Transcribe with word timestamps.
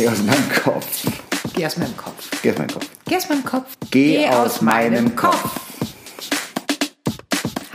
Geh 0.00 0.08
aus 0.08 0.22
meinem 0.22 0.48
Kopf. 0.64 1.06
Geh 1.54 1.66
aus 1.66 1.76
meinem 1.76 1.94
Kopf. 1.94 2.30
Geh 2.42 2.48
aus 2.50 2.58
meinem 2.58 2.74
Kopf. 2.74 2.88
Geh 3.10 3.18
aus 3.18 3.28
meinem 3.28 3.44
Kopf. 3.44 3.76
Geh 3.90 4.28
aus 4.28 4.62
meinem 4.62 5.14
Kopf. 5.14 5.60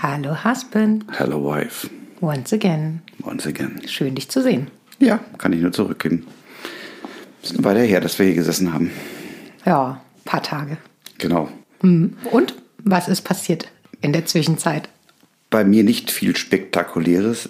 Hallo 0.02 0.44
Husband. 0.44 1.06
Hello, 1.20 1.38
wife. 1.44 1.88
Once 2.22 2.52
again. 2.52 3.04
Once 3.24 3.46
again. 3.46 3.80
Schön, 3.88 4.16
dich 4.16 4.28
zu 4.28 4.42
sehen. 4.42 4.72
Ja, 4.98 5.20
kann 5.38 5.54
ich 5.54 5.62
nur 5.62 5.72
zurückgeben. 5.72 6.26
Ist 7.44 7.54
eine 7.54 7.64
Weile 7.64 7.82
her, 7.82 8.02
dass 8.02 8.18
wir 8.18 8.26
hier 8.26 8.34
gesessen 8.34 8.74
haben. 8.74 8.90
Ja, 9.64 10.02
paar 10.24 10.42
Tage. 10.42 10.80
Genau. 11.20 11.48
Und 11.84 12.56
was 12.84 13.08
ist 13.08 13.22
passiert 13.22 13.68
in 14.02 14.14
der 14.14 14.26
Zwischenzeit? 14.26 14.90
Bei 15.52 15.64
mir 15.64 15.84
nicht 15.84 16.10
viel 16.10 16.36
Spektakuläres. 16.36 17.50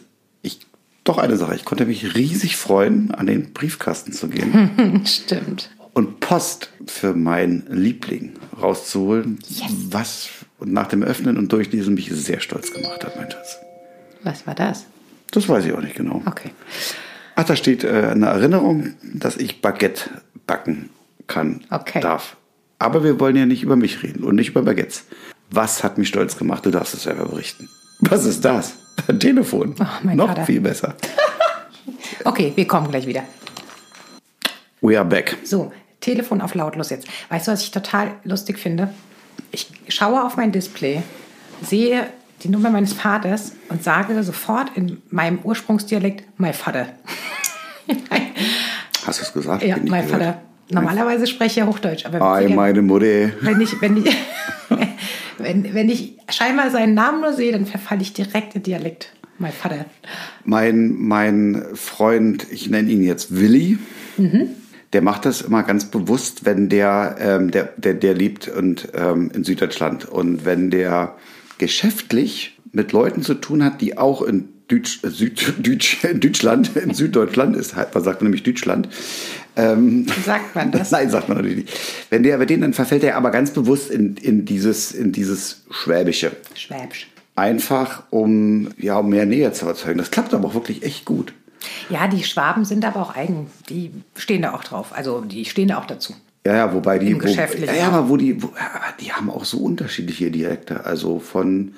Doch 1.06 1.18
eine 1.18 1.38
Sache. 1.38 1.56
Ich 1.56 1.64
konnte 1.64 1.86
mich 1.86 2.16
riesig 2.16 2.58
freuen, 2.58 3.12
an 3.12 3.28
den 3.28 3.54
Briefkasten 3.54 4.12
zu 4.12 4.28
gehen 4.28 5.02
Stimmt. 5.05 5.70
und 5.94 6.20
Post 6.20 6.72
für 6.88 7.14
meinen 7.14 7.66
Liebling 7.70 8.34
rauszuholen. 8.62 9.40
Was 9.90 10.30
nach 10.59 10.88
dem 10.88 11.04
Öffnen 11.04 11.38
und 11.38 11.52
Durchlesen 11.54 11.94
mich 11.94 12.09
sehr 12.12 12.40
stolz 12.41 12.73
gemacht 12.73 13.04
hat, 13.05 13.16
mein 13.16 13.31
Schatz. 13.31 13.58
Was 14.23 14.45
war 14.48 14.55
das? 14.55 14.86
Das 15.31 15.48
weiß 15.48 15.66
ich 15.66 15.73
auch 15.73 15.81
nicht 15.81 15.95
genau. 15.95 16.22
Okay. 16.26 16.50
Ach, 17.36 17.44
da 17.44 17.56
steht 17.56 17.84
äh, 17.84 18.08
eine 18.12 18.28
Erinnerung, 18.28 18.94
dass 19.14 19.38
ich 19.38 19.62
Baguette 19.62 20.09
backen 20.48 20.90
kann, 21.28 21.64
Okay. 21.70 22.00
darf. 22.02 22.36
Aber 22.80 23.03
wir 23.03 23.20
wollen 23.20 23.36
ja 23.36 23.45
nicht 23.45 23.62
über 23.64 23.76
mich 23.76 24.02
reden 24.03 24.23
und 24.23 24.36
nicht 24.36 24.50
über 24.50 24.62
Baguettes. 24.64 25.03
Was 25.52 25.84
hat 25.84 25.98
mich 25.98 26.08
stolz 26.08 26.38
gemacht? 26.38 26.66
Du 26.66 26.72
darfst 26.72 26.94
es 26.94 27.03
selber 27.03 27.26
berichten. 27.26 27.70
Was 27.99 28.26
ist 28.26 28.44
das? 28.44 28.73
Ein 29.08 29.20
Telefon. 29.20 29.76
Ach, 29.80 30.03
mein 30.03 30.17
Noch 30.17 30.27
Vater. 30.27 30.45
viel 30.45 30.62
besser. 30.62 30.95
Okay, 32.23 32.52
wir 32.55 32.66
kommen 32.67 32.90
gleich 32.90 33.05
wieder. 33.05 33.23
We 34.81 34.98
are 34.98 35.05
back. 35.05 35.38
So, 35.44 35.72
Telefon 36.02 36.41
auf 36.41 36.55
lautlos 36.55 36.89
jetzt. 36.89 37.08
Weißt 37.30 37.48
du, 37.48 37.52
was 37.52 37.62
ich 37.62 37.72
total 37.72 38.13
lustig 38.23 38.58
finde? 38.58 38.89
Ich 39.52 39.67
schaue 39.89 40.23
auf 40.23 40.36
mein 40.38 40.52
Display, 40.52 41.03
sehe 41.61 42.08
die 42.44 42.50
Nummer 42.50 42.70
meines 42.72 42.94
Vaters 42.94 43.53
und 43.70 43.83
sage 43.83 44.22
sofort 44.23 44.72
in 44.75 45.02
meinem 45.09 45.39
Ursprungsdialekt, 45.44 46.23
mein 46.38 46.53
Vater. 46.53 46.88
Hast 49.05 49.20
du 49.20 49.23
es 49.23 49.33
gesagt? 49.33 49.64
ja, 49.64 49.77
mein 49.77 50.05
gehört. 50.05 50.09
Vater. 50.09 50.42
Normalerweise 50.70 51.27
spreche 51.27 51.52
ich 51.52 51.55
ja 51.58 51.67
Hochdeutsch, 51.67 52.05
aber 52.05 52.22
Ei, 52.22 52.48
meine 52.48 52.81
Mutter. 52.81 53.31
wenn 53.42 53.61
ich, 53.61 53.80
wenn 53.81 53.98
ich, 53.98 54.05
wenn, 55.38 55.73
wenn 55.73 55.89
ich 55.89 56.17
scheinbar 56.30 56.72
seinen 56.72 56.94
Namen 56.94 57.22
nur 57.22 57.33
sehe, 57.33 57.52
dann 57.52 57.66
verfalle 57.66 58.02
ich 58.02 58.14
direkt 58.14 58.55
in 58.55 58.64
Dialekt. 58.64 59.11
Mein 59.38 59.52
Vater. 59.52 59.86
Mein, 60.45 60.95
mein 60.95 61.66
Freund, 61.73 62.47
ich 62.52 62.69
nenne 62.69 62.89
ihn 62.89 63.03
jetzt 63.03 63.36
Willi, 63.36 63.77
Mhm. 64.17 64.47
der 64.94 65.02
macht 65.02 65.25
das 65.25 65.42
immer 65.42 65.64
ganz 65.64 65.86
bewusst, 65.92 66.45
wenn 66.45 66.69
der, 66.69 67.17
ähm, 67.19 67.52
der, 67.52 67.73
der, 67.75 67.95
der 67.95 68.14
lebt 68.14 68.47
und, 68.47 68.88
ähm, 68.94 69.30
in 69.36 69.44
Süddeutschland. 69.44 70.05
Und 70.05 70.45
wenn 70.45 70.69
der 70.72 71.16
geschäftlich 71.58 72.58
mit 72.72 72.94
Leuten 72.94 73.22
zu 73.22 73.33
tun 73.33 73.61
hat, 73.64 73.81
die 73.81 73.97
auch 73.97 74.22
in 74.22 74.47
Deutsch, 74.70 75.03
äh, 75.03 75.09
Süd, 75.09 75.53
Deutsch, 75.67 76.03
in 76.05 76.22
Deutschland, 76.22 76.77
in 76.77 76.94
Süddeutschland 76.94 77.58
ist, 77.58 77.75
man 77.75 78.03
sagt 78.03 78.22
nämlich 78.22 78.44
Deutschland. 78.44 78.88
Ähm, 79.56 80.06
Sagt 80.25 80.56
man 80.56 80.72
das? 80.72 80.92
Nein, 80.92 81.09
sagt 81.09 81.30
man 81.30 81.38
natürlich 81.38 81.66
nicht. 81.66 81.80
Wenn 82.09 82.23
der 82.23 82.38
bei 82.38 82.45
denen, 82.45 82.61
dann 82.61 82.73
verfällt 82.73 83.03
er 83.03 83.16
aber 83.16 83.31
ganz 83.31 83.52
bewusst 83.52 83.89
in, 83.89 84.17
in, 84.17 84.45
dieses, 84.45 84.92
in 84.92 85.11
dieses 85.11 85.64
Schwäbische. 85.70 86.31
Schwäbisch. 86.53 87.08
Einfach 87.36 88.03
um, 88.11 88.70
ja, 88.78 88.98
um 88.98 89.09
mehr 89.09 89.26
Nähe 89.26 89.52
zu 89.52 89.66
erzeugen. 89.67 89.98
Das 89.98 90.11
klappt 90.11 90.33
aber 90.33 90.50
auch 90.50 90.53
wirklich 90.53 90.83
echt 90.83 91.06
gut. 91.06 91.33
Ja, 91.89 92.08
die 92.08 92.23
Schwaben 92.23 92.66
sind 92.66 92.86
aber 92.86 93.02
auch 93.02 93.16
eigen. 93.16 93.48
Die 93.70 93.92
stehen 94.16 94.44
da 94.44 94.53
auch 94.53 94.64
drauf. 94.64 94.94
Also 94.94 95.22
die 95.22 95.45
stehen 95.45 95.70
da 95.70 95.78
auch 95.78 95.86
dazu. 95.86 96.14
Ja, 96.45 96.56
ja, 96.56 96.73
wobei 96.73 97.00
die. 97.00 97.11
Im 97.11 97.17
wo, 97.17 97.26
Geschäftlichen 97.26 97.73
ja, 97.73 97.81
ja, 97.81 97.88
aber 97.88 98.08
wo 98.09 98.17
die, 98.17 98.42
wo, 98.42 98.48
ja, 98.48 98.72
aber 98.76 98.94
die 99.00 99.11
haben 99.11 99.30
auch 99.30 99.45
so 99.45 99.58
unterschiedliche 99.58 100.30
Dialekte. 100.30 100.86
Also 100.86 101.20
von, 101.20 101.73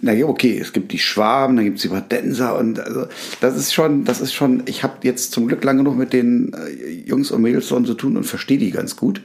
na 0.00 0.12
ja, 0.12 0.26
okay, 0.26 0.58
es 0.58 0.72
gibt 0.72 0.92
die 0.92 0.98
Schwaben, 0.98 1.56
dann 1.56 1.64
gibt 1.64 1.78
es 1.78 1.82
die 1.82 1.88
Badenser 1.88 2.58
und 2.58 2.78
also 2.78 3.06
das 3.40 3.56
ist 3.56 3.72
schon, 3.72 4.04
das 4.04 4.20
ist 4.20 4.34
schon, 4.34 4.62
ich 4.66 4.82
habe 4.82 4.96
jetzt 5.02 5.32
zum 5.32 5.48
Glück 5.48 5.64
lange 5.64 5.82
noch 5.82 5.94
mit 5.94 6.12
den 6.12 6.52
äh, 6.52 6.90
Jungs 6.90 7.30
und 7.30 7.40
Mädels 7.40 7.68
zu 7.68 7.94
tun 7.94 8.16
und 8.16 8.24
verstehe 8.24 8.58
die 8.58 8.70
ganz 8.70 8.96
gut. 8.96 9.22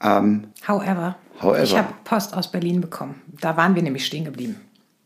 However, 0.00 1.16
However. 1.40 1.62
ich 1.62 1.76
habe 1.76 1.92
Post 2.04 2.34
aus 2.34 2.52
Berlin 2.52 2.80
bekommen. 2.80 3.16
Da 3.40 3.56
waren 3.56 3.74
wir 3.74 3.82
nämlich 3.82 4.06
stehen 4.06 4.24
geblieben. 4.24 4.56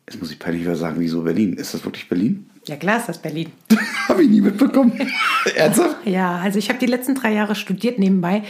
Jetzt 0.06 0.20
muss 0.20 0.30
ich 0.30 0.38
peinlich 0.38 0.62
wieder 0.62 0.76
sagen, 0.76 0.96
wieso 0.98 1.22
Berlin? 1.22 1.54
Ist 1.54 1.72
das 1.72 1.82
wirklich 1.84 2.08
Berlin? 2.08 2.46
Ja 2.66 2.76
klar 2.76 2.98
ist 2.98 3.08
das 3.08 3.18
Berlin. 3.18 3.50
habe 4.08 4.22
ich 4.22 4.28
nie 4.28 4.42
mitbekommen. 4.42 4.92
Ernsthaft? 5.56 5.96
Ja, 6.06 6.36
also 6.36 6.58
ich 6.58 6.68
habe 6.68 6.78
die 6.78 6.86
letzten 6.86 7.14
drei 7.14 7.32
Jahre 7.32 7.54
studiert 7.54 7.98
nebenbei 7.98 8.42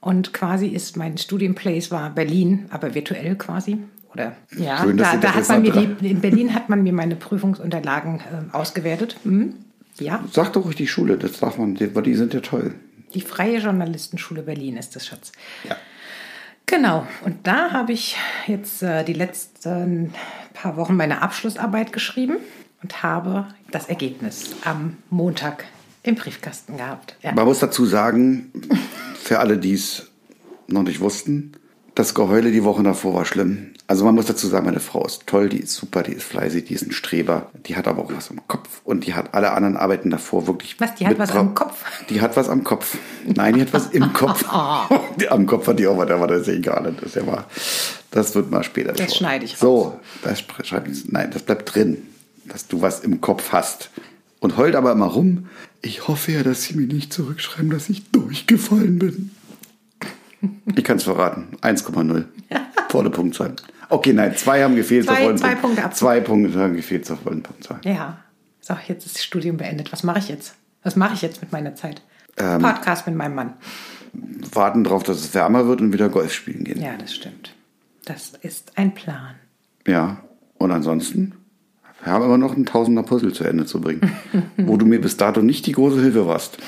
und 0.00 0.32
quasi 0.32 0.68
ist 0.68 0.96
mein 0.96 1.18
Studienplace 1.18 1.90
war 1.90 2.10
Berlin, 2.10 2.66
aber 2.70 2.94
virtuell 2.94 3.36
quasi. 3.36 3.78
Oder 4.14 4.36
ja, 4.56 4.80
Schön, 4.82 4.96
da, 4.96 5.16
da 5.16 5.34
hat 5.34 5.48
man 5.48 5.62
mir 5.62 5.72
die, 5.72 6.10
in 6.10 6.20
Berlin 6.20 6.54
hat 6.54 6.68
man 6.68 6.82
mir 6.82 6.92
meine 6.92 7.16
Prüfungsunterlagen 7.16 8.20
äh, 8.20 8.56
ausgewertet. 8.56 9.16
Hm? 9.24 9.54
Ja, 9.98 10.24
Sag 10.32 10.52
doch 10.52 10.64
ruhig 10.64 10.76
die 10.76 10.86
Schule, 10.88 11.16
das 11.16 11.38
darf 11.38 11.58
man, 11.58 11.74
die, 11.74 11.88
die 11.88 12.14
sind 12.14 12.34
ja 12.34 12.40
toll. 12.40 12.74
die 13.14 13.20
Freie 13.20 13.58
Journalistenschule 13.58 14.42
Berlin 14.42 14.76
ist 14.76 14.96
das, 14.96 15.06
Schatz. 15.06 15.32
Ja. 15.68 15.76
Genau, 16.66 17.06
und 17.24 17.46
da 17.46 17.72
habe 17.72 17.92
ich 17.92 18.16
jetzt 18.46 18.82
äh, 18.82 19.04
die 19.04 19.12
letzten 19.12 20.14
paar 20.54 20.76
Wochen 20.76 20.96
meine 20.96 21.20
Abschlussarbeit 21.22 21.92
geschrieben 21.92 22.36
und 22.82 23.02
habe 23.02 23.46
das 23.70 23.88
Ergebnis 23.88 24.56
am 24.64 24.96
Montag 25.10 25.64
im 26.02 26.14
Briefkasten 26.14 26.76
gehabt. 26.76 27.16
Ja. 27.22 27.32
Man 27.32 27.44
muss 27.44 27.58
dazu 27.58 27.84
sagen, 27.84 28.50
für 29.14 29.38
alle, 29.40 29.58
die 29.58 29.74
es 29.74 30.10
noch 30.66 30.82
nicht 30.82 31.00
wussten, 31.00 31.52
das 31.94 32.14
Geheule 32.14 32.50
die 32.50 32.64
Woche 32.64 32.82
davor 32.82 33.14
war 33.14 33.24
schlimm. 33.24 33.70
Also 33.86 34.04
man 34.04 34.14
muss 34.14 34.26
dazu 34.26 34.46
sagen, 34.48 34.64
meine 34.66 34.80
Frau 34.80 35.04
ist 35.04 35.26
toll, 35.26 35.48
die 35.48 35.58
ist 35.58 35.74
super, 35.74 36.02
die 36.02 36.12
ist 36.12 36.24
fleißig, 36.24 36.64
die 36.64 36.74
ist 36.74 36.86
ein 36.86 36.92
Streber. 36.92 37.50
Die 37.66 37.76
hat 37.76 37.86
aber 37.86 38.02
auch 38.02 38.10
was 38.16 38.30
am 38.30 38.40
Kopf 38.48 38.80
und 38.84 39.06
die 39.06 39.14
hat 39.14 39.34
alle 39.34 39.52
anderen 39.52 39.76
Arbeiten 39.76 40.10
davor 40.10 40.46
wirklich. 40.46 40.80
Was, 40.80 40.94
die 40.94 41.06
hat 41.06 41.18
was 41.18 41.30
am 41.32 41.54
Kopf? 41.54 41.84
Die 42.08 42.20
hat 42.20 42.36
was 42.36 42.48
am 42.48 42.64
Kopf. 42.64 42.96
Nein, 43.26 43.54
die 43.54 43.60
hat 43.60 43.72
was 43.72 43.88
im 43.88 44.12
Kopf. 44.12 44.44
Die- 45.20 45.28
am 45.28 45.46
Kopf 45.46 45.66
hat 45.68 45.78
die 45.78 45.86
auch 45.86 45.98
was, 45.98 46.10
aber 46.10 46.26
das 46.26 46.42
ist 46.42 46.48
egal. 46.48 46.94
Das 46.98 47.10
ist 47.10 47.16
ja 47.16 47.22
mal, 47.22 47.44
das 48.10 48.34
wird 48.34 48.50
mal 48.50 48.64
später. 48.64 48.92
besprochen. 48.92 49.14
schneide 49.16 49.44
ich 49.44 49.52
raus. 49.54 49.60
So, 49.60 50.00
das 50.22 50.42
schreibe 50.66 50.90
ich, 50.90 51.04
nein, 51.12 51.30
das 51.32 51.42
bleibt 51.42 51.74
drin, 51.74 51.98
dass 52.46 52.66
du 52.66 52.80
was 52.80 53.00
im 53.00 53.20
Kopf 53.20 53.52
hast. 53.52 53.90
Und 54.40 54.56
heult 54.56 54.74
aber 54.76 54.92
immer 54.92 55.06
rum. 55.06 55.48
Ich 55.80 56.08
hoffe 56.08 56.32
ja, 56.32 56.42
dass 56.42 56.64
sie 56.64 56.74
mir 56.74 56.86
nicht 56.86 57.12
zurückschreiben, 57.12 57.70
dass 57.70 57.88
ich 57.88 58.10
durchgefallen 58.10 58.98
bin. 58.98 59.30
Ich 60.74 60.84
kann 60.84 60.96
es 60.96 61.04
verraten. 61.04 61.48
1,0. 61.62 62.24
Volle 62.88 63.10
Punktzahl. 63.10 63.54
Okay, 63.88 64.12
nein, 64.12 64.34
zwei 64.36 64.62
haben 64.62 64.76
gefehlt 64.76 65.06
Zwei- 65.06 65.14
zur 65.16 65.24
vollen 65.24 65.38
zwei 65.38 65.54
Punkt- 65.54 65.76
Punkte. 65.80 65.96
Zwei 65.96 66.20
Punkte 66.20 66.58
haben 66.58 66.76
gefehlt 66.76 67.04
zur 67.06 67.16
vollen 67.16 67.42
Punktzahl. 67.42 67.80
Ja, 67.84 68.18
so, 68.60 68.74
jetzt 68.88 69.04
ist 69.06 69.16
das 69.16 69.24
Studium 69.24 69.56
beendet. 69.56 69.92
Was 69.92 70.02
mache 70.04 70.18
ich 70.20 70.28
jetzt? 70.28 70.54
Was 70.82 70.96
mache 70.96 71.14
ich 71.14 71.22
jetzt 71.22 71.40
mit 71.42 71.52
meiner 71.52 71.74
Zeit? 71.74 72.02
Ähm. 72.36 72.60
Podcast 72.62 73.06
mit 73.06 73.14
meinem 73.16 73.34
Mann. 73.34 73.52
Warten 74.52 74.84
darauf, 74.84 75.02
dass 75.02 75.18
es 75.18 75.34
wärmer 75.34 75.66
wird 75.66 75.80
und 75.80 75.92
wieder 75.92 76.08
Golf 76.08 76.32
spielen 76.32 76.64
gehen. 76.64 76.80
Ja, 76.80 76.96
das 76.96 77.14
stimmt. 77.14 77.54
Das 78.04 78.32
ist 78.42 78.72
ein 78.76 78.94
Plan. 78.94 79.34
Ja, 79.86 80.18
und 80.58 80.70
ansonsten 80.70 81.34
wir 82.02 82.12
haben 82.12 82.24
immer 82.24 82.36
noch 82.38 82.54
ein 82.54 82.66
Tausender 82.66 83.02
Puzzle 83.02 83.32
zu 83.32 83.44
Ende 83.44 83.64
zu 83.64 83.80
bringen, 83.80 84.12
wo 84.58 84.76
du 84.76 84.84
mir 84.84 85.00
bis 85.00 85.16
dato 85.16 85.40
nicht 85.40 85.64
die 85.66 85.72
große 85.72 86.00
Hilfe 86.02 86.26
warst. 86.26 86.58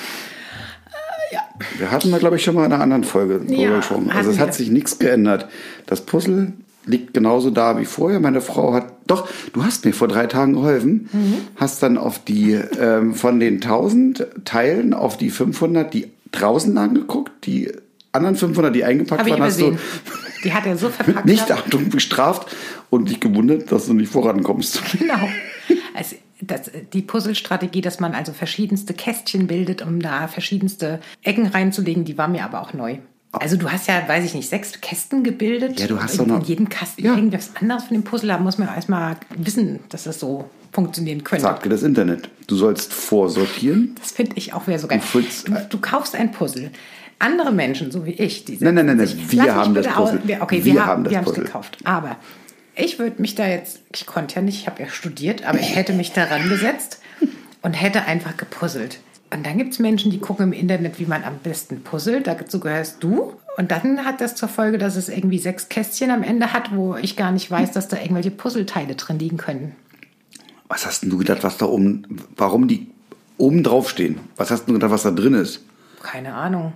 Ja. 1.33 1.41
Wir 1.79 1.91
hatten 1.91 2.11
da, 2.11 2.19
glaube 2.19 2.37
ich, 2.37 2.45
schon 2.45 2.55
mal 2.55 2.65
in 2.67 2.73
einer 2.73 2.83
anderen 2.83 3.05
Folge 3.05 3.41
Ja, 3.49 3.81
hatten 3.81 4.11
Also 4.11 4.31
es 4.31 4.39
hat 4.39 4.49
wir. 4.49 4.53
sich 4.55 4.71
nichts 4.71 4.99
geändert. 4.99 5.49
Das 5.87 6.01
Puzzle 6.03 6.53
liegt 6.85 7.15
genauso 7.15 7.51
da 7.51 7.79
wie 7.79 7.85
vorher. 7.85 8.21
Meine 8.21 8.41
Frau 8.41 8.73
hat, 8.73 8.93
doch, 9.07 9.29
du 9.53 9.65
hast 9.65 9.85
mir 9.85 9.93
vor 9.93 10.07
drei 10.09 10.27
Tagen 10.27 10.53
geholfen, 10.53 11.09
Mhm. 11.13 11.35
hast 11.57 11.83
dann 11.83 11.99
auf 11.99 12.23
die, 12.25 12.53
ähm, 12.53 13.15
von 13.15 13.41
den 13.41 13.61
1000 13.61 14.27
Teilen 14.45 14.95
auf 14.95 15.17
die 15.17 15.31
500, 15.31 15.93
die 15.93 16.07
draußen 16.33 16.73
lagen 16.75 16.95
geguckt, 16.95 17.33
die 17.47 17.73
anderen 18.13 18.37
500, 18.37 18.75
die 18.75 18.85
eingepackt 18.85 19.27
ich 19.27 19.33
waren, 19.33 19.43
hast 19.43 19.61
du. 19.61 19.77
Die 20.45 20.53
hat 20.53 20.65
er 20.67 20.77
so 20.79 20.89
verpackt. 20.91 21.27
nicht. 21.27 21.51
Achtung 21.51 21.89
bestraft 21.89 22.55
und 22.89 23.09
dich 23.11 23.19
gewundert, 23.21 23.73
dass 23.73 23.87
du 23.87 23.95
nicht 23.95 24.13
vorankommst. 24.13 24.81
Genau. 24.99 25.15
Also 25.95 26.15
das, 26.41 26.71
die 26.93 27.03
Puzzlestrategie, 27.03 27.81
dass 27.81 28.01
man 28.01 28.15
also 28.15 28.33
verschiedenste 28.33 28.93
Kästchen 28.95 29.47
bildet, 29.47 29.83
um 29.83 30.01
da 30.01 30.29
verschiedenste 30.29 31.01
Ecken 31.23 31.47
reinzulegen, 31.47 32.05
die 32.05 32.19
war 32.19 32.29
mir 32.29 32.45
aber 32.45 32.61
auch 32.61 32.73
neu. 32.75 32.99
Also 33.33 33.57
du 33.57 33.71
hast 33.71 33.87
ja, 33.89 34.03
weiß 34.07 34.25
ich 34.25 34.35
nicht, 34.35 34.49
sechs 34.49 34.81
Kästen 34.81 35.23
gebildet. 35.23 35.79
Ja, 35.81 35.87
du 35.89 36.01
hast 36.03 36.19
in, 36.19 36.31
in 36.31 36.41
jedem 36.43 36.69
Kasten 36.69 37.05
Ja. 37.05 37.15
irgendwas 37.15 37.51
anderes 37.61 37.85
von 37.85 37.95
dem 37.95 38.05
Puzzle. 38.05 38.29
Da 38.29 38.39
muss 38.39 38.57
man 38.57 38.69
erstmal 38.69 39.17
wissen, 39.37 39.81
dass 39.91 40.05
das 40.05 40.21
so 40.21 40.49
funktionieren 40.73 41.23
könnte. 41.25 41.43
Sagt 41.43 41.65
dir 41.65 41.69
das 41.69 41.83
Internet. 41.83 42.31
Du 42.47 42.57
sollst 42.57 42.93
vorsortieren. 42.95 43.95
Das 43.99 44.13
finde 44.13 44.37
ich 44.37 44.55
auch 44.55 44.67
wieder 44.67 44.79
so 44.79 44.89
geil. 44.89 45.01
Du 45.13 45.21
Du, 45.21 45.67
du 45.71 45.79
kaufst 45.79 46.15
ein 46.15 46.33
Puzzle. 46.33 46.71
Andere 47.19 47.53
Menschen, 47.53 47.91
so 47.91 48.05
wie 48.07 48.11
ich, 48.13 48.45
die 48.45 48.59
Nein, 48.61 48.75
nein, 48.75 48.87
nein, 48.87 48.99
nein, 48.99 49.09
wir 49.29 49.55
haben 49.55 49.75
das 49.75 49.87
aus- 49.87 50.11
Puzzle. 50.13 50.21
wir- 50.29 50.43
Okay, 50.43 50.65
Wir 50.65 50.75
wir, 50.75 50.81
haben 50.83 50.89
haben 50.91 51.05
das 51.05 51.13
wir 51.15 51.21
Puzzle. 51.23 51.45
gekauft. 51.45 51.79
Aber 51.85 52.17
ich 52.77 52.99
würde 52.99 53.21
mich 53.21 53.35
da 53.35 53.47
jetzt, 53.47 53.81
ich 53.95 54.07
konnte 54.07 54.37
ja 54.37 54.43
nicht, 54.43 54.61
ich 54.61 54.67
habe 54.67 54.83
ja 54.83 54.89
studiert, 54.89 55.45
aber 55.45 55.59
ich 55.59 55.75
hätte 55.75 55.95
mich 55.95 56.13
daran 56.13 56.49
gesetzt 56.49 57.01
und 57.63 57.73
hätte 57.73 58.05
einfach 58.05 58.37
gepuzzelt. 58.37 59.01
Und 59.33 59.45
dann 59.45 59.59
gibt 59.59 59.73
es 59.73 59.79
Menschen, 59.79 60.11
die 60.11 60.21
gucken 60.21 60.47
im 60.47 60.53
Internet, 60.53 61.01
wie 61.01 61.07
man 61.07 61.25
am 61.25 61.39
besten 61.39 61.83
puzzelt. 61.83 62.27
Dazu 62.27 62.61
gehörst 62.61 63.03
du. 63.03 63.33
Und 63.57 63.71
dann 63.71 64.05
hat 64.05 64.21
das 64.21 64.37
zur 64.37 64.49
Folge, 64.49 64.79
dass 64.79 64.95
es 64.95 65.09
irgendwie 65.09 65.39
sechs 65.39 65.69
Kästchen 65.69 66.11
am 66.11 66.23
Ende 66.23 66.53
hat, 66.53 66.77
wo 66.77 66.95
ich 66.95 67.17
gar 67.17 67.33
nicht 67.33 67.51
weiß, 67.51 67.73
dass 67.73 67.89
da 67.89 67.97
irgendwelche 67.97 68.31
Puzzleteile 68.31 68.95
drin 68.95 69.19
liegen 69.19 69.39
können. 69.39 69.75
Was 70.69 70.87
hast 70.87 71.03
denn 71.03 71.11
du 71.11 71.19
gedacht, 71.19 71.43
was 71.43 71.57
da 71.57 71.67
oben, 71.67 72.23
warum 72.37 72.69
die 72.69 72.89
oben 73.39 73.63
drauf 73.63 73.89
stehen? 73.91 74.21
Was 74.37 74.51
hast 74.51 74.67
du 74.67 74.75
gedacht, 74.75 74.91
was 74.91 75.03
da 75.03 75.11
drin 75.11 75.35
ist? 75.35 75.61
Keine 76.03 76.35
Ahnung. 76.35 76.75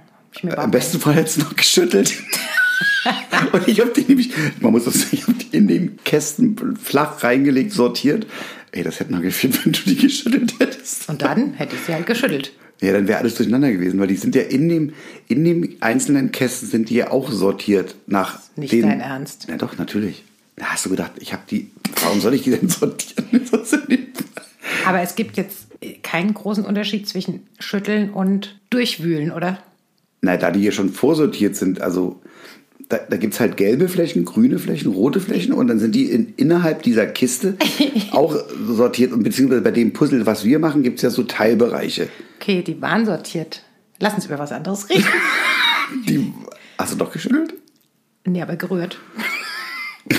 Am 0.56 0.70
besten 0.70 0.98
Fall 0.98 1.14
hättest 1.14 1.38
du 1.38 1.42
noch 1.42 1.56
geschüttelt. 1.56 2.14
Und 3.52 3.68
ich 3.68 3.80
habe 3.80 3.90
die 3.90 4.02
nämlich, 4.02 4.32
man 4.60 4.72
muss 4.72 4.84
das 4.84 5.12
ich 5.12 5.22
habe 5.26 5.34
die 5.34 5.56
in 5.56 5.68
den 5.68 5.98
Kästen 6.04 6.76
flach 6.76 7.22
reingelegt, 7.22 7.72
sortiert. 7.72 8.26
Ey, 8.72 8.82
das 8.84 9.00
hätte 9.00 9.12
noch 9.12 9.22
gefehlt, 9.22 9.64
wenn 9.64 9.72
du 9.72 9.80
die 9.84 9.96
geschüttelt 9.96 10.54
hättest. 10.60 11.08
Und 11.08 11.22
dann 11.22 11.54
hätte 11.54 11.74
ich 11.74 11.82
sie 11.82 11.94
halt 11.94 12.06
geschüttelt. 12.06 12.52
Ja, 12.80 12.92
dann 12.92 13.08
wäre 13.08 13.18
alles 13.18 13.34
durcheinander 13.34 13.70
gewesen, 13.70 14.00
weil 14.00 14.06
die 14.06 14.16
sind 14.16 14.34
ja 14.34 14.42
in 14.42 14.68
dem, 14.68 14.92
in 15.28 15.44
dem 15.44 15.76
einzelnen 15.80 16.32
Kästen 16.32 16.68
sind 16.68 16.88
die 16.88 16.94
ja 16.94 17.10
auch 17.10 17.30
sortiert 17.30 17.94
nach 18.06 18.38
Nicht 18.56 18.72
den, 18.72 18.82
dein 18.82 19.00
Ernst. 19.00 19.46
Ja, 19.48 19.56
doch, 19.56 19.76
natürlich. 19.76 20.24
Da 20.56 20.66
hast 20.66 20.86
du 20.86 20.90
gedacht, 20.90 21.12
ich 21.18 21.32
habe 21.32 21.42
die, 21.50 21.70
warum 22.02 22.20
soll 22.20 22.34
ich 22.34 22.42
die 22.42 22.50
denn 22.50 22.68
sortieren? 22.68 23.28
Aber 24.86 25.00
es 25.00 25.14
gibt 25.14 25.36
jetzt 25.36 25.66
keinen 26.02 26.32
großen 26.32 26.64
Unterschied 26.64 27.08
zwischen 27.08 27.46
Schütteln 27.58 28.10
und 28.10 28.58
Durchwühlen, 28.70 29.30
oder? 29.30 29.58
Na, 30.22 30.36
da 30.36 30.50
die 30.50 30.60
hier 30.60 30.72
schon 30.72 30.90
vorsortiert 30.90 31.56
sind, 31.56 31.80
also 31.80 32.20
da, 32.90 32.98
da 32.98 33.16
gibt 33.16 33.34
es 33.34 33.40
halt 33.40 33.56
gelbe 33.56 33.88
Flächen, 33.88 34.24
grüne 34.24 34.58
Flächen, 34.58 34.92
rote 34.92 35.20
Flächen 35.20 35.52
und 35.52 35.68
dann 35.68 35.78
sind 35.78 35.94
die 35.94 36.10
in, 36.10 36.34
innerhalb 36.36 36.82
dieser 36.82 37.06
Kiste 37.06 37.56
auch 38.10 38.36
sortiert 38.68 39.12
und 39.12 39.22
beziehungsweise 39.22 39.62
bei 39.62 39.70
dem 39.70 39.92
Puzzle, 39.92 40.26
was 40.26 40.44
wir 40.44 40.58
machen, 40.58 40.82
gibt 40.82 40.96
es 40.96 41.02
ja 41.02 41.10
so 41.10 41.22
Teilbereiche. 41.22 42.08
Okay, 42.40 42.62
die 42.62 42.82
waren 42.82 43.06
sortiert. 43.06 43.62
Lass 44.00 44.14
uns 44.14 44.26
über 44.26 44.38
was 44.38 44.52
anderes 44.52 44.90
reden. 44.90 45.04
Die, 46.08 46.32
hast 46.78 46.92
du 46.92 46.96
doch 46.96 47.10
geschüttelt? 47.10 47.54
nee, 48.24 48.40
aber 48.40 48.54
gerührt. 48.54 48.98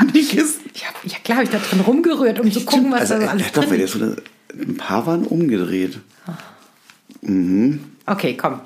In 0.00 0.12
die 0.12 0.24
Kisten? 0.24 0.68
Ich 0.74 0.84
hab, 0.86 0.94
ja 1.04 1.16
klar, 1.22 1.38
habe 1.38 1.44
ich 1.44 1.50
da 1.50 1.58
drin 1.58 1.80
rumgerührt, 1.80 2.40
um 2.40 2.50
zu 2.50 2.64
gucken, 2.64 2.90
was 2.90 3.12
also, 3.12 3.14
da 3.14 3.20
so 3.20 3.26
äh, 3.26 3.28
alles 3.28 3.52
doch, 3.52 3.64
drin 3.64 3.80
ist. 3.80 3.92
so 3.92 4.16
ein 4.52 4.76
paar 4.76 5.06
waren 5.06 5.24
umgedreht. 5.24 6.00
Okay, 8.06 8.36
komm. 8.36 8.60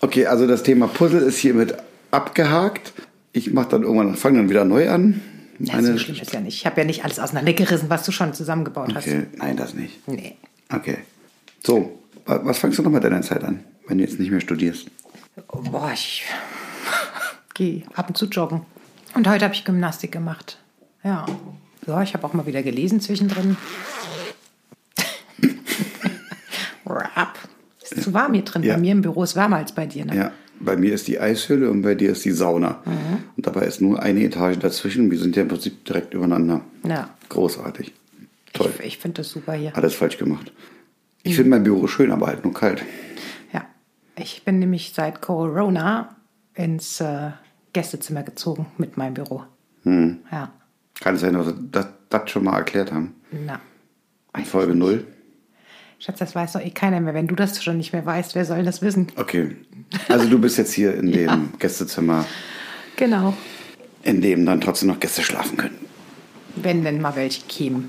Okay, 0.00 0.26
also 0.26 0.46
das 0.46 0.62
Thema 0.62 0.86
Puzzle 0.86 1.22
ist 1.22 1.38
hiermit 1.38 1.74
abgehakt. 2.10 2.92
Ich 3.32 3.52
mache 3.52 3.68
dann 3.70 3.82
irgendwann, 3.82 4.14
fange 4.16 4.38
dann 4.38 4.50
wieder 4.50 4.64
neu 4.64 4.88
an. 4.90 5.20
Ja, 5.58 5.74
Meine- 5.76 5.92
so 5.92 5.98
schlimm 5.98 6.16
ist 6.20 6.32
ja 6.32 6.40
nicht. 6.40 6.54
Ich 6.56 6.66
habe 6.66 6.80
ja 6.80 6.86
nicht 6.86 7.04
alles 7.04 7.18
auseinandergerissen, 7.18 7.90
was 7.90 8.04
du 8.04 8.12
schon 8.12 8.32
zusammengebaut 8.34 8.94
okay, 8.96 9.26
nein, 9.36 9.56
das 9.56 9.74
nicht. 9.74 9.98
hast. 10.06 10.14
Nee. 10.14 10.36
Okay. 10.72 10.98
So, 11.66 11.98
wa- 12.26 12.40
was 12.44 12.58
fangst 12.58 12.78
du 12.78 12.82
noch 12.82 12.90
mit 12.90 13.02
deiner 13.04 13.22
Zeit 13.22 13.42
an, 13.44 13.64
wenn 13.86 13.98
du 13.98 14.04
jetzt 14.04 14.18
nicht 14.20 14.30
mehr 14.30 14.40
studierst? 14.40 14.86
Boah, 15.70 15.90
ich 15.92 16.24
gehe 17.54 17.82
ab 17.94 18.08
und 18.08 18.16
zu 18.16 18.26
joggen. 18.26 18.62
Und 19.14 19.28
heute 19.28 19.44
habe 19.44 19.54
ich 19.54 19.64
Gymnastik 19.64 20.12
gemacht. 20.12 20.58
Ja. 21.02 21.26
Ja, 21.86 22.02
ich 22.02 22.12
habe 22.14 22.26
auch 22.26 22.32
mal 22.34 22.46
wieder 22.46 22.62
gelesen 22.62 23.00
zwischendrin. 23.00 23.56
Rap. 26.86 27.38
Ist 27.82 28.02
zu 28.02 28.14
warm 28.14 28.34
hier 28.34 28.44
drin. 28.44 28.62
Ja. 28.62 28.74
Bei 28.74 28.80
mir 28.80 28.92
im 28.92 29.02
Büro 29.02 29.22
ist 29.22 29.36
wärmer 29.36 29.56
als 29.56 29.72
bei 29.72 29.86
dir. 29.86 30.04
Ne? 30.04 30.16
Ja, 30.16 30.32
bei 30.60 30.76
mir 30.76 30.94
ist 30.94 31.08
die 31.08 31.20
Eishöhle 31.20 31.70
und 31.70 31.82
bei 31.82 31.94
dir 31.94 32.10
ist 32.10 32.24
die 32.24 32.30
Sauna. 32.30 32.82
Und 33.36 33.46
dabei 33.46 33.66
ist 33.66 33.80
nur 33.80 34.02
eine 34.02 34.22
Etage 34.24 34.58
dazwischen. 34.58 35.10
Wir 35.10 35.18
sind 35.18 35.36
ja 35.36 35.42
im 35.42 35.48
Prinzip 35.48 35.84
direkt 35.84 36.14
übereinander. 36.14 36.62
Ja. 36.86 37.10
Großartig. 37.28 37.92
Toll. 38.52 38.72
Ich, 38.78 38.86
ich 38.86 38.98
finde 38.98 39.22
das 39.22 39.30
super 39.30 39.52
hier. 39.52 39.76
Alles 39.76 39.94
falsch 39.94 40.18
gemacht. 40.18 40.52
Ich 41.22 41.36
finde 41.36 41.50
mein 41.50 41.64
Büro 41.64 41.86
schön, 41.86 42.10
aber 42.10 42.26
halt 42.26 42.44
nur 42.44 42.54
kalt. 42.54 42.82
Ja. 43.52 43.66
Ich 44.16 44.44
bin 44.44 44.58
nämlich 44.58 44.92
seit 44.94 45.20
Corona 45.20 46.16
ins 46.54 47.00
äh, 47.00 47.30
Gästezimmer 47.72 48.22
gezogen 48.22 48.66
mit 48.78 48.96
meinem 48.96 49.14
Büro. 49.14 49.44
Hm. 49.84 50.18
Ja. 50.32 50.52
Kann 51.00 51.14
es 51.14 51.20
sein, 51.20 51.34
dass 51.34 51.46
wir 51.46 51.54
das, 51.70 51.88
das 52.08 52.30
schon 52.30 52.44
mal 52.44 52.56
erklärt 52.56 52.92
haben? 52.92 53.14
Na. 53.30 53.60
In 54.36 54.44
Folge 54.44 54.74
0? 54.74 55.06
Schatz, 55.98 56.18
das 56.18 56.34
weiß 56.34 56.52
doch 56.52 56.60
eh 56.60 56.70
keiner 56.70 57.00
mehr. 57.00 57.14
Wenn 57.14 57.26
du 57.26 57.34
das 57.34 57.62
schon 57.62 57.76
nicht 57.76 57.92
mehr 57.92 58.06
weißt, 58.06 58.34
wer 58.34 58.44
soll 58.44 58.62
das 58.64 58.82
wissen? 58.82 59.08
Okay. 59.16 59.56
Also 60.08 60.28
du 60.28 60.38
bist 60.38 60.58
jetzt 60.58 60.72
hier 60.72 60.94
in 60.94 61.10
dem 61.12 61.50
Gästezimmer, 61.58 62.24
Genau. 62.96 63.34
in 64.02 64.20
dem 64.20 64.46
dann 64.46 64.60
trotzdem 64.60 64.88
noch 64.88 65.00
Gäste 65.00 65.22
schlafen 65.22 65.56
können. 65.56 65.78
Wenn 66.56 66.84
denn 66.84 67.00
mal 67.00 67.16
welche 67.16 67.42
kämen. 67.46 67.88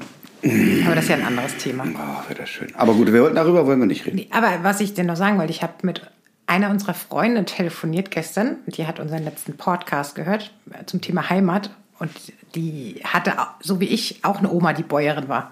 Aber 0.85 0.95
das 0.95 1.05
ist 1.05 1.09
ja 1.09 1.17
ein 1.17 1.25
anderes 1.25 1.57
Thema. 1.57 1.83
Oh, 1.85 2.29
wäre 2.29 2.39
das 2.39 2.49
schön. 2.49 2.73
Aber 2.75 2.93
gut, 2.93 3.11
wir 3.11 3.21
wollten 3.21 3.35
darüber 3.35 3.65
wollen 3.67 3.79
wir 3.79 3.85
nicht 3.87 4.05
reden. 4.05 4.25
Aber 4.31 4.59
was 4.63 4.79
ich 4.79 4.93
dir 4.93 5.03
noch 5.03 5.17
sagen 5.17 5.37
wollte, 5.37 5.51
ich 5.51 5.61
habe 5.63 5.73
mit 5.83 6.09
einer 6.47 6.69
unserer 6.69 6.93
Freunde 6.93 7.43
telefoniert 7.45 8.09
gestern. 8.09 8.55
Die 8.67 8.87
hat 8.87 8.99
unseren 8.99 9.23
letzten 9.23 9.57
Podcast 9.57 10.15
gehört 10.15 10.51
zum 10.85 11.01
Thema 11.01 11.29
Heimat. 11.29 11.71
Und 11.99 12.11
die 12.55 13.01
hatte, 13.03 13.33
so 13.59 13.81
wie 13.81 13.87
ich, 13.87 14.19
auch 14.23 14.39
eine 14.39 14.49
Oma, 14.49 14.71
die 14.73 14.83
Bäuerin 14.83 15.27
war. 15.27 15.51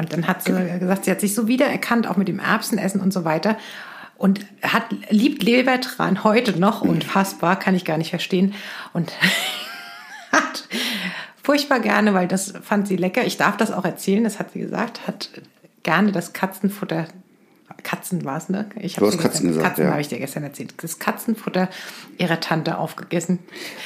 Und 0.00 0.14
dann 0.14 0.26
hat 0.26 0.42
sie 0.42 0.52
gesagt, 0.52 1.04
sie 1.04 1.10
hat 1.10 1.20
sich 1.20 1.34
so 1.34 1.46
wiedererkannt, 1.46 2.08
auch 2.08 2.16
mit 2.16 2.26
dem 2.26 2.38
Erbsenessen 2.38 3.02
und 3.02 3.12
so 3.12 3.26
weiter. 3.26 3.58
Und 4.16 4.46
hat, 4.62 4.84
liebt 5.10 5.42
Lebertran 5.42 6.24
heute 6.24 6.58
noch, 6.58 6.80
unfassbar, 6.80 7.58
kann 7.58 7.74
ich 7.74 7.84
gar 7.84 7.98
nicht 7.98 8.08
verstehen. 8.08 8.54
Und 8.94 9.12
hat 10.32 10.66
furchtbar 11.42 11.80
gerne, 11.80 12.14
weil 12.14 12.28
das 12.28 12.54
fand 12.62 12.88
sie 12.88 12.96
lecker. 12.96 13.26
Ich 13.26 13.36
darf 13.36 13.58
das 13.58 13.72
auch 13.72 13.84
erzählen, 13.84 14.24
das 14.24 14.38
hat 14.38 14.52
sie 14.52 14.60
gesagt, 14.60 15.06
hat 15.06 15.28
gerne 15.82 16.12
das 16.12 16.32
Katzenfutter. 16.32 17.06
Katzen 17.82 18.24
war 18.24 18.36
es, 18.38 18.48
ne? 18.48 18.68
Ich 18.80 18.94
Du 18.96 19.06
hast 19.06 19.18
Katzen 19.18 19.30
gestern, 19.30 19.48
gesagt, 19.48 19.66
Katzen 19.68 19.84
ja. 19.84 19.90
habe 19.92 20.00
ich 20.00 20.08
dir 20.08 20.18
gestern 20.18 20.42
erzählt. 20.42 20.74
Das 20.78 20.98
Katzenfutter 20.98 21.68
ihrer 22.18 22.40
Tante 22.40 22.78
aufgegessen. 22.78 23.38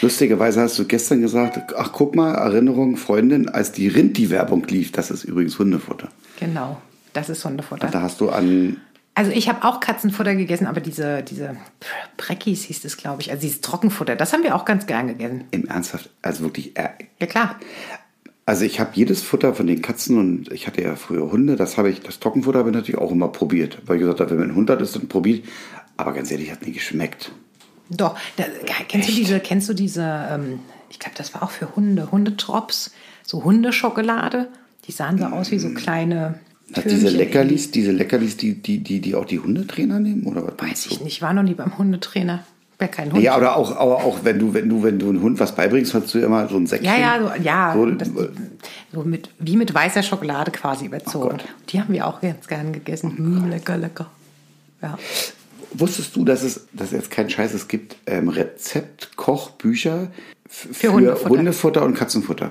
Lustigerweise 0.02 0.60
hast 0.60 0.78
du 0.78 0.84
gestern 0.86 1.20
gesagt, 1.20 1.74
ach 1.76 1.90
guck 1.92 2.14
mal, 2.14 2.34
Erinnerung, 2.34 2.96
Freundin, 2.96 3.48
als 3.48 3.72
die 3.72 3.88
Rind-die-Werbung 3.88 4.64
lief, 4.68 4.92
das 4.92 5.10
ist 5.10 5.24
übrigens 5.24 5.58
Hundefutter. 5.58 6.08
Genau, 6.40 6.80
das 7.12 7.28
ist 7.28 7.44
Hundefutter. 7.44 7.88
Da 7.88 8.02
hast 8.02 8.20
du 8.20 8.30
an, 8.30 8.78
Also 9.14 9.30
ich 9.30 9.48
habe 9.48 9.64
auch 9.66 9.80
Katzenfutter 9.80 10.34
gegessen, 10.34 10.66
aber 10.66 10.80
diese, 10.80 11.22
diese 11.22 11.56
Breckis 12.16 12.64
hieß 12.64 12.84
es, 12.84 12.96
glaube 12.96 13.22
ich. 13.22 13.30
Also 13.30 13.42
dieses 13.42 13.60
Trockenfutter, 13.60 14.16
das 14.16 14.32
haben 14.32 14.42
wir 14.42 14.54
auch 14.56 14.64
ganz 14.64 14.86
gern 14.86 15.06
gegessen. 15.08 15.44
im 15.52 15.66
Ernsthaft, 15.66 16.10
also 16.22 16.42
wirklich, 16.44 16.76
äh, 16.76 16.88
Ja 17.20 17.26
klar. 17.26 17.56
Also 18.46 18.64
ich 18.64 18.80
habe 18.80 18.90
jedes 18.94 19.22
Futter 19.22 19.54
von 19.54 19.66
den 19.66 19.80
Katzen 19.80 20.18
und 20.18 20.52
ich 20.52 20.66
hatte 20.66 20.82
ja 20.82 20.96
früher 20.96 21.30
Hunde, 21.30 21.56
das 21.56 21.78
habe 21.78 21.90
ich, 21.90 22.00
das 22.00 22.20
Trockenfutter 22.20 22.58
habe 22.58 22.70
ich 22.70 22.74
natürlich 22.74 23.00
auch 23.00 23.10
immer 23.10 23.28
probiert, 23.28 23.78
weil 23.86 23.96
ich 23.96 24.02
gesagt 24.02 24.20
habe, 24.20 24.30
wenn 24.30 24.38
man 24.38 24.48
einen 24.48 24.56
Hund 24.56 24.70
hat, 24.70 24.82
ist 24.82 24.96
dann 24.96 25.08
probiert. 25.08 25.44
Aber 25.96 26.12
ganz 26.12 26.30
ehrlich, 26.30 26.50
hat 26.50 26.66
nie 26.66 26.72
geschmeckt. 26.72 27.32
Doch, 27.88 28.18
da, 28.36 28.44
kennst 28.88 29.08
du 29.08 29.12
diese, 29.12 29.40
kennst 29.40 29.68
du 29.68 29.74
diese, 29.74 30.02
ähm, 30.30 30.60
ich 30.90 30.98
glaube, 30.98 31.16
das 31.16 31.32
war 31.34 31.42
auch 31.42 31.50
für 31.50 31.74
Hunde, 31.76 32.10
Hundetrops, 32.10 32.92
so 33.22 33.44
Hundeschokolade. 33.44 34.48
Die 34.86 34.92
sahen 34.92 35.18
so 35.18 35.24
aus 35.24 35.50
wie 35.50 35.58
so 35.58 35.70
kleine 35.70 36.38
Hat 36.74 36.84
diese 36.84 37.08
Leckerlis, 37.08 37.70
diese 37.70 37.92
Leckerlis, 37.92 38.36
die, 38.36 38.60
die, 38.60 38.78
die, 38.78 39.00
die 39.00 39.14
auch 39.14 39.24
die 39.24 39.38
Hundetrainer 39.38 40.00
nehmen? 40.00 40.26
Oder 40.26 40.46
was. 40.46 40.54
Weiß 40.58 40.86
ich 40.86 41.00
nicht, 41.00 41.22
war 41.22 41.32
noch 41.32 41.42
nie 41.42 41.54
beim 41.54 41.78
Hundetrainer. 41.78 42.44
Wer 42.84 42.88
kein 42.88 43.10
Hund. 43.12 43.22
Ja, 43.22 43.36
oder 43.38 43.56
auch, 43.56 43.74
aber 43.76 43.96
auch 44.04 44.18
wenn 44.24 44.38
du, 44.38 44.52
wenn 44.52 44.68
du, 44.68 44.82
wenn 44.82 44.98
du 44.98 45.08
einen 45.08 45.22
Hund 45.22 45.40
was 45.40 45.54
beibringst, 45.54 45.94
hast 45.94 46.12
du 46.12 46.18
immer 46.18 46.46
so 46.48 46.56
ein 46.56 46.66
Säckchen. 46.66 46.86
Ja, 46.86 46.98
ja, 46.98 47.18
so, 47.36 47.42
ja 47.42 47.72
So, 47.74 47.86
das, 47.86 48.08
äh, 48.08 48.28
so 48.92 49.02
mit, 49.04 49.30
wie 49.38 49.56
mit 49.56 49.72
weißer 49.72 50.02
Schokolade 50.02 50.50
quasi 50.50 50.84
überzogen. 50.84 51.30
Gott. 51.38 51.44
die 51.70 51.80
haben 51.80 51.92
wir 51.94 52.06
auch 52.06 52.20
ganz 52.20 52.46
gern 52.46 52.72
gegessen. 52.74 53.14
Mm, 53.16 53.48
lecker, 53.50 53.78
lecker. 53.78 54.06
Ja. 54.82 54.98
Wusstest 55.72 56.14
du, 56.14 56.24
dass 56.24 56.42
es, 56.42 56.66
dass 56.72 56.90
jetzt 56.92 57.10
kein 57.10 57.30
Scheiß, 57.30 57.54
es 57.54 57.66
gibt 57.68 57.96
ähm, 58.06 58.28
Rezept-Kochbücher 58.28 60.08
f- 60.48 60.68
für, 60.72 60.92
Hundefutter. 60.92 61.30
Hundefutter 61.30 61.84
und 61.84 61.94
Katzenfutter. 61.94 62.50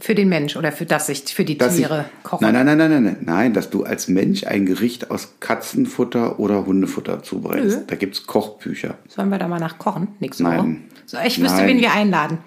Für 0.00 0.14
den 0.14 0.28
Mensch 0.28 0.56
oder 0.56 0.72
für 0.72 0.86
das 0.86 1.08
ich, 1.08 1.20
für 1.34 1.44
die 1.44 1.56
Dass 1.58 1.74
ich- 1.78 1.86
Tiere 1.86 2.04
kochen. 2.22 2.42
Nein, 2.44 2.54
nein, 2.54 2.66
nein, 2.66 2.78
nein, 2.78 2.90
nein, 2.90 3.02
nein, 3.04 3.16
nein, 3.22 3.52
dass 3.54 3.70
du 3.70 3.84
als 3.84 4.08
Mensch 4.08 4.44
ein 4.44 4.66
Gericht 4.66 5.10
aus 5.10 5.34
Katzenfutter 5.40 6.38
oder 6.38 6.66
Hundefutter 6.66 7.22
zubereitest. 7.22 7.78
Nö. 7.78 7.84
Da 7.86 7.96
gibt 7.96 8.14
es 8.16 8.26
Kochbücher. 8.26 8.98
Sollen 9.08 9.30
wir 9.30 9.38
da 9.38 9.48
mal 9.48 9.60
nach 9.60 9.78
kochen? 9.78 10.08
Nächste 10.20 10.42
Nein. 10.42 10.84
So, 11.06 11.16
ich 11.24 11.40
wüsste, 11.40 11.58
Nein. 11.58 11.68
wen 11.68 11.80
wir 11.80 11.92
einladen. 11.92 12.38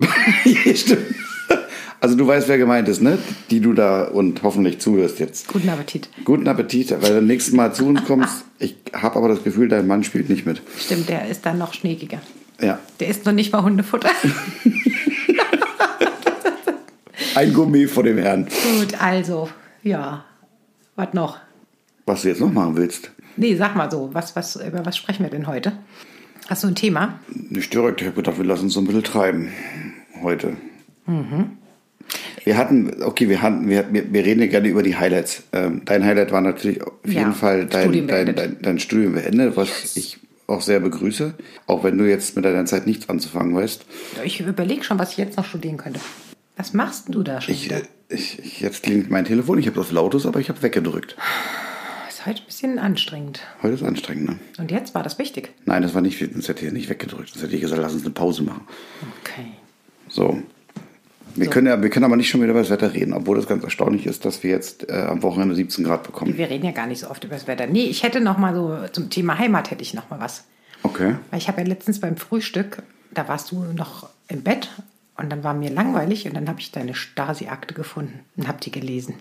Stimmt. 0.74 1.02
Also 2.02 2.16
du 2.16 2.26
weißt, 2.26 2.48
wer 2.48 2.56
gemeint 2.56 2.88
ist, 2.88 3.02
ne? 3.02 3.18
Die 3.50 3.60
du 3.60 3.74
da 3.74 4.04
und 4.04 4.42
hoffentlich 4.42 4.78
zuhörst 4.78 5.18
jetzt. 5.20 5.48
Guten 5.48 5.68
Appetit. 5.68 6.08
Guten 6.24 6.48
Appetit, 6.48 6.90
weil 7.02 7.16
du 7.16 7.22
nächstes 7.22 7.52
Mal 7.52 7.74
zu 7.74 7.86
uns 7.86 8.02
kommst. 8.04 8.44
Ich 8.58 8.74
habe 8.94 9.16
aber 9.16 9.28
das 9.28 9.44
Gefühl, 9.44 9.68
dein 9.68 9.86
Mann 9.86 10.02
spielt 10.02 10.30
nicht 10.30 10.46
mit. 10.46 10.62
Stimmt, 10.78 11.10
der 11.10 11.28
ist 11.28 11.44
dann 11.44 11.58
noch 11.58 11.74
schneegiger. 11.74 12.20
Ja. 12.58 12.78
Der 13.00 13.08
isst 13.08 13.26
noch 13.26 13.32
nicht 13.34 13.52
mal 13.52 13.62
Hundefutter. 13.62 14.08
Ein 17.34 17.52
Gourmet 17.52 17.86
vor 17.86 18.02
dem 18.02 18.18
Herrn. 18.18 18.46
Gut, 18.46 19.00
also, 19.00 19.48
ja. 19.82 20.24
Was 20.96 21.14
noch? 21.14 21.38
Was 22.06 22.22
du 22.22 22.28
jetzt 22.28 22.40
noch 22.40 22.52
machen 22.52 22.76
willst? 22.76 23.10
Nee, 23.36 23.54
sag 23.54 23.76
mal 23.76 23.90
so, 23.90 24.10
was, 24.12 24.34
was, 24.34 24.56
über 24.56 24.84
was 24.84 24.96
sprechen 24.96 25.22
wir 25.22 25.30
denn 25.30 25.46
heute? 25.46 25.72
Hast 26.48 26.64
du 26.64 26.68
ein 26.68 26.74
Thema? 26.74 27.20
Nicht 27.28 27.72
direkt. 27.72 28.00
Ich 28.00 28.06
habe 28.08 28.16
gedacht, 28.16 28.36
wir 28.36 28.44
lassen 28.44 28.64
uns 28.64 28.74
so 28.74 28.80
ein 28.80 28.86
bisschen 28.86 29.04
treiben. 29.04 29.52
Heute. 30.20 30.56
Wir 32.44 32.56
hatten, 32.56 33.02
okay, 33.02 33.28
wir 33.28 33.40
hatten, 33.40 33.68
wir, 33.68 33.86
wir, 33.92 34.24
reden 34.24 34.40
ja 34.40 34.48
gerne 34.48 34.68
über 34.68 34.82
die 34.82 34.96
Highlights. 34.96 35.44
Ähm, 35.52 35.82
dein 35.84 36.04
Highlight 36.04 36.32
war 36.32 36.40
natürlich 36.40 36.82
auf 36.82 36.92
Ja, 37.04 37.20
jeden 37.20 37.34
Fall 37.34 37.66
dein 37.66 37.82
Studium 37.82 38.06
dein, 38.08 38.34
dein, 38.34 38.56
dein 38.60 38.78
Studium 38.78 39.12
beendet, 39.14 39.56
was 39.56 39.96
ich 39.96 40.18
auch 40.46 40.62
sehr 40.62 40.80
begrüße. 40.80 41.34
Auch 41.66 41.84
wenn 41.84 41.96
du 41.96 42.08
jetzt 42.08 42.34
mit 42.34 42.44
deiner 42.44 42.64
Zeit 42.64 42.86
nichts 42.86 43.08
anzufangen 43.08 43.54
weißt. 43.54 43.84
Ich 44.24 44.40
überlege 44.40 44.82
schon, 44.82 44.98
was 44.98 45.12
ich 45.12 45.18
jetzt 45.18 45.36
noch 45.36 45.44
studieren 45.44 45.76
könnte. 45.76 46.00
Was 46.60 46.74
machst 46.74 47.06
du 47.08 47.22
da 47.22 47.40
schon 47.40 47.54
Ich, 47.54 47.72
ich, 48.10 48.38
ich, 48.38 48.60
jetzt 48.60 48.82
klingelt 48.82 49.08
mein 49.08 49.24
Telefon, 49.24 49.58
ich 49.58 49.66
habe 49.66 49.80
auf 49.80 49.92
lautes, 49.92 50.26
aber 50.26 50.40
ich 50.40 50.50
habe 50.50 50.60
weggedrückt. 50.60 51.16
Ist 52.06 52.26
heute 52.26 52.42
ein 52.42 52.44
bisschen 52.44 52.78
anstrengend. 52.78 53.40
Heute 53.62 53.76
ist 53.76 53.82
anstrengend, 53.82 54.28
ne? 54.28 54.38
Und 54.58 54.70
jetzt 54.70 54.94
war 54.94 55.02
das 55.02 55.18
wichtig. 55.18 55.54
Nein, 55.64 55.80
das 55.80 55.94
war 55.94 56.02
nicht, 56.02 56.18
sonst 56.18 56.48
hätte 56.50 56.66
ich 56.66 56.72
nicht 56.74 56.90
weggedrückt. 56.90 57.30
Sonst 57.30 57.44
hätte 57.44 57.54
ich 57.54 57.62
gesagt, 57.62 57.80
lass 57.80 57.94
uns 57.94 58.02
eine 58.02 58.12
Pause 58.12 58.42
machen. 58.42 58.68
Okay. 59.22 59.46
So. 60.08 60.42
Wir, 61.34 61.48
Können 61.48 61.66
ja, 61.66 61.80
wir 61.80 61.88
können 61.88 62.04
aber 62.04 62.16
nicht 62.16 62.28
schon 62.28 62.42
wieder 62.42 62.50
über 62.50 62.60
das 62.60 62.68
Wetter 62.68 62.92
reden, 62.92 63.14
obwohl 63.14 63.36
das 63.36 63.46
ganz 63.46 63.64
erstaunlich 63.64 64.04
ist, 64.04 64.26
dass 64.26 64.42
wir 64.42 64.50
jetzt 64.50 64.86
äh, 64.90 65.06
am 65.08 65.22
Wochenende 65.22 65.54
17 65.54 65.82
Grad 65.82 66.02
bekommen. 66.02 66.36
Wir 66.36 66.50
reden 66.50 66.66
ja 66.66 66.72
gar 66.72 66.88
nicht 66.88 67.00
so 67.00 67.08
oft 67.08 67.24
über 67.24 67.36
das 67.36 67.46
Wetter. 67.46 67.68
Nee, 67.68 67.84
ich 67.84 68.02
hätte 68.02 68.20
noch 68.20 68.36
mal 68.36 68.54
so 68.54 68.76
zum 68.92 69.08
Thema 69.08 69.38
Heimat 69.38 69.70
hätte 69.70 69.80
ich 69.80 69.94
noch 69.94 70.10
mal 70.10 70.20
was. 70.20 70.44
Okay. 70.82 71.14
Weil 71.30 71.38
ich 71.38 71.48
habe 71.48 71.62
ja 71.62 71.66
letztens 71.66 72.00
beim 72.00 72.18
Frühstück, 72.18 72.82
da 73.14 73.28
warst 73.28 73.50
du 73.50 73.64
noch 73.72 74.10
im 74.28 74.42
Bett 74.42 74.68
und 75.20 75.30
dann 75.30 75.44
war 75.44 75.54
mir 75.54 75.70
langweilig 75.70 76.26
und 76.26 76.34
dann 76.34 76.48
habe 76.48 76.60
ich 76.60 76.72
deine 76.72 76.94
Stasi-Akte 76.94 77.74
gefunden 77.74 78.20
und 78.36 78.48
habe 78.48 78.60
die 78.60 78.70
gelesen. 78.70 79.14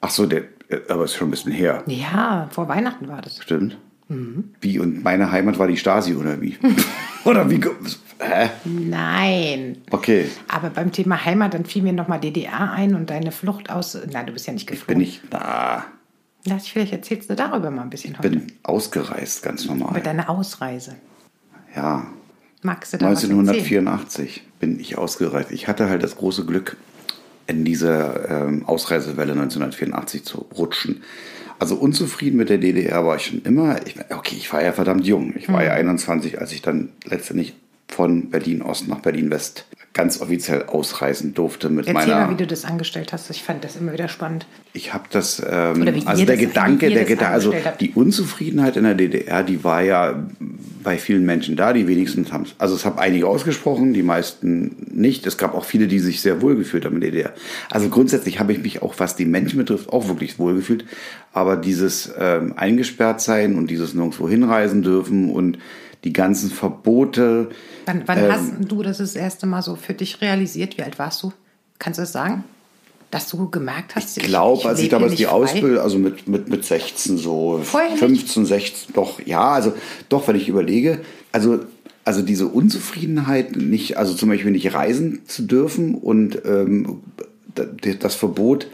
Ach 0.00 0.10
so, 0.10 0.26
der, 0.26 0.42
äh, 0.68 0.80
aber 0.88 1.04
ist 1.04 1.14
schon 1.14 1.28
ein 1.28 1.30
bisschen 1.32 1.52
her. 1.52 1.82
Ja, 1.86 2.48
vor 2.50 2.68
Weihnachten 2.68 3.08
war 3.08 3.22
das. 3.22 3.42
Stimmt. 3.42 3.78
Mhm. 4.08 4.52
Wie? 4.60 4.78
Und 4.78 5.02
meine 5.02 5.32
Heimat 5.32 5.58
war 5.58 5.66
die 5.66 5.76
Stasi, 5.78 6.14
oder 6.14 6.40
wie? 6.40 6.58
oder 7.24 7.50
wie? 7.50 7.60
Hä? 8.20 8.50
Nein. 8.64 9.78
Okay. 9.90 10.26
Aber 10.48 10.70
beim 10.70 10.92
Thema 10.92 11.24
Heimat, 11.24 11.54
dann 11.54 11.64
fiel 11.64 11.82
mir 11.82 11.92
noch 11.92 12.08
mal 12.08 12.18
DDR 12.18 12.70
ein 12.72 12.94
und 12.94 13.10
deine 13.10 13.32
Flucht 13.32 13.70
aus. 13.70 13.98
Nein, 14.10 14.26
du 14.26 14.32
bist 14.32 14.46
ja 14.46 14.52
nicht 14.52 14.66
geflogen. 14.66 14.98
Bin 14.98 15.08
ich. 15.08 15.20
Na, 15.30 15.84
Lass, 16.46 16.68
vielleicht 16.68 16.92
erzählst 16.92 17.30
du 17.30 17.34
darüber 17.34 17.70
mal 17.70 17.82
ein 17.82 17.90
bisschen 17.90 18.18
heute. 18.18 18.28
bin 18.28 18.52
ausgereist, 18.62 19.42
ganz 19.42 19.64
Über 19.64 19.74
normal. 19.74 20.02
deine 20.02 20.28
Ausreise. 20.28 20.96
Ja. 21.74 22.06
Magst 22.64 22.92
du 22.94 22.96
da 22.96 23.06
was 23.10 23.22
erzählen? 23.22 23.38
1984 23.40 24.42
bin 24.58 24.80
ich 24.80 24.96
ausgereist. 24.98 25.50
Ich 25.52 25.68
hatte 25.68 25.88
halt 25.88 26.02
das 26.02 26.16
große 26.16 26.44
Glück, 26.46 26.76
in 27.46 27.64
diese 27.66 28.26
ähm, 28.28 28.64
Ausreisewelle 28.66 29.32
1984 29.32 30.24
zu 30.24 30.46
rutschen. 30.56 31.02
Also 31.58 31.76
unzufrieden 31.76 32.38
mit 32.38 32.48
der 32.48 32.56
DDR 32.58 33.04
war 33.04 33.16
ich 33.16 33.26
schon 33.26 33.42
immer. 33.42 33.86
Ich, 33.86 33.96
okay, 34.10 34.34
ich 34.36 34.50
war 34.50 34.62
ja 34.62 34.72
verdammt 34.72 35.06
jung. 35.06 35.34
Ich 35.36 35.48
war 35.48 35.60
Mhm. 35.60 35.66
ja 35.66 35.72
21, 35.74 36.40
als 36.40 36.52
ich 36.52 36.62
dann 36.62 36.88
letztendlich 37.04 37.54
von 37.88 38.30
Berlin 38.30 38.62
Ost 38.62 38.88
nach 38.88 39.00
Berlin 39.00 39.30
West 39.30 39.66
ganz 39.94 40.20
offiziell 40.20 40.64
ausreisen 40.64 41.34
durfte 41.34 41.70
mit 41.70 41.86
Erzähl 41.86 41.94
meiner. 42.08 42.26
mal, 42.26 42.30
wie 42.32 42.36
du 42.36 42.46
das 42.48 42.64
angestellt 42.64 43.12
hast. 43.12 43.30
Ich 43.30 43.44
fand 43.44 43.62
das 43.62 43.76
immer 43.76 43.92
wieder 43.92 44.08
spannend. 44.08 44.44
Ich 44.72 44.92
habe 44.92 45.04
das, 45.10 45.40
ähm, 45.48 45.82
Oder 45.82 45.94
wie 45.94 46.04
also 46.04 46.24
der 46.24 46.34
das- 46.36 46.44
Gedanke, 46.44 46.90
der 46.90 47.04
Gedanke, 47.04 47.32
also 47.32 47.54
habt. 47.64 47.80
die 47.80 47.92
Unzufriedenheit 47.92 48.76
in 48.76 48.82
der 48.84 48.94
DDR, 48.96 49.44
die 49.44 49.62
war 49.62 49.82
ja 49.82 50.26
bei 50.82 50.98
vielen 50.98 51.24
Menschen 51.24 51.54
da, 51.54 51.72
die 51.72 51.86
wenigsten 51.86 52.30
haben 52.32 52.42
es. 52.42 52.54
Also 52.58 52.74
es 52.74 52.84
haben 52.84 52.98
einige 52.98 53.28
ausgesprochen, 53.28 53.94
die 53.94 54.02
meisten 54.02 54.74
nicht. 54.92 55.26
Es 55.28 55.38
gab 55.38 55.54
auch 55.54 55.64
viele, 55.64 55.86
die 55.86 56.00
sich 56.00 56.20
sehr 56.20 56.42
wohl 56.42 56.56
gefühlt 56.56 56.84
haben 56.84 56.96
in 56.96 57.00
der 57.00 57.10
DDR. 57.12 57.32
Also 57.70 57.88
grundsätzlich 57.88 58.40
habe 58.40 58.52
ich 58.52 58.58
mich 58.62 58.82
auch, 58.82 58.94
was 58.98 59.14
die 59.14 59.24
Menschen 59.26 59.58
betrifft, 59.58 59.90
auch 59.90 60.08
wirklich 60.08 60.40
wohl 60.40 60.56
gefühlt. 60.56 60.84
Aber 61.32 61.56
dieses 61.56 62.12
ähm, 62.18 62.54
eingesperrt 62.56 63.20
sein 63.20 63.54
und 63.56 63.70
dieses 63.70 63.94
nirgendwo 63.94 64.28
hinreisen 64.28 64.82
dürfen 64.82 65.30
und 65.30 65.58
die 66.02 66.12
ganzen 66.12 66.50
Verbote, 66.50 67.48
Wann, 67.86 68.02
wann 68.06 68.18
Ähm. 68.18 68.32
hast 68.32 68.52
du 68.60 68.82
das 68.82 68.98
das 68.98 69.14
erste 69.16 69.46
Mal 69.46 69.62
so 69.62 69.76
für 69.76 69.94
dich 69.94 70.20
realisiert? 70.20 70.76
Wie 70.78 70.82
alt 70.82 70.98
warst 70.98 71.22
du? 71.22 71.32
Kannst 71.78 71.98
du 71.98 72.02
das 72.02 72.12
sagen? 72.12 72.44
Dass 73.10 73.28
du 73.28 73.48
gemerkt 73.48 73.94
hast, 73.94 74.16
Ich 74.16 74.24
glaube, 74.24 74.68
als 74.68 74.80
ich 74.80 74.88
damals 74.88 75.10
nicht 75.10 75.20
die 75.20 75.26
frei? 75.26 75.32
Ausbildung, 75.32 75.78
also 75.78 75.98
mit, 75.98 76.26
mit, 76.26 76.48
mit 76.48 76.64
16 76.64 77.16
so, 77.16 77.60
Vorher 77.62 77.90
nicht? 77.90 78.00
15, 78.00 78.46
16, 78.46 78.94
doch, 78.94 79.20
ja, 79.24 79.50
also 79.52 79.72
doch, 80.08 80.26
wenn 80.26 80.34
ich 80.36 80.48
überlege, 80.48 81.00
also, 81.30 81.60
also 82.04 82.22
diese 82.22 82.48
Unzufriedenheit, 82.48 83.54
nicht, 83.54 83.98
also 83.98 84.14
zum 84.14 84.30
Beispiel 84.30 84.50
nicht 84.50 84.74
reisen 84.74 85.22
zu 85.26 85.42
dürfen 85.42 85.94
und 85.94 86.40
ähm, 86.44 87.02
das 88.00 88.16
Verbot, 88.16 88.66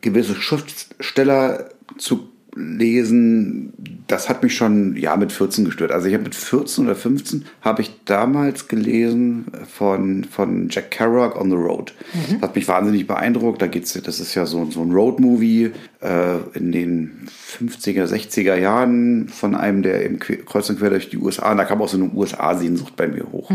gewisse 0.00 0.34
Schriftsteller 0.34 1.68
zu 1.98 2.28
lesen, 2.56 3.72
das 4.06 4.28
hat 4.28 4.42
mich 4.42 4.54
schon 4.56 4.96
ja 4.96 5.16
mit 5.16 5.32
14 5.32 5.64
gestört. 5.64 5.92
Also 5.92 6.06
ich 6.08 6.14
habe 6.14 6.24
mit 6.24 6.34
14 6.34 6.84
oder 6.86 6.94
15 6.96 7.44
habe 7.60 7.82
ich 7.82 7.90
damals 8.04 8.68
gelesen 8.68 9.46
von 9.72 10.24
von 10.24 10.68
Jack 10.70 10.90
Kerouac 10.90 11.38
on 11.40 11.50
the 11.50 11.56
Road. 11.56 11.92
Das 12.32 12.42
hat 12.42 12.56
mich 12.56 12.66
wahnsinnig 12.68 13.06
beeindruckt. 13.06 13.60
Da 13.62 13.66
geht's, 13.66 13.92
das 14.02 14.18
ist 14.20 14.34
ja 14.34 14.46
so 14.46 14.64
so 14.70 14.82
ein 14.82 14.92
Road 14.92 15.20
Movie 15.20 15.70
äh, 16.00 16.36
in 16.54 16.72
den 16.72 17.28
50er, 17.58 18.06
60er 18.06 18.56
Jahren 18.56 19.28
von 19.28 19.54
einem, 19.54 19.82
der 19.82 20.04
im 20.04 20.18
Que- 20.18 20.38
kreuz 20.38 20.68
und 20.70 20.78
quer 20.78 20.90
durch 20.90 21.10
die 21.10 21.18
USA. 21.18 21.50
Und 21.52 21.58
da 21.58 21.64
kam 21.64 21.80
auch 21.82 21.88
so 21.88 21.96
eine 21.98 22.10
USA-Sehnsucht 22.12 22.96
bei 22.96 23.08
mir 23.08 23.30
hoch. 23.30 23.50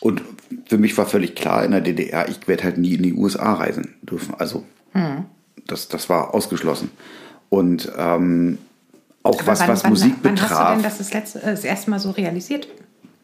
Und 0.00 0.22
für 0.66 0.78
mich 0.78 0.96
war 0.96 1.06
völlig 1.06 1.34
klar 1.34 1.64
in 1.64 1.72
der 1.72 1.80
DDR, 1.80 2.28
ich 2.28 2.46
werde 2.48 2.64
halt 2.64 2.78
nie 2.78 2.94
in 2.94 3.02
die 3.02 3.12
USA 3.14 3.52
reisen 3.54 3.94
dürfen. 4.02 4.34
Also 4.38 4.64
das, 5.68 5.88
das 5.88 6.08
war 6.08 6.34
ausgeschlossen. 6.34 6.90
Und 7.48 7.90
ähm, 7.96 8.58
auch 9.22 9.38
Aber 9.38 9.46
was, 9.46 9.60
wann, 9.60 9.68
was 9.68 9.84
wann, 9.84 9.90
Musik 9.90 10.14
wann 10.22 10.32
hast 10.40 10.50
du 10.50 10.54
betraf. 10.54 10.74
denn 10.74 10.82
das 10.82 10.98
das, 10.98 11.12
letzte, 11.12 11.42
äh, 11.42 11.50
das 11.52 11.64
erste 11.64 11.90
Mal 11.90 12.00
so 12.00 12.10
realisiert? 12.10 12.66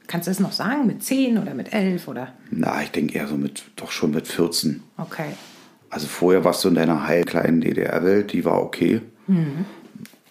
Kannst 0.06 0.26
du 0.28 0.30
es 0.30 0.38
noch 0.38 0.52
sagen? 0.52 0.86
Mit 0.86 1.02
10 1.02 1.38
oder 1.38 1.54
mit 1.54 1.72
11 1.72 2.08
oder? 2.08 2.34
na, 2.50 2.82
ich 2.82 2.90
denke 2.90 3.14
eher 3.14 3.26
so 3.26 3.36
mit, 3.36 3.64
doch 3.76 3.90
schon 3.90 4.10
mit 4.12 4.28
14. 4.28 4.82
Okay. 4.98 5.30
Also 5.90 6.06
vorher 6.06 6.44
warst 6.44 6.62
du 6.64 6.68
in 6.68 6.74
deiner 6.74 7.06
heil 7.06 7.24
kleinen 7.24 7.60
DDR-Welt, 7.60 8.32
die 8.32 8.44
war 8.44 8.62
okay. 8.62 9.00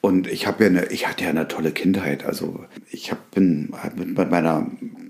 Und 0.05 0.27
ich 0.27 0.47
habe 0.47 0.65
ja 0.65 0.69
eine, 0.69 0.85
ich 0.87 1.07
hatte 1.07 1.23
ja 1.23 1.29
eine 1.29 1.47
tolle 1.47 1.71
Kindheit. 1.71 2.25
Also 2.25 2.59
ich 2.91 3.09
hab, 3.11 3.31
bin 3.31 3.71
mit, 3.95 4.17
mit 4.17 4.29
meiner, 4.29 4.67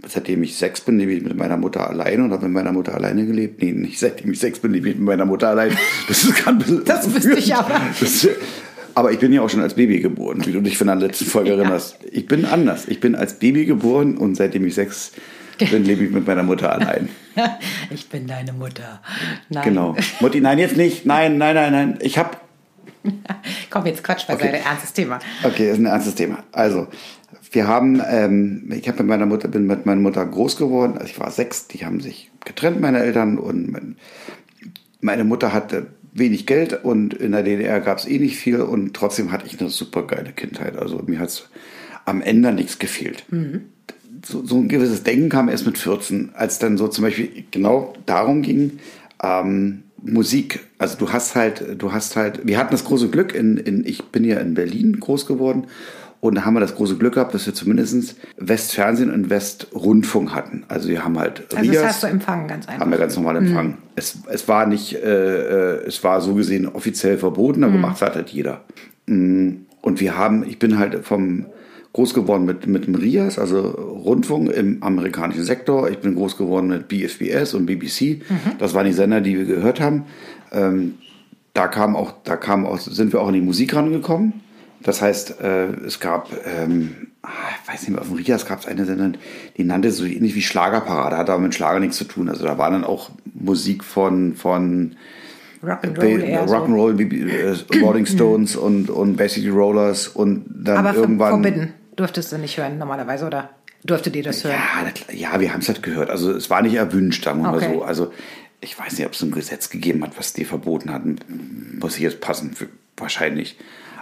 seitdem 0.08 0.44
ich 0.44 0.56
sechs 0.56 0.82
bin, 0.82 1.00
lebe 1.00 1.14
ich 1.14 1.24
mit 1.24 1.36
meiner 1.36 1.58
Mutter 1.58 1.90
alleine 1.90 2.24
und 2.24 2.32
habe 2.32 2.44
mit 2.46 2.54
meiner 2.54 2.72
Mutter 2.72 2.94
alleine 2.94 3.26
gelebt. 3.26 3.60
Nee, 3.64 3.72
nicht 3.72 3.98
seitdem 3.98 4.32
ich 4.32 4.40
sechs 4.40 4.60
bin, 4.60 4.72
lebe 4.72 4.90
ich 4.90 4.96
mit 4.96 5.06
meiner 5.06 5.26
Mutter 5.26 5.50
allein. 5.50 5.76
Das 6.08 6.24
ist 6.24 6.46
ganz 6.46 6.64
Das 6.86 7.12
wüsste 7.12 7.34
ich 7.34 7.56
aber. 7.56 7.82
Das, 8.00 8.28
aber 8.94 9.12
ich 9.12 9.18
bin 9.18 9.34
ja 9.34 9.42
auch 9.42 9.50
schon 9.50 9.62
als 9.62 9.74
Baby 9.74 10.00
geboren, 10.00 10.46
wie 10.46 10.52
du 10.52 10.62
dich 10.62 10.78
von 10.78 10.86
der 10.86 10.98
letzten 10.98 11.26
Folge 11.26 11.50
Ja. 11.54 11.56
erinnerst. 11.58 11.98
Ich 12.12 12.28
bin 12.28 12.46
anders. 12.46 12.88
Ich 12.88 13.00
bin 13.00 13.16
als 13.16 13.40
Baby 13.40 13.66
geboren 13.66 14.16
und 14.16 14.36
seitdem 14.36 14.64
ich 14.68 14.76
sechs 14.76 15.12
bin, 15.58 15.86
lebe 15.86 16.04
ich 16.04 16.12
mit 16.12 16.28
meiner 16.28 16.44
Mutter 16.44 16.72
allein. 16.72 17.10
Ich 17.90 18.10
bin 18.10 18.28
deine 18.28 18.54
Mutter. 18.54 19.02
Nein. 19.50 19.64
Genau. 19.64 19.96
Mutti, 20.20 20.40
nein, 20.40 20.60
jetzt 20.60 20.78
nicht. 20.78 21.08
Nein, 21.08 21.40
nein, 21.40 21.56
nein, 21.56 21.72
nein. 21.72 22.00
Ich 22.02 22.20
habe 22.20 22.38
Komm, 23.70 23.86
jetzt 23.86 24.04
Quatsch 24.04 24.28
beiseite. 24.28 24.58
Ernstes 24.58 24.94
Thema. 24.94 25.20
Okay, 25.44 25.68
das 25.68 25.78
ist 25.78 25.84
ein 25.84 25.86
ernstes 25.86 26.16
Thema. 26.16 26.44
Also, 26.52 26.88
wir 27.52 27.68
haben, 27.68 28.02
ähm, 28.08 28.72
ich 28.72 28.88
habe 28.88 29.00
mit 29.00 29.08
meiner 29.08 29.26
Mutter, 29.26 29.48
bin 29.48 29.68
mit 29.68 29.86
meiner 29.86 30.02
Mutter 30.02 30.26
groß 30.26 30.58
geworden. 30.58 30.94
Also 30.98 31.06
ich 31.06 31.20
war 31.20 31.32
sechs, 31.32 31.68
die 31.68 31.86
haben 31.86 32.00
sich 32.00 32.32
getrennt, 32.46 32.82
meine 32.82 33.00
Eltern. 33.00 33.38
Und 33.38 33.72
mein, 33.72 33.98
meine 35.02 35.24
Mutter 35.24 35.54
hatte 35.54 35.88
wenig 36.14 36.46
Geld 36.46 36.84
und 36.84 37.14
in 37.14 37.32
der 37.32 37.44
DDR 37.44 37.80
gab 37.80 37.98
es 37.98 38.08
eh 38.08 38.20
nicht 38.20 38.38
viel 38.38 38.62
und 38.62 38.94
trotzdem 38.94 39.32
hatte 39.32 39.46
ich 39.48 39.60
eine 39.60 39.70
super 39.70 40.06
geile 40.06 40.32
Kindheit. 40.32 40.78
Also 40.78 41.02
mir 41.06 41.20
hat 41.20 41.50
am 42.06 42.22
Ende 42.22 42.52
nichts 42.52 42.80
gefehlt. 42.80 43.26
So, 44.26 44.46
so 44.46 44.58
ein 44.58 44.68
gewisses 44.68 45.04
Denken 45.04 45.30
kam 45.30 45.50
erst 45.50 45.66
mit 45.66 45.78
14, 45.78 46.32
als 46.34 46.60
dann 46.60 46.78
so 46.78 46.88
zum 46.88 47.04
Beispiel 47.04 47.46
genau 47.52 47.94
darum 48.06 48.42
ging, 48.42 48.80
ähm, 49.22 49.83
Musik. 50.06 50.60
Also 50.78 50.98
du 50.98 51.12
hast 51.12 51.36
halt, 51.36 51.82
du 51.82 51.92
hast 51.92 52.16
halt, 52.16 52.46
wir 52.46 52.58
hatten 52.58 52.72
das 52.72 52.84
große 52.84 53.10
Glück, 53.10 53.34
in, 53.34 53.58
in, 53.58 53.86
ich 53.86 54.04
bin 54.06 54.24
ja 54.24 54.38
in 54.40 54.54
Berlin 54.54 55.00
groß 55.00 55.26
geworden 55.26 55.68
und 56.20 56.36
da 56.36 56.46
haben 56.46 56.54
wir 56.54 56.60
das 56.62 56.76
große 56.76 56.98
Glück 56.98 57.16
gehabt, 57.16 57.34
dass 57.34 57.46
wir 57.46 57.54
zumindest 57.54 58.16
Westfernsehen 58.38 59.12
und 59.12 59.30
Westrundfunk 59.30 60.34
hatten. 60.34 60.64
Also 60.68 60.90
wir 60.90 61.04
haben 61.04 61.20
halt 61.20 61.44
Also 61.54 61.70
Rias, 61.70 61.82
das 61.82 61.94
hast 61.94 62.04
du 62.04 62.08
empfangen, 62.08 62.48
ganz 62.48 62.68
einfach. 62.68 62.82
haben 62.82 62.92
wir 62.92 62.98
ganz 62.98 63.16
normal 63.16 63.38
empfangen. 63.38 63.78
Es, 63.96 64.18
es 64.32 64.48
war 64.48 64.66
nicht, 64.66 64.94
äh, 64.96 65.76
äh, 65.76 65.86
es 65.86 66.04
war 66.04 66.22
so 66.22 66.34
gesehen 66.36 66.68
offiziell 66.68 67.18
verboten, 67.18 67.64
aber 67.64 67.74
gemacht 67.74 68.02
hat 68.02 68.16
halt 68.16 68.30
jeder. 68.30 68.62
Mm, 69.06 69.66
Und 69.82 70.00
wir 70.00 70.18
haben, 70.18 70.46
ich 70.48 70.60
bin 70.60 70.80
halt 70.80 71.04
vom 71.06 71.46
groß 71.94 72.14
geworden 72.16 72.46
mit, 72.46 72.66
mit 72.66 72.88
dem 72.88 72.96
RIAS, 72.96 73.38
also 73.38 73.62
Rundfunk 73.62 74.50
im 74.52 74.82
amerikanischen 74.82 75.44
Sektor. 75.44 75.90
Ich 75.90 76.00
bin 76.00 76.16
groß 76.16 76.38
geworden 76.38 76.68
mit 76.68 76.88
BFBS 76.88 77.54
und 77.54 77.68
BBC. 77.68 78.22
Das 78.58 78.74
waren 78.74 78.86
die 78.88 78.94
Sender, 78.94 79.22
die 79.22 79.38
wir 79.38 79.46
gehört 79.46 79.80
haben. 79.80 80.06
Ähm, 80.52 80.96
da 81.54 81.68
kam 81.68 81.96
auch, 81.96 82.14
da 82.24 82.36
kam 82.36 82.66
auch, 82.66 82.80
sind 82.80 83.14
wir 83.14 83.22
auch 83.22 83.28
in 83.28 83.36
die 83.36 83.42
Musik 83.42 83.76
rangekommen. 83.76 84.34
Das 84.82 85.02
heißt, 85.04 85.40
äh, 85.40 85.68
es 85.86 86.00
gab, 86.00 86.30
ähm, 86.46 86.96
ah, 87.22 87.30
ich 87.64 87.72
weiß 87.72 87.82
nicht 87.82 87.92
mehr, 87.92 88.02
auf 88.02 88.08
dem 88.08 88.18
Rias 88.18 88.46
gab 88.48 88.60
es 88.60 88.66
eine 88.66 88.86
Sendung, 88.86 89.14
die 89.56 89.64
nannte 89.64 89.92
so 89.92 90.04
ähnlich 90.04 90.34
wie 90.36 90.42
Schlagerparade, 90.42 91.16
hat 91.16 91.30
aber 91.30 91.42
mit 91.42 91.54
Schlager 91.54 91.80
nichts 91.80 91.98
zu 91.98 92.06
tun. 92.06 92.28
Also 92.28 92.44
da 92.44 92.58
war 92.58 92.72
dann 92.72 92.84
auch 92.84 93.12
Musik 93.36 93.84
von, 93.84 94.34
von 94.34 94.96
Rock'n'Roll 95.64 96.94
Ba- 96.94 97.16
eher 97.16 97.56
so. 97.56 97.66
Äh, 97.76 97.80
Rolling 97.82 98.06
Stones 98.08 98.56
und, 98.56 98.90
und 98.90 99.18
City 99.30 99.50
Rollers 99.50 100.08
und 100.08 100.44
dann 100.50 100.86
Aber 100.88 100.96
irgendwann. 100.98 101.32
Forbidden 101.32 101.74
durftest 101.96 102.32
du 102.32 102.38
nicht 102.38 102.58
hören 102.58 102.78
normalerweise, 102.78 103.26
oder? 103.26 103.50
Durfte 103.84 104.12
dir 104.12 104.24
das 104.24 104.44
hören? 104.44 104.56
Ja, 105.10 105.32
ja 105.34 105.40
wir 105.40 105.54
haben 105.54 105.60
es 105.60 105.68
halt 105.68 105.84
gehört. 105.84 106.10
Also 106.10 106.32
es 106.32 106.50
war 106.50 106.62
nicht 106.62 106.76
erwünscht, 106.76 107.26
sagen 107.26 107.42
wir 107.42 107.54
Okay. 107.54 107.68
mal 107.68 107.74
so. 107.76 107.84
Also 107.84 108.14
ich 108.62 108.80
weiß 108.80 108.98
nicht, 108.98 109.06
ob 109.06 109.14
es 109.14 109.22
ein 109.22 109.32
Gesetz 109.32 109.70
gegeben 109.70 110.04
hat, 110.04 110.18
was 110.18 110.34
die 110.34 110.46
verboten 110.46 110.92
hatten. 110.92 111.78
Muss 111.82 111.98
ich 111.98 112.02
jetzt 112.02 112.22
passen, 112.22 112.56
wahrscheinlich. 112.96 113.58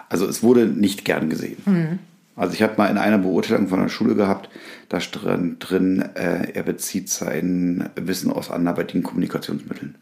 Also 0.09 0.27
es 0.27 0.43
wurde 0.43 0.67
nicht 0.67 1.03
gern 1.03 1.29
gesehen. 1.29 1.57
Mhm. 1.65 1.99
Also 2.35 2.53
ich 2.53 2.61
habe 2.61 2.73
mal 2.77 2.87
in 2.87 2.97
einer 2.97 3.17
Beurteilung 3.17 3.67
von 3.67 3.81
der 3.81 3.89
Schule 3.89 4.15
gehabt, 4.15 4.49
da 4.89 4.99
stand 4.99 5.57
drin, 5.59 6.01
äh, 6.15 6.51
er 6.53 6.63
bezieht 6.63 7.09
sein 7.09 7.89
Wissen 7.95 8.31
aus 8.31 8.51
anderweitigen 8.51 9.03
Kommunikationsmitteln. 9.03 9.95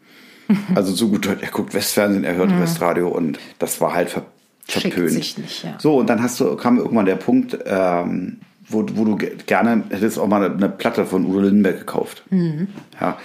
Also 0.74 0.92
so 0.92 1.10
gut, 1.10 1.28
er 1.28 1.36
guckt 1.52 1.74
Westfernsehen, 1.74 2.24
er 2.24 2.34
hört 2.34 2.50
mhm. 2.50 2.60
Westradio 2.60 3.06
und 3.08 3.38
das 3.60 3.80
war 3.80 3.94
halt 3.94 4.10
ver 4.10 4.26
verpönt. 4.72 5.10
Sich 5.10 5.38
nicht, 5.38 5.64
ja. 5.64 5.76
So, 5.78 5.98
und 5.98 6.08
dann 6.08 6.22
hast 6.22 6.40
du, 6.40 6.56
kam 6.56 6.78
irgendwann 6.78 7.06
der 7.06 7.16
Punkt, 7.16 7.58
ähm, 7.64 8.38
wo, 8.68 8.86
wo 8.94 9.04
du 9.04 9.16
gerne 9.16 9.84
hättest 9.90 10.18
auch 10.18 10.28
mal 10.28 10.50
eine 10.50 10.68
Platte 10.68 11.04
von 11.04 11.26
Udo 11.26 11.40
Lindenberg 11.40 11.78
gekauft. 11.78 12.22
Mhm. 12.30 12.68
Ja, 13.00 13.18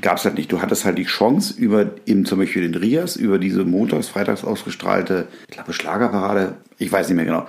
gab 0.00 0.16
es 0.16 0.24
halt 0.24 0.36
nicht. 0.36 0.50
Du 0.50 0.62
hattest 0.62 0.84
halt 0.84 0.98
die 0.98 1.04
Chance 1.04 1.54
über 1.58 1.90
eben 2.06 2.24
zum 2.24 2.38
Beispiel 2.38 2.62
den 2.62 2.74
Rias, 2.74 3.16
über 3.16 3.38
diese 3.38 3.64
montags, 3.64 4.08
freitags 4.08 4.44
ausgestrahlte, 4.44 5.28
ich 5.48 5.54
glaube, 5.54 5.72
Schlagerparade, 5.72 6.54
ich 6.78 6.90
weiß 6.90 7.08
nicht 7.08 7.16
mehr 7.16 7.24
genau. 7.24 7.46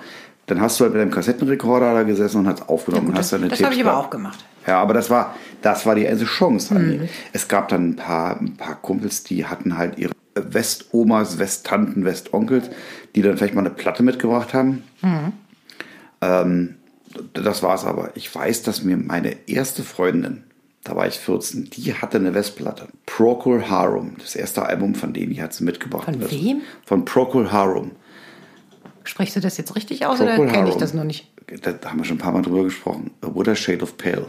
Dann 0.48 0.62
hast 0.62 0.80
du 0.80 0.84
halt 0.84 0.94
mit 0.94 1.02
deinem 1.02 1.10
Kassettenrekorder 1.10 1.92
da 1.92 2.02
gesessen 2.02 2.38
und 2.38 2.48
hast 2.48 2.68
aufgenommen. 2.68 3.08
Ja, 3.08 3.10
gut, 3.10 3.18
hast 3.18 3.32
das 3.32 3.40
das 3.48 3.62
habe 3.62 3.74
ich 3.74 3.84
aber 3.84 3.98
auch 3.98 4.10
gemacht. 4.10 4.44
Ja, 4.66 4.80
aber 4.80 4.94
das 4.94 5.10
war, 5.10 5.34
das 5.62 5.86
war 5.86 5.94
die 5.94 6.08
einzige 6.08 6.28
Chance. 6.28 6.74
Mhm. 6.74 7.08
Es 7.32 7.48
gab 7.48 7.68
dann 7.68 7.90
ein 7.90 7.96
paar, 7.96 8.40
ein 8.40 8.56
paar 8.56 8.76
Kumpels, 8.76 9.22
die 9.24 9.44
hatten 9.44 9.76
halt 9.76 9.98
ihre 9.98 10.12
Westomas, 10.34 11.38
Westtanten, 11.38 12.04
Westonkels, 12.04 12.70
die 13.14 13.22
dann 13.22 13.36
vielleicht 13.36 13.54
mal 13.54 13.60
eine 13.60 13.70
Platte 13.70 14.02
mitgebracht 14.02 14.54
haben. 14.54 14.84
Mhm. 15.02 15.32
Ähm, 16.22 16.74
das 17.34 17.62
war's 17.62 17.84
aber. 17.84 18.12
Ich 18.14 18.34
weiß, 18.34 18.62
dass 18.62 18.82
mir 18.82 18.96
meine 18.96 19.36
erste 19.48 19.82
Freundin, 19.82 20.44
da 20.82 20.96
war 20.96 21.06
ich 21.06 21.18
14, 21.18 21.68
die 21.70 21.92
hatte 21.92 22.16
eine 22.16 22.32
Westplatte. 22.32 22.88
Procol 23.04 23.68
Harum, 23.68 24.16
das 24.18 24.34
erste 24.34 24.64
Album 24.64 24.94
von 24.94 25.12
denen, 25.12 25.34
die 25.34 25.42
hat 25.42 25.52
sie 25.52 25.64
mitgebracht. 25.64 26.06
Von 26.06 26.30
wem? 26.30 26.62
Von 26.86 27.04
Procol 27.04 27.52
Harum. 27.52 27.92
Sprichst 29.08 29.36
du 29.36 29.40
das 29.40 29.56
jetzt 29.56 29.74
richtig 29.74 30.04
aus 30.04 30.18
Procol 30.18 30.38
oder 30.40 30.52
kenne 30.52 30.68
ich 30.68 30.74
das 30.74 30.92
noch 30.92 31.02
nicht? 31.02 31.32
Da, 31.62 31.72
da, 31.72 31.88
haben 31.88 31.98
wir 31.98 32.04
schon 32.04 32.16
ein 32.16 32.20
paar 32.20 32.32
Mal 32.32 32.42
drüber 32.42 32.62
gesprochen. 32.62 33.10
A 33.22 33.34
What 33.34 33.48
a 33.48 33.54
Shade 33.54 33.82
of 33.82 33.96
Pale. 33.96 34.26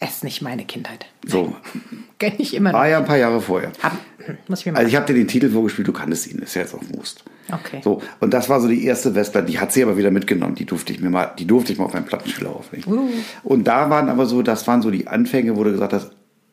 Es 0.00 0.16
ist 0.16 0.24
nicht 0.24 0.42
meine 0.42 0.64
Kindheit. 0.64 1.06
So. 1.24 1.54
Kenne 2.18 2.34
ich 2.38 2.54
immer 2.54 2.72
noch. 2.72 2.80
War 2.80 2.88
ja 2.88 2.98
ein 2.98 3.04
paar 3.04 3.18
Jahre 3.18 3.40
vorher. 3.40 3.70
Hab, 3.80 3.92
hm, 3.92 4.38
muss 4.48 4.60
ich 4.60 4.66
mir 4.66 4.72
mal 4.72 4.78
also 4.78 4.88
ich 4.88 4.96
habe 4.96 5.06
dir 5.06 5.14
den 5.14 5.28
Titel 5.28 5.48
vorgespielt, 5.48 5.86
du 5.86 5.92
kanntest 5.92 6.26
ihn, 6.26 6.40
ist 6.40 6.56
ja 6.56 6.62
jetzt 6.62 6.74
auf 6.74 6.80
Wurst. 6.92 7.22
Okay. 7.52 7.82
So, 7.84 8.02
und 8.18 8.34
das 8.34 8.48
war 8.48 8.60
so 8.60 8.66
die 8.66 8.84
erste 8.84 9.12
Vespa, 9.12 9.42
die 9.42 9.60
hat 9.60 9.70
sie 9.70 9.84
aber 9.84 9.96
wieder 9.96 10.10
mitgenommen, 10.10 10.56
die 10.56 10.64
durfte 10.64 10.92
ich 10.92 11.00
mir 11.00 11.10
mal, 11.10 11.30
die 11.38 11.46
durfte 11.46 11.72
ich 11.72 11.78
mal 11.78 11.84
auf 11.84 11.92
meinen 11.92 12.06
Plattenspieler 12.06 12.50
auflegen. 12.50 12.92
Uh. 12.92 13.10
Und 13.44 13.68
da 13.68 13.90
waren 13.90 14.08
aber 14.08 14.26
so, 14.26 14.42
das 14.42 14.66
waren 14.66 14.82
so 14.82 14.90
die 14.90 15.06
Anfänge, 15.06 15.56
wo 15.56 15.62
du 15.62 15.70
gesagt 15.70 15.92
hast, 15.92 16.10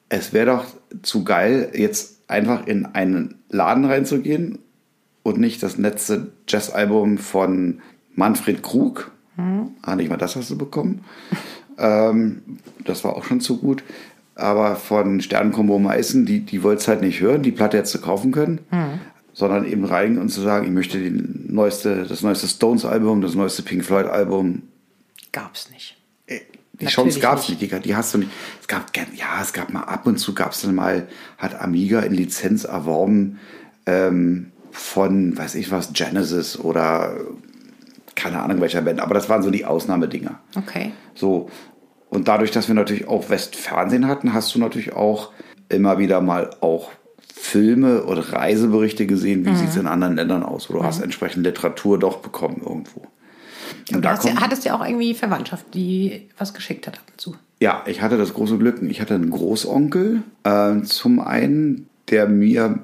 es 0.09 0.31
wäre 0.31 0.45
doch 0.45 0.65
zu 1.01 1.23
geil, 1.23 1.71
jetzt 1.73 2.29
einfach 2.29 2.67
in 2.67 2.85
einen 2.85 3.41
Laden 3.49 3.85
reinzugehen 3.85 4.59
und 5.27 5.39
nicht 5.39 5.61
das 5.61 5.77
letzte 5.77 6.31
Jazzalbum 6.47 7.17
von 7.17 7.81
Manfred 8.15 8.63
Krug. 8.63 9.11
Mhm. 9.35 9.71
Ah, 9.81 9.95
nicht 9.95 10.09
mal 10.09 10.17
das 10.17 10.35
hast 10.35 10.49
du 10.49 10.57
bekommen. 10.57 11.03
Ähm, 11.79 12.41
das 12.85 13.03
war 13.03 13.15
auch 13.15 13.23
schon 13.23 13.39
zu 13.39 13.57
gut. 13.59 13.83
Aber 14.33 14.77
von 14.77 15.21
Sternenkombo 15.21 15.77
Meißen, 15.77 16.25
die, 16.25 16.39
die 16.39 16.63
wollte 16.63 16.81
es 16.81 16.87
halt 16.87 17.01
nicht 17.01 17.19
hören, 17.19 17.43
die 17.43 17.51
Platte 17.51 17.77
jetzt 17.77 17.91
zu 17.91 18.01
kaufen 18.01 18.31
können, 18.31 18.61
mhm. 18.71 18.99
sondern 19.31 19.63
eben 19.63 19.85
rein 19.85 20.17
und 20.17 20.29
zu 20.29 20.41
sagen, 20.41 20.65
ich 20.65 20.71
möchte 20.71 20.97
die 20.97 21.11
neueste, 21.11 22.05
das 22.05 22.23
neueste 22.23 22.47
Stones-Album, 22.47 23.21
das 23.21 23.35
neueste 23.35 23.61
Pink 23.61 23.85
Floyd-Album. 23.85 24.63
Gab's 25.31 25.69
nicht. 25.69 25.97
Äh, 26.25 26.39
die 26.73 26.87
Chance 26.87 27.19
gab 27.19 27.37
es 27.37 27.47
nicht, 27.47 27.61
die, 27.61 27.79
die, 27.79 27.95
hast 27.95 28.15
du 28.15 28.17
nicht. 28.17 28.31
Es 28.59 28.67
gab, 28.67 28.89
ja, 29.15 29.39
es 29.39 29.53
gab 29.53 29.71
mal 29.71 29.83
ab 29.83 30.07
und 30.07 30.17
zu 30.17 30.33
gab 30.33 30.53
es 30.53 30.61
dann 30.61 30.73
mal, 30.73 31.07
hat 31.37 31.61
Amiga 31.61 31.99
in 31.99 32.15
Lizenz 32.15 32.63
erworben 32.63 33.37
ähm, 33.85 34.51
von, 34.77 35.37
weiß 35.37 35.55
ich 35.55 35.71
was, 35.71 35.93
Genesis 35.93 36.57
oder 36.57 37.17
keine 38.15 38.41
Ahnung 38.41 38.61
welcher 38.61 38.81
Band, 38.81 38.99
aber 38.99 39.13
das 39.13 39.29
waren 39.29 39.43
so 39.43 39.49
die 39.49 39.65
Ausnahmedinger. 39.65 40.39
Okay. 40.55 40.91
So. 41.13 41.49
Und 42.09 42.27
dadurch, 42.27 42.51
dass 42.51 42.67
wir 42.67 42.75
natürlich 42.75 43.07
auch 43.07 43.29
Westfernsehen 43.29 44.07
hatten, 44.07 44.33
hast 44.33 44.53
du 44.55 44.59
natürlich 44.59 44.93
auch 44.93 45.31
immer 45.69 45.99
wieder 45.99 46.21
mal 46.21 46.49
auch 46.61 46.91
Filme 47.33 48.05
oder 48.05 48.33
Reiseberichte 48.33 49.05
gesehen, 49.05 49.45
wie 49.45 49.51
mhm. 49.51 49.55
sieht 49.55 49.69
es 49.69 49.75
in 49.75 49.87
anderen 49.87 50.15
Ländern 50.15 50.43
aus. 50.43 50.69
Oder 50.69 50.79
du 50.79 50.83
mhm. 50.83 50.87
hast 50.87 51.01
entsprechend 51.01 51.43
Literatur 51.43 51.99
doch 51.99 52.17
bekommen 52.17 52.61
irgendwo. 52.65 53.01
Und 53.93 54.03
da 54.03 54.15
kommt, 54.15 54.39
hattest 54.39 54.65
ja 54.65 54.75
auch 54.75 54.85
irgendwie 54.85 55.13
Verwandtschaft, 55.13 55.65
die 55.73 56.29
was 56.37 56.53
geschickt 56.53 56.87
hat 56.87 56.97
ab 56.97 57.03
und 57.11 57.21
zu. 57.21 57.35
Ja, 57.59 57.83
ich 57.85 58.01
hatte 58.01 58.17
das 58.17 58.33
große 58.33 58.57
Glück. 58.57 58.81
Ich 58.81 59.01
hatte 59.01 59.15
einen 59.15 59.29
Großonkel, 59.29 60.23
äh, 60.43 60.81
zum 60.81 61.19
einen, 61.19 61.89
der 62.09 62.27
mir 62.27 62.79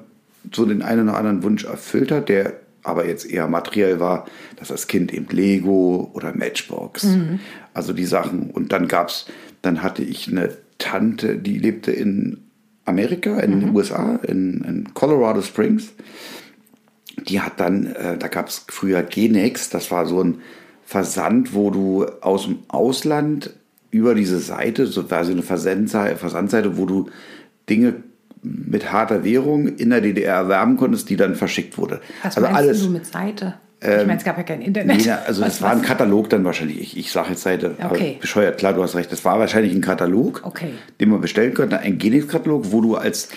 so 0.52 0.64
den 0.64 0.82
einen 0.82 1.08
oder 1.08 1.18
anderen 1.18 1.42
Wunsch 1.42 1.64
erfüllt 1.64 2.10
hat, 2.10 2.28
der 2.28 2.54
aber 2.82 3.06
jetzt 3.06 3.28
eher 3.28 3.48
materiell 3.48 3.98
war, 3.98 4.26
dass 4.56 4.68
das 4.68 4.86
Kind 4.86 5.12
eben 5.12 5.26
Lego 5.30 6.10
oder 6.12 6.34
Matchbox, 6.34 7.04
mhm. 7.04 7.40
also 7.72 7.92
die 7.92 8.04
Sachen. 8.04 8.50
Und 8.50 8.72
dann 8.72 8.88
gab's, 8.88 9.26
dann 9.62 9.82
hatte 9.82 10.02
ich 10.02 10.28
eine 10.28 10.56
Tante, 10.78 11.36
die 11.36 11.58
lebte 11.58 11.92
in 11.92 12.42
Amerika, 12.84 13.40
in 13.40 13.56
mhm. 13.56 13.60
den 13.60 13.74
USA, 13.74 14.16
in, 14.16 14.62
in, 14.62 14.94
Colorado 14.94 15.40
Springs. 15.40 15.92
Die 17.26 17.40
hat 17.40 17.58
dann, 17.58 17.86
äh, 17.86 18.18
da 18.18 18.28
gab 18.28 18.48
es 18.48 18.66
früher 18.68 19.02
Genex, 19.02 19.70
das 19.70 19.90
war 19.90 20.04
so 20.06 20.22
ein 20.22 20.38
Versand, 20.84 21.54
wo 21.54 21.70
du 21.70 22.04
aus 22.20 22.44
dem 22.44 22.58
Ausland 22.68 23.54
über 23.90 24.14
diese 24.14 24.40
Seite, 24.40 24.86
so 24.86 25.04
quasi 25.04 25.32
eine 25.32 25.42
Versandseite, 25.42 26.16
Versandseite, 26.16 26.76
wo 26.76 26.84
du 26.84 27.08
Dinge 27.70 28.02
mit 28.44 28.92
harter 28.92 29.24
Währung 29.24 29.66
in 29.66 29.90
der 29.90 30.00
DDR 30.00 30.34
erwerben 30.34 30.76
konntest, 30.76 31.10
die 31.10 31.16
dann 31.16 31.34
verschickt 31.34 31.78
wurde. 31.78 32.00
Was 32.22 32.36
also 32.36 32.48
alles, 32.48 32.82
du 32.82 32.90
mit 32.90 33.06
Seite? 33.06 33.54
ich 33.80 33.88
ähm, 33.90 34.06
meine, 34.06 34.18
es 34.18 34.24
gab 34.24 34.36
ja 34.36 34.42
kein 34.44 34.62
Internet. 34.62 35.04
Nee, 35.04 35.10
also 35.10 35.42
was, 35.42 35.48
das 35.48 35.62
war 35.62 35.72
ein 35.72 35.82
Katalog 35.82 36.30
dann 36.30 36.44
wahrscheinlich. 36.44 36.80
Ich, 36.80 36.96
ich 36.96 37.12
sage 37.12 37.30
jetzt 37.30 37.42
Seite, 37.42 37.74
okay. 37.82 38.16
bescheuert, 38.20 38.58
klar, 38.58 38.72
du 38.72 38.82
hast 38.82 38.94
recht. 38.94 39.12
Das 39.12 39.24
war 39.24 39.38
wahrscheinlich 39.38 39.74
ein 39.74 39.82
Katalog, 39.82 40.42
okay. 40.44 40.72
den 41.00 41.10
man 41.10 41.20
bestellen 41.20 41.54
könnte, 41.54 41.78
ein 41.80 41.98
Genix-Katalog, 41.98 42.72
wo 42.72 42.80
du 42.80 42.96
als 42.96 43.28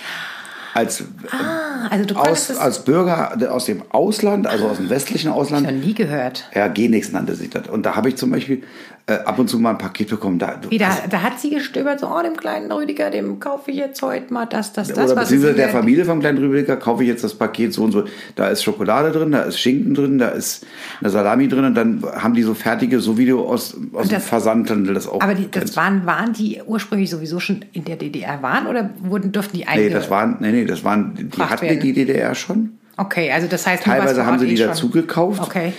als, 0.73 1.03
ah, 1.31 1.87
also 1.89 2.15
aus, 2.15 2.55
als 2.55 2.85
Bürger 2.85 3.51
aus 3.51 3.65
dem 3.65 3.81
Ausland, 3.89 4.45
also 4.45 4.67
aus 4.67 4.77
dem 4.77 4.91
westlichen 4.91 5.31
Ausland. 5.31 5.63
Ich 5.63 5.73
habe 5.73 5.85
nie 5.85 5.95
gehört. 5.95 6.47
Ja, 6.53 6.67
Genix 6.67 7.11
nannte 7.11 7.33
sich 7.33 7.49
das. 7.49 7.67
Und 7.67 7.83
da 7.83 7.95
habe 7.95 8.09
ich 8.09 8.15
zum 8.15 8.29
Beispiel 8.29 8.61
äh, 9.09 9.19
ab 9.23 9.39
und 9.39 9.49
zu 9.49 9.57
mal 9.57 9.69
ein 9.71 9.77
Paket 9.77 10.09
bekommen. 10.09 10.37
Da, 10.37 10.59
Wie, 10.69 10.77
da, 10.77 10.97
da 11.09 11.21
hat 11.21 11.39
sie 11.39 11.49
gestöbert, 11.49 12.01
so, 12.01 12.07
oh, 12.07 12.21
dem 12.21 12.35
kleinen 12.35 12.69
Rüdiger, 12.69 13.09
dem 13.09 13.39
kaufe 13.39 13.71
ich 13.71 13.77
jetzt 13.77 14.01
heute 14.01 14.33
mal 14.33 14.45
das, 14.45 14.73
das, 14.73 14.89
das. 14.89 15.11
Oder 15.11 15.21
beziehungsweise 15.21 15.55
der 15.55 15.69
Familie 15.69 16.03
vom 16.03 16.19
kleinen 16.19 16.37
Rüdiger 16.39 16.75
kaufe 16.75 17.03
ich 17.03 17.09
jetzt 17.09 17.23
das 17.23 17.33
Paket 17.33 17.73
so 17.73 17.85
und 17.85 17.93
so. 17.93 18.03
Da 18.35 18.49
ist 18.49 18.63
Schokolade 18.63 19.11
drin, 19.11 19.31
da 19.31 19.43
ist 19.43 19.59
Schinken 19.59 19.93
drin, 19.93 20.17
da 20.17 20.27
ist 20.27 20.65
eine 20.99 21.09
Salami 21.09 21.47
drin 21.47 21.63
und 21.63 21.75
dann 21.75 22.03
haben 22.03 22.33
die 22.33 22.43
so 22.43 22.53
fertige, 22.53 22.99
so 22.99 23.17
wie 23.17 23.25
du 23.27 23.45
aus, 23.45 23.77
aus 23.93 24.09
das, 24.09 24.09
dem 24.09 24.21
Versandhandel 24.21 24.93
das 24.93 25.07
auch 25.07 25.21
Aber 25.21 25.35
die, 25.35 25.49
das 25.49 25.77
waren, 25.77 26.05
waren 26.05 26.33
die 26.33 26.61
ursprünglich 26.65 27.09
sowieso 27.09 27.39
schon 27.39 27.63
in 27.71 27.85
der 27.85 27.95
DDR 27.95 28.41
waren 28.41 28.67
oder 28.67 28.89
wurden, 28.99 29.31
durften 29.31 29.55
die 29.55 29.67
eigentlich? 29.67 29.87
Nee, 29.87 29.93
das 29.93 30.09
waren, 30.09 30.35
nee, 30.41 30.51
nee, 30.51 30.65
das 30.65 30.83
waren, 30.83 31.13
die 31.15 31.41
hatten 31.41 31.61
werden. 31.61 31.79
die 31.79 31.93
DDR 31.93 32.35
schon. 32.35 32.77
Okay, 32.99 33.31
also 33.31 33.47
das 33.47 33.65
heißt, 33.67 33.83
teilweise 33.83 34.25
haben 34.25 34.39
sie 34.39 34.47
die 34.47 34.55
eh 34.55 34.65
dazu 34.65 34.89
gekauft. 34.89 35.41
Okay. 35.43 35.73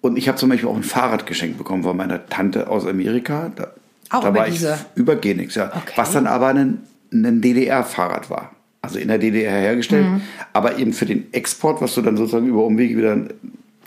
Und 0.00 0.16
ich 0.16 0.28
habe 0.28 0.38
zum 0.38 0.48
Beispiel 0.48 0.68
auch 0.68 0.76
ein 0.76 0.82
Fahrrad 0.82 1.26
geschenkt 1.26 1.58
bekommen 1.58 1.82
von 1.82 1.96
meiner 1.96 2.26
Tante 2.26 2.68
aus 2.68 2.86
Amerika. 2.86 3.50
Da, 3.54 3.72
auch 4.10 4.22
da 4.22 4.28
über 4.30 4.38
war 4.40 4.46
diese? 4.46 4.78
ich 4.94 5.00
über 5.00 5.16
Genix, 5.16 5.54
ja. 5.54 5.66
Okay. 5.66 5.92
Was 5.96 6.12
dann 6.12 6.26
aber 6.26 6.48
ein, 6.48 6.78
ein 7.12 7.40
DDR-Fahrrad 7.40 8.30
war. 8.30 8.52
Also 8.80 9.00
in 9.00 9.08
der 9.08 9.18
DDR 9.18 9.52
hergestellt, 9.52 10.06
mhm. 10.06 10.20
aber 10.52 10.78
eben 10.78 10.92
für 10.92 11.04
den 11.04 11.32
Export, 11.32 11.80
was 11.80 11.94
du 11.94 12.02
dann 12.02 12.16
sozusagen 12.16 12.46
über 12.46 12.64
Umwege 12.64 12.96
wieder. 12.96 13.16
Das 13.16 13.32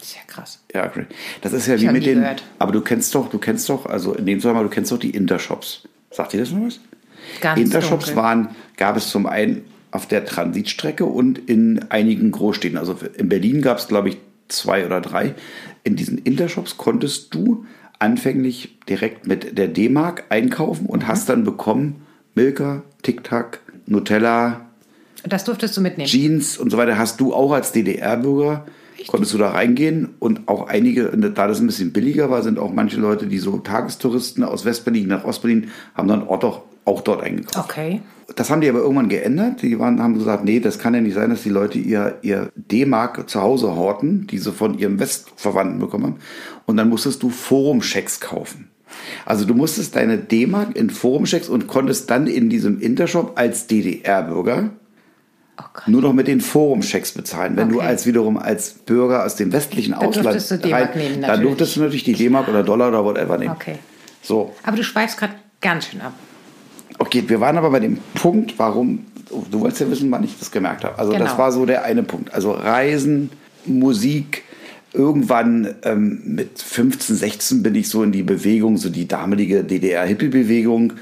ist 0.02 0.15
ja 0.15 0.21
krass. 0.28 0.60
Ja, 0.74 0.88
great. 0.88 1.08
Das 1.41 1.54
ist 1.54 1.65
ja 1.67 1.76
ich 1.76 1.84
wie 1.84 1.88
mit 1.88 2.06
den. 2.06 2.19
Gehört. 2.19 2.43
Aber 2.60 2.74
du 2.74 2.82
kennst 2.82 3.15
doch, 3.15 3.30
du 3.30 3.38
kennst 3.38 3.69
doch, 3.69 3.86
also 3.86 4.13
in 4.13 4.26
dem 4.26 4.39
Zusammenhang, 4.39 4.65
du 4.65 4.69
kennst 4.69 4.91
doch 4.91 5.00
die 5.00 5.12
Intershops. 5.12 5.88
Sagt 6.12 6.34
dir 6.34 6.41
das 6.41 6.52
noch 6.52 6.65
was? 6.65 6.82
Ganz 7.39 7.60
Intershops 7.60 8.08
dunkel. 8.08 8.21
waren, 8.21 8.50
gab 8.76 8.97
es 8.97 9.10
zum 9.10 9.28
einen 9.28 9.63
auf 9.91 10.08
der 10.08 10.26
Transitstrecke 10.26 11.06
und 11.06 11.38
in 11.38 11.86
einigen 11.89 12.32
Großstädten. 12.32 12.78
Also 12.78 12.97
in 13.17 13.30
Berlin 13.30 13.62
gab 13.62 13.78
es, 13.78 13.88
glaube 13.88 14.10
ich, 14.10 14.17
zwei 14.50 14.86
oder 14.86 15.02
drei. 15.02 15.36
In 15.84 15.96
diesen 15.96 16.17
Intershops 16.17 16.78
konntest 16.78 17.34
du 17.34 17.65
anfänglich 18.00 18.78
direkt 18.88 19.28
mit 19.28 19.58
der 19.58 19.67
D-Mark 19.67 20.26
einkaufen 20.30 20.86
und 20.86 21.04
mhm. 21.04 21.08
hast 21.08 21.30
dann 21.30 21.44
bekommen 21.44 22.04
Milka, 22.36 22.84
Tic 23.02 23.24
Tac, 23.24 23.60
Nutella. 23.86 24.62
Das 25.24 25.44
durftest 25.44 25.78
du 25.78 25.82
mitnehmen. 25.82 26.08
Jeans 26.08 26.58
und 26.58 26.72
so 26.72 26.78
weiter 26.78 26.98
hast 26.98 27.20
du 27.20 27.34
auch 27.34 27.52
als 27.52 27.72
DDR-Bürger 27.72 28.65
konntest 29.08 29.34
du 29.34 29.38
da 29.38 29.50
reingehen 29.50 30.10
und 30.20 30.48
auch 30.48 30.67
einige, 30.67 31.06
da 31.06 31.48
das 31.48 31.60
ein 31.60 31.67
bisschen 31.67 31.91
billiger 31.91 32.30
war, 32.30 32.44
sind 32.44 32.60
auch 32.60 32.72
manche 32.72 32.98
Leute, 32.98 33.28
die 33.28 33.39
so 33.39 33.58
Tagestouristen 33.58 34.44
aus 34.44 34.65
Westberlin 34.65 35.08
nach 35.08 35.24
Ostberlin, 35.24 35.70
haben 35.96 36.08
dann 36.08 36.28
auch, 36.28 36.39
doch, 36.39 36.62
auch 36.86 37.02
dort 37.02 37.24
eingekauft. 37.24 37.70
Okay. 37.70 38.02
Das 38.36 38.50
haben 38.50 38.62
die 38.62 38.70
aber 38.70 38.80
irgendwann 38.80 39.10
geändert. 39.10 39.62
Die 39.62 39.78
waren, 39.80 40.02
haben 40.02 40.13
gesagt, 40.17 40.44
nee, 40.46 40.60
das 40.60 40.80
kann 40.80 40.94
ja 40.94 41.02
nicht 41.02 41.13
sein, 41.15 41.30
dass 41.30 41.44
die 41.44 41.50
Leute 41.50 41.78
ihr, 41.80 42.17
ihr 42.22 42.52
D-Mark 42.56 43.30
zu 43.30 43.41
Hause 43.41 43.76
horten, 43.76 44.28
die 44.28 44.38
sie 44.38 44.52
von 44.52 44.78
ihrem 44.78 45.00
Westverwandten 45.00 45.80
bekommen 45.80 46.04
haben. 46.06 46.15
Und 46.65 46.78
dann 46.78 46.89
musstest 46.89 47.24
du 47.24 47.30
Forum-Checks 47.30 48.20
kaufen. 48.20 48.70
Also 49.26 49.46
du 49.46 49.54
musstest 49.54 49.96
deine 49.96 50.17
D-Mark 50.17 50.76
in 50.76 50.89
Forum-Checks 50.89 51.50
und 51.50 51.67
konntest 51.67 52.10
dann 52.10 52.28
in 52.28 52.50
diesem 52.50 52.80
Intershop 52.80 53.34
als 53.36 53.67
DDR-Bürger 53.67 54.72
Oh. 55.62 55.63
Nur 55.91 56.02
noch 56.02 56.13
mit 56.13 56.28
den 56.28 56.41
Forumchecks 56.41 57.12
bezahlen. 57.12 57.56
Wenn 57.56 57.70
du 57.70 57.78
Okay. 57.78 57.88
als 57.88 58.06
wiederum 58.06 58.38
als 58.38 58.72
Bürger 58.72 59.26
aus 59.26 59.36
dem 59.36 59.52
westlichen 59.52 59.91
Dann 59.91 60.08
Ausland 60.08 60.26
durftest 60.28 60.52
du 60.52 60.58
D-Mark 60.58 60.96
nehmen, 60.96 61.13
dann 61.13 61.22
natürlich. 61.22 61.41
durftest 61.48 61.76
du 61.76 61.80
natürlich 61.82 62.04
die 62.04 62.13
D-Mark 62.13 62.48
oder 62.48 62.63
Dollar 62.63 62.89
oder 62.89 63.04
whatever 63.06 63.38
nehmen. 63.38 63.52
Okay. 63.52 63.76
So, 64.22 64.56
Aber 64.63 64.78
du 64.78 64.84
schweifst 64.84 65.17
gerade 65.17 65.34
ganz 65.62 65.88
schön 65.88 66.02
ab. 66.02 66.13
Okay, 67.02 67.24
wir 67.28 67.40
waren 67.42 67.58
aber 67.58 67.72
bei 67.72 67.80
dem 67.80 67.98
Punkt, 68.16 68.54
warum, 68.58 69.06
du 69.50 69.60
wolltest 69.60 69.82
ja 69.82 69.90
wissen, 69.90 70.12
wann 70.12 70.24
ich 70.24 70.38
das 70.40 70.52
gemerkt 70.52 70.84
habe. 70.84 70.98
Also 71.00 71.12
das 71.12 71.22
Genau. 71.22 71.38
war 71.38 71.52
so 71.52 71.66
der 71.66 71.84
eine 71.84 72.04
Punkt. 72.04 72.34
Also 72.34 72.52
Reisen, 72.52 73.32
Musik, 73.66 74.44
irgendwann 74.94 75.76
ähm, 75.84 76.22
mit 76.26 76.62
15, 76.62 77.16
16 77.16 77.64
bin 77.64 77.76
ich 77.76 77.90
so 77.90 78.04
in 78.04 78.12
die 78.12 78.24
Bewegung, 78.24 78.78
so 78.78 78.90
die 78.90 79.08
damalige 79.08 79.64
DDR-Hippie-Bewegung 79.64 80.94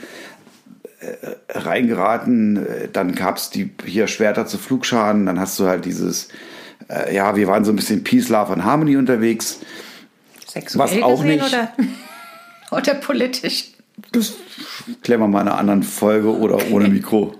äh, 1.01 1.57
reingeraten. 1.57 2.57
Äh, 2.57 2.87
Dann 2.93 3.15
gab 3.15 3.37
es 3.37 3.49
die 3.49 3.71
hier 3.85 4.07
Schwerter 4.07 4.45
zu 4.45 4.57
Flugscharen. 4.57 5.25
Dann 5.25 5.39
hast 5.39 5.59
du 5.59 5.67
halt 5.67 5.85
dieses, 5.85 6.29
äh, 6.89 7.13
ja, 7.15 7.35
wir 7.35 7.47
waren 7.47 7.65
so 7.65 7.71
ein 7.71 7.75
bisschen 7.75 8.03
Peace, 8.03 8.29
Love 8.29 8.53
and 8.53 8.63
Harmony 8.63 8.95
unterwegs. 8.95 9.59
Sexuell 10.47 10.83
Was 10.91 11.01
auch 11.03 11.21
gesehen 11.21 11.39
nicht. 11.41 11.47
Oder, 11.53 11.71
oder 12.77 12.93
politisch? 12.95 13.71
Das 14.11 14.33
klären 15.03 15.21
wir 15.21 15.27
mal 15.27 15.41
in 15.41 15.47
einer 15.47 15.57
anderen 15.57 15.83
Folge 15.83 16.35
oder 16.35 16.57
ohne 16.71 16.87
Mikro. 16.89 17.35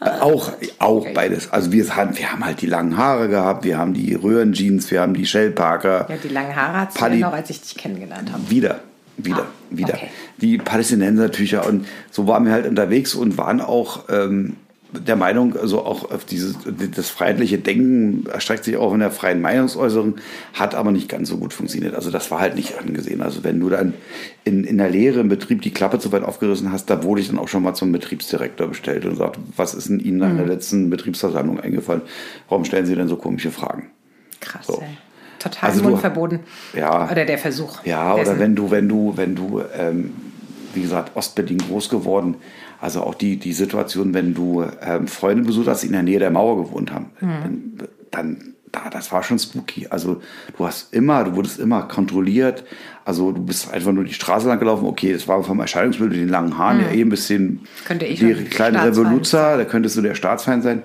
Äh, 0.00 0.10
Auch, 0.20 0.52
auch 0.78 1.06
beides. 1.14 1.50
Also 1.52 1.72
wir 1.72 1.96
haben, 1.96 2.16
wir 2.18 2.30
haben 2.30 2.44
halt 2.44 2.60
die 2.60 2.66
langen 2.66 2.96
Haare 2.98 3.28
gehabt, 3.28 3.64
wir 3.64 3.78
haben 3.78 3.94
die 3.94 4.14
Röhrenjeans, 4.14 4.90
wir 4.90 5.00
haben 5.00 5.14
die 5.14 5.24
Shell 5.26 5.50
Parker. 5.52 6.06
Ja, 6.08 6.16
die 6.22 6.28
langen 6.28 6.54
Haare 6.54 6.88
Paddy- 6.94 7.18
ja 7.20 7.28
noch, 7.28 7.34
als 7.36 7.48
ich 7.50 7.60
dich 7.62 7.76
kennengelernt 7.76 8.30
habe. 8.30 8.42
Wieder, 8.50 8.80
wieder, 9.16 9.42
Ah, 9.44 9.46
wieder. 9.70 9.94
okay. 9.94 10.08
Die 10.38 10.58
Palästinensertücher 10.58 11.66
und 11.66 11.86
so 12.10 12.26
waren 12.26 12.44
wir 12.44 12.52
halt 12.52 12.66
unterwegs 12.66 13.14
und 13.14 13.38
waren 13.38 13.60
auch 13.62 14.04
ähm, 14.10 14.56
der 15.00 15.16
Meinung, 15.16 15.56
also 15.56 15.84
auch 15.84 16.10
auf 16.10 16.24
dieses, 16.24 16.56
das 16.94 17.08
freiheitliche 17.10 17.58
Denken 17.58 18.26
erstreckt 18.32 18.64
sich 18.64 18.76
auch 18.76 18.92
in 18.94 19.00
der 19.00 19.10
freien 19.10 19.40
Meinungsäußerung, 19.40 20.16
hat 20.54 20.74
aber 20.74 20.92
nicht 20.92 21.08
ganz 21.08 21.28
so 21.28 21.36
gut 21.38 21.52
funktioniert. 21.52 21.94
Also 21.94 22.10
das 22.10 22.30
war 22.30 22.40
halt 22.40 22.54
nicht 22.54 22.78
angesehen. 22.78 23.22
Also 23.22 23.44
wenn 23.44 23.60
du 23.60 23.68
dann 23.68 23.94
in, 24.44 24.64
in 24.64 24.78
der 24.78 24.90
Lehre 24.90 25.20
im 25.20 25.28
Betrieb 25.28 25.62
die 25.62 25.72
Klappe 25.72 25.98
zu 25.98 26.12
weit 26.12 26.22
aufgerissen 26.24 26.72
hast, 26.72 26.90
da 26.90 27.02
wurde 27.02 27.20
ich 27.20 27.28
dann 27.28 27.38
auch 27.38 27.48
schon 27.48 27.62
mal 27.62 27.74
zum 27.74 27.92
Betriebsdirektor 27.92 28.66
bestellt 28.68 29.04
und 29.06 29.16
sagt, 29.16 29.38
was 29.56 29.74
ist 29.74 29.88
denn 29.88 30.00
Ihnen 30.00 30.18
nach 30.18 30.32
Mhm. 30.32 30.36
der 30.38 30.46
letzten 30.46 30.90
Betriebsversammlung 30.90 31.60
eingefallen? 31.60 32.02
Warum 32.48 32.64
stellen 32.64 32.86
Sie 32.86 32.94
denn 32.94 33.08
so 33.08 33.16
komische 33.16 33.50
Fragen? 33.50 33.90
Krass, 34.40 34.66
So. 34.66 34.80
ey. 34.80 34.96
Total 35.38 35.68
Also 35.70 35.82
du- 35.82 35.90
mundverboten. 35.90 36.40
Ja. 36.74 37.10
Oder 37.10 37.24
der 37.24 37.38
Versuch. 37.38 37.84
Ja, 37.84 38.14
oder 38.14 38.24
dessen. 38.24 38.38
wenn 38.40 38.56
du, 38.56 38.70
wenn 38.70 38.88
du, 38.88 39.12
wenn 39.16 39.34
du, 39.34 39.60
ähm, 39.78 40.12
wie 40.74 40.82
gesagt, 40.82 41.14
Ostberlin 41.14 41.58
groß 41.58 41.88
geworden, 41.90 42.36
also 42.80 43.02
auch 43.02 43.14
die, 43.14 43.36
die 43.38 43.52
Situation, 43.52 44.14
wenn 44.14 44.34
du 44.34 44.64
ähm, 44.82 45.08
Freunde 45.08 45.44
besucht 45.44 45.68
hast, 45.68 45.82
die 45.82 45.86
in 45.86 45.92
der 45.92 46.02
Nähe 46.02 46.18
der 46.18 46.30
Mauer 46.30 46.64
gewohnt 46.64 46.92
haben, 46.92 47.10
dann, 47.20 47.72
dann 48.10 48.54
da, 48.76 48.90
das 48.90 49.12
war 49.12 49.22
schon 49.22 49.38
spooky. 49.38 49.86
Also 49.88 50.20
du 50.56 50.66
hast 50.66 50.92
immer, 50.92 51.24
du 51.24 51.36
wurdest 51.36 51.58
immer 51.58 51.82
kontrolliert. 51.82 52.64
Also 53.04 53.32
du 53.32 53.42
bist 53.42 53.72
einfach 53.72 53.92
nur 53.92 54.04
die 54.04 54.12
Straße 54.12 54.48
lang 54.48 54.58
gelaufen. 54.58 54.86
Okay, 54.86 55.12
das 55.12 55.26
war 55.28 55.42
vom 55.42 55.60
Erscheinungsbild 55.60 56.10
mit 56.10 56.20
den 56.20 56.28
langen 56.28 56.58
Haaren 56.58 56.80
ja 56.80 56.90
eh 56.90 57.00
ein 57.00 57.08
bisschen 57.08 57.60
Könnte 57.86 58.06
ich 58.06 58.18
die 58.18 58.34
schon 58.34 58.50
kleine 58.50 58.84
Revoluzer, 58.84 59.56
da 59.56 59.64
könntest 59.64 59.96
du 59.96 60.02
der 60.02 60.14
Staatsfeind 60.14 60.62
sein. 60.62 60.82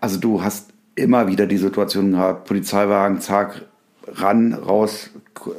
Also 0.00 0.18
du 0.18 0.42
hast 0.42 0.70
immer 0.94 1.28
wieder 1.28 1.46
die 1.46 1.58
Situation 1.58 2.12
gehabt, 2.12 2.46
Polizeiwagen, 2.46 3.20
zack, 3.20 3.62
ran, 4.06 4.54
raus, 4.54 5.10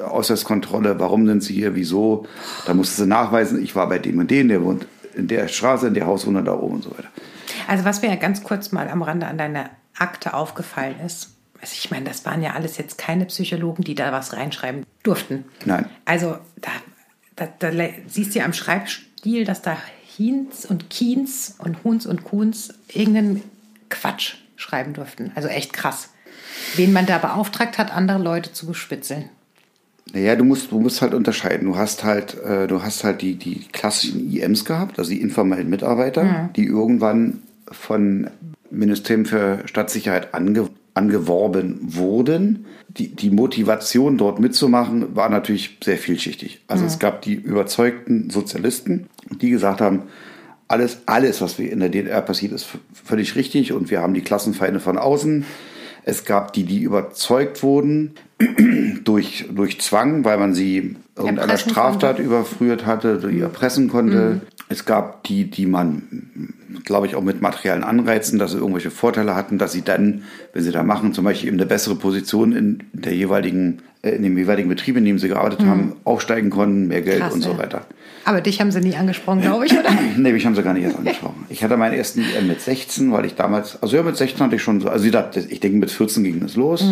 Ausweiskontrolle, 0.06 1.00
warum 1.00 1.26
sind 1.28 1.44
sie 1.44 1.54
hier, 1.54 1.76
wieso? 1.76 2.26
Da 2.66 2.74
musstest 2.74 3.02
du 3.02 3.06
nachweisen, 3.06 3.64
ich 3.64 3.76
war 3.76 3.88
bei 3.88 4.00
dem 4.00 4.20
und 4.20 4.30
dem, 4.30 4.50
der 4.50 4.64
wohnt 4.64 4.86
in 5.16 5.28
der 5.28 5.48
Straße, 5.48 5.88
in 5.88 5.94
der 5.94 6.06
Hauswohner 6.06 6.42
da 6.42 6.54
oben 6.54 6.76
und 6.76 6.84
so 6.84 6.92
weiter. 6.92 7.10
Also 7.68 7.86
was 7.86 8.02
mir 8.02 8.10
ja 8.10 8.16
ganz 8.16 8.44
kurz 8.44 8.72
mal 8.72 8.90
am 8.90 9.02
Rande 9.02 9.28
an 9.28 9.38
deiner 9.38 9.70
Akte 9.98 10.34
aufgefallen 10.34 10.96
ist, 11.06 11.32
also 11.62 11.74
ich 11.74 11.92
meine, 11.92 12.06
das 12.06 12.26
waren 12.26 12.42
ja 12.42 12.54
alles 12.54 12.78
jetzt 12.78 12.98
keine 12.98 13.26
Psychologen, 13.26 13.84
die 13.84 13.96
da 13.96 14.12
was 14.12 14.34
reinschreiben 14.34 14.86
durften. 15.04 15.46
Nein. 15.66 15.90
Also 16.06 16.38
da, 16.56 16.72
da, 17.36 17.48
da 17.60 17.72
siehst 18.08 18.34
du 18.34 18.40
ja 18.40 18.46
am 18.46 18.54
Schreibstil, 18.54 19.44
dass 19.44 19.62
da 19.62 19.78
Hins 20.16 20.66
und 20.66 20.90
Kiens 20.90 21.56
und 21.58 21.84
Huns 21.84 22.06
und 22.06 22.24
Kuhns 22.24 22.74
irgendeinen 22.88 23.44
Quatsch 23.90 24.36
schreiben 24.56 24.94
durften. 24.94 25.32
Also 25.36 25.48
echt 25.48 25.74
krass. 25.74 26.10
Wen 26.76 26.94
man 26.94 27.06
da 27.06 27.18
beauftragt 27.18 27.78
hat, 27.78 27.94
andere 27.94 28.20
Leute 28.20 28.54
zu 28.54 28.68
bespitzeln. 28.68 29.30
Naja, 30.14 30.36
du 30.36 30.44
musst, 30.44 30.72
du 30.72 30.80
musst 30.80 31.02
halt 31.02 31.14
unterscheiden. 31.14 31.68
Du 31.68 31.78
hast 31.78 32.04
halt, 32.04 32.42
äh, 32.44 32.68
du 32.68 32.82
hast 32.82 33.04
halt 33.04 33.22
die, 33.22 33.36
die 33.36 33.66
klassischen 33.72 34.32
IMs 34.32 34.66
gehabt, 34.66 34.98
also 34.98 35.12
die 35.12 35.22
informellen 35.22 35.70
Mitarbeiter, 35.70 36.50
die 36.56 36.66
irgendwann 36.66 37.44
von 37.72 38.30
Ministerium 38.72 39.26
für 39.26 39.60
Stadtsicherheit 39.66 40.34
ange, 40.34 40.70
angeworben 40.94 41.78
wurden. 41.82 42.66
Die, 42.90 43.16
die 43.16 43.30
Motivation, 43.30 44.18
dort 44.18 44.40
mitzumachen, 44.40 45.16
war 45.16 45.30
natürlich 45.30 45.78
sehr 45.84 45.98
vielschichtig. 45.98 46.62
Also 46.68 46.86
es 46.86 46.98
gab 46.98 47.22
die 47.22 47.36
überzeugten 47.36 48.32
Sozialisten, 48.32 49.08
die 49.42 49.52
gesagt 49.52 49.80
haben, 49.80 50.04
alles, 50.68 51.00
alles, 51.06 51.42
was 51.42 51.58
in 51.60 51.80
der 51.80 51.90
DDR 51.90 52.22
passiert, 52.22 52.52
ist 52.52 52.68
völlig 52.94 53.36
richtig 53.36 53.74
und 53.74 53.90
wir 53.90 54.02
haben 54.02 54.14
die 54.14 54.22
Klassenfeinde 54.22 54.80
von 54.80 54.98
außen. 54.98 55.46
Es 56.10 56.26
gab 56.26 56.54
die, 56.54 56.64
die 56.64 56.82
überzeugt 56.82 57.62
wurden 57.62 58.16
durch, 59.04 59.46
durch 59.54 59.80
Zwang, 59.80 60.26
weil 60.26 60.40
man 60.40 60.56
sie 60.56 60.96
irgendeiner 61.16 61.58
Straftat 61.58 62.16
konnte. 62.16 62.24
überführt 62.24 62.86
hatte, 62.88 63.18
die 63.18 63.42
erpressen 63.42 63.90
konnte. 63.90 64.42
Es 64.70 64.86
gab 64.86 65.24
die, 65.24 65.46
die 65.46 65.66
man, 65.66 66.54
glaube 66.84 67.06
ich, 67.08 67.16
auch 67.16 67.22
mit 67.22 67.42
materiellen 67.42 67.84
Anreizen, 67.84 68.40
dass 68.40 68.52
sie 68.52 68.58
irgendwelche 68.58 68.92
Vorteile 68.92 69.36
hatten, 69.36 69.58
dass 69.58 69.72
sie 69.72 69.84
dann, 69.84 70.24
wenn 70.54 70.64
sie 70.64 70.72
da 70.72 70.84
machen, 70.84 71.14
zum 71.14 71.26
Beispiel 71.26 71.50
eben 71.50 71.58
eine 71.58 71.68
bessere 71.68 71.96
Position 71.96 72.54
in 72.54 72.84
der 72.94 73.14
jeweiligen, 73.14 73.82
äh, 74.02 74.12
in 74.12 74.24
dem 74.24 74.38
jeweiligen 74.38 74.70
Betrieb, 74.70 74.98
in 74.98 75.06
dem 75.06 75.20
sie 75.20 75.28
gearbeitet 75.28 75.66
haben, 75.66 75.94
aufsteigen 76.06 76.50
konnten, 76.50 76.88
mehr 76.88 77.02
Geld 77.02 77.20
Krass, 77.20 77.34
und 77.34 77.42
so 77.42 77.52
ja. 77.52 77.82
Aber 78.30 78.42
dich 78.42 78.62
haben 78.62 78.72
sie 78.72 78.80
nie 78.80 78.96
angesprochen, 78.96 79.42
glaube 79.42 79.66
ich, 79.66 79.72
oder? 79.72 79.90
Nee, 80.18 80.34
mich 80.34 80.46
haben 80.46 80.54
sie 80.54 80.62
gar 80.62 80.76
nicht 80.76 80.84
erst 80.84 80.98
angesprochen. 81.00 81.48
Ich 81.50 81.64
hatte 81.64 81.78
meinen 81.78 81.94
ersten 81.96 82.20
IM 82.22 82.48
mit 82.48 82.62
16, 82.62 83.12
weil 83.12 83.26
ich 83.26 83.34
damals, 83.34 83.82
also 83.82 83.98
ja, 83.98 84.04
mit 84.04 84.18
16 84.18 84.40
hatte 84.46 84.56
ich 84.56 84.62
schon 84.62 84.82
so, 84.82 84.88
also 84.88 85.04
wie 85.04 85.08
gesagt, 85.08 85.36
ich 85.36 85.60
denke, 85.60 85.80
mit 85.80 85.90
14 85.90 86.24
ging 86.24 86.40
das 86.40 86.56
los. 86.56 86.86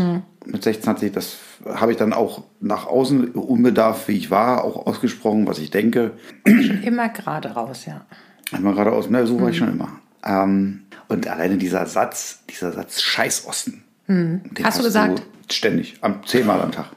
Mit 0.47 0.63
16 0.63 0.89
hatte 0.89 1.05
ich 1.05 1.11
das, 1.11 1.37
habe 1.63 1.91
ich 1.91 1.97
dann 1.99 2.11
auch 2.13 2.41
nach 2.59 2.87
außen, 2.87 3.33
unbedarft 3.33 4.07
wie 4.07 4.13
ich 4.13 4.31
war, 4.31 4.63
auch 4.63 4.87
ausgesprochen, 4.87 5.45
was 5.45 5.59
ich 5.59 5.69
denke. 5.69 6.13
Immer 6.43 7.09
gerade 7.09 7.49
raus, 7.49 7.85
ja. 7.85 8.03
Einmal 8.51 8.73
gerade 8.73 8.91
aus, 8.91 9.07
ne, 9.07 9.27
so 9.27 9.39
war 9.39 9.49
ich 9.51 9.57
schon 9.57 9.71
immer. 9.71 9.89
Ähm, 10.25 10.85
und 11.07 11.27
alleine 11.27 11.57
dieser 11.57 11.85
Satz, 11.85 12.39
dieser 12.49 12.71
Satz 12.71 12.99
Scheiß 12.99 13.45
Osten. 13.45 13.83
den 14.07 14.41
Hast 14.63 14.79
du 14.79 14.83
gesagt? 14.83 15.21
ständig, 15.51 15.97
am, 16.01 16.25
zehnmal 16.25 16.59
am 16.61 16.71
Tag. 16.71 16.87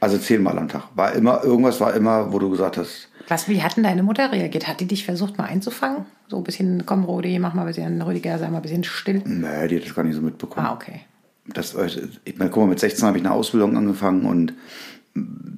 Also 0.00 0.18
zehnmal 0.18 0.58
am 0.58 0.66
Tag. 0.66 0.88
War 0.96 1.12
immer, 1.12 1.44
irgendwas 1.44 1.80
war 1.80 1.94
immer, 1.94 2.32
wo 2.32 2.40
du 2.40 2.50
gesagt 2.50 2.76
hast, 2.76 3.08
Was, 3.32 3.48
wie 3.48 3.62
hat 3.62 3.78
denn 3.78 3.84
deine 3.84 4.02
Mutter 4.02 4.30
reagiert? 4.30 4.68
Hat 4.68 4.80
die 4.80 4.86
dich 4.86 5.06
versucht, 5.06 5.38
mal 5.38 5.44
einzufangen? 5.44 6.04
So 6.28 6.36
ein 6.36 6.44
bisschen, 6.44 6.84
komm, 6.84 7.04
Rudi, 7.04 7.38
mach 7.38 7.54
mal 7.54 7.62
ein 7.62 7.66
bisschen, 7.66 8.02
Rüdiger, 8.02 8.38
sei 8.38 8.50
mal 8.50 8.56
ein 8.56 8.62
bisschen 8.62 8.84
still. 8.84 9.22
nee, 9.24 9.68
die 9.68 9.76
hat 9.76 9.86
das 9.86 9.94
gar 9.94 10.02
nicht 10.02 10.16
so 10.16 10.20
mitbekommen. 10.20 10.66
Ah, 10.66 10.74
okay. 10.74 11.00
das, 11.46 11.72
äh, 11.72 11.88
ich 12.26 12.36
meine, 12.36 12.50
guck 12.50 12.64
mal, 12.64 12.68
mit 12.68 12.78
16 12.78 13.06
habe 13.06 13.16
ich 13.16 13.24
eine 13.24 13.32
Ausbildung 13.32 13.74
angefangen 13.74 14.26
und 14.26 14.52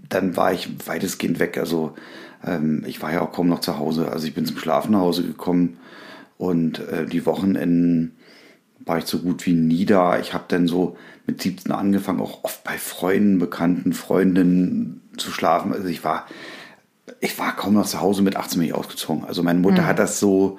dann 0.08 0.36
war 0.36 0.52
ich 0.52 0.68
weitestgehend 0.86 1.40
weg. 1.40 1.58
Also 1.58 1.96
ähm, 2.46 2.84
ich 2.86 3.02
war 3.02 3.12
ja 3.12 3.22
auch 3.22 3.32
kaum 3.32 3.48
noch 3.48 3.58
zu 3.58 3.76
Hause. 3.76 4.12
Also 4.12 4.28
ich 4.28 4.34
bin 4.34 4.46
zum 4.46 4.56
Schlafen 4.58 4.92
nach 4.92 5.00
Hause 5.00 5.24
gekommen 5.24 5.78
und 6.38 6.78
äh, 6.78 7.06
die 7.06 7.26
Wochenenden 7.26 8.14
war 8.86 8.98
ich 8.98 9.06
so 9.06 9.18
gut 9.18 9.46
wie 9.46 9.54
nie 9.54 9.84
da. 9.84 10.20
Ich 10.20 10.32
habe 10.32 10.44
dann 10.46 10.68
so 10.68 10.96
mit 11.26 11.42
17 11.42 11.72
angefangen, 11.72 12.20
auch 12.20 12.44
oft 12.44 12.62
bei 12.62 12.78
Freunden, 12.78 13.40
Bekannten, 13.40 13.94
Freundinnen 13.94 15.00
zu 15.16 15.32
schlafen. 15.32 15.72
Also 15.72 15.88
ich 15.88 16.04
war, 16.04 16.26
ich 17.24 17.38
war 17.38 17.56
kaum 17.56 17.74
noch 17.74 17.86
zu 17.86 18.00
Hause. 18.00 18.22
Mit 18.22 18.36
18 18.36 18.58
bin 18.58 18.68
ich 18.68 18.74
ausgezogen. 18.74 19.24
Also 19.24 19.42
meine 19.42 19.58
Mutter 19.58 19.86
hat 19.86 19.98
das 19.98 20.20
so, 20.20 20.58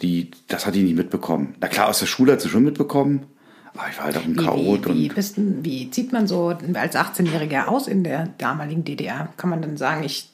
die, 0.00 0.30
das 0.48 0.66
hat 0.66 0.74
die 0.74 0.82
nicht 0.82 0.96
mitbekommen. 0.96 1.54
Na 1.60 1.68
klar, 1.68 1.88
aus 1.88 1.98
der 1.98 2.06
Schule 2.06 2.32
hat 2.32 2.40
sie 2.40 2.48
schon 2.48 2.64
mitbekommen. 2.64 3.26
Aber 3.74 3.88
ich 3.90 3.98
war 3.98 4.04
halt 4.06 4.16
auch 4.16 4.24
ein 4.24 4.38
Wie, 4.38 4.44
Chaot 4.44 4.86
wie, 4.86 4.94
wie, 4.94 5.08
und 5.08 5.14
bist, 5.14 5.34
wie 5.36 5.90
zieht 5.90 6.12
man 6.12 6.26
so 6.26 6.56
als 6.74 6.94
18-Jähriger 6.94 7.66
aus 7.66 7.88
in 7.88 8.04
der 8.04 8.28
damaligen 8.38 8.84
DDR? 8.84 9.28
Kann 9.36 9.50
man 9.50 9.60
dann 9.60 9.76
sagen, 9.76 10.02
ich 10.04 10.30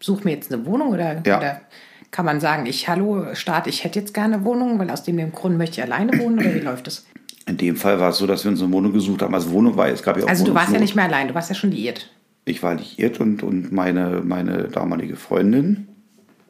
suche 0.00 0.24
mir 0.24 0.32
jetzt 0.32 0.52
eine 0.52 0.66
Wohnung 0.66 0.88
oder, 0.88 1.22
Ja. 1.24 1.38
oder 1.38 1.60
kann 2.10 2.24
man 2.24 2.40
sagen, 2.40 2.66
ich, 2.66 2.88
hallo 2.88 3.34
Staat, 3.34 3.66
ich 3.68 3.84
hätte 3.84 4.00
jetzt 4.00 4.14
gerne 4.14 4.36
eine 4.36 4.44
Wohnung, 4.44 4.78
weil 4.78 4.90
aus 4.90 5.04
dem, 5.04 5.16
dem 5.16 5.32
Grund 5.32 5.58
möchte 5.58 5.80
ich 5.80 5.82
alleine 5.82 6.18
wohnen 6.18 6.38
oder 6.40 6.54
wie 6.54 6.58
läuft 6.60 6.88
es? 6.88 7.06
in 7.46 7.56
dem 7.56 7.76
Fall 7.76 7.98
war 7.98 8.10
es 8.10 8.18
so, 8.18 8.26
dass 8.26 8.44
wir 8.44 8.50
uns 8.52 8.62
eine 8.62 8.72
Wohnung 8.72 8.92
gesucht 8.92 9.20
haben. 9.22 9.34
Also 9.34 9.50
Wohnung 9.50 9.76
war, 9.76 9.88
es 9.88 10.02
gab 10.02 10.16
ja 10.16 10.24
auch 10.24 10.28
Also 10.28 10.44
du 10.44 10.54
warst 10.54 10.72
ja 10.72 10.78
nicht 10.78 10.94
mehr 10.94 11.06
allein, 11.06 11.28
du 11.28 11.34
warst 11.34 11.48
ja 11.48 11.56
schon 11.56 11.72
liiert. 11.72 12.08
Ich 12.44 12.62
war 12.62 12.74
liiert 12.74 13.20
und, 13.20 13.42
und 13.42 13.70
meine, 13.72 14.20
meine 14.24 14.64
damalige 14.64 15.16
Freundin 15.16 15.88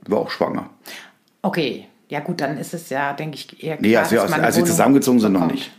war 0.07 0.19
auch 0.21 0.31
schwanger. 0.31 0.71
Okay, 1.43 1.87
ja 2.09 2.21
gut, 2.21 2.41
dann 2.41 2.57
ist 2.57 2.73
es 2.75 2.89
ja, 2.89 3.13
denke 3.13 3.37
ich, 3.37 3.63
eher 3.63 3.77
klar, 3.77 3.89
Nee, 3.89 3.97
als 3.97 4.11
wir, 4.11 4.21
dass 4.23 4.33
als, 4.33 4.43
als 4.43 4.57
wir 4.57 4.65
zusammengezogen 4.65 5.21
sind, 5.21 5.33
noch 5.33 5.41
bekommt. 5.41 5.55
nicht. 5.61 5.71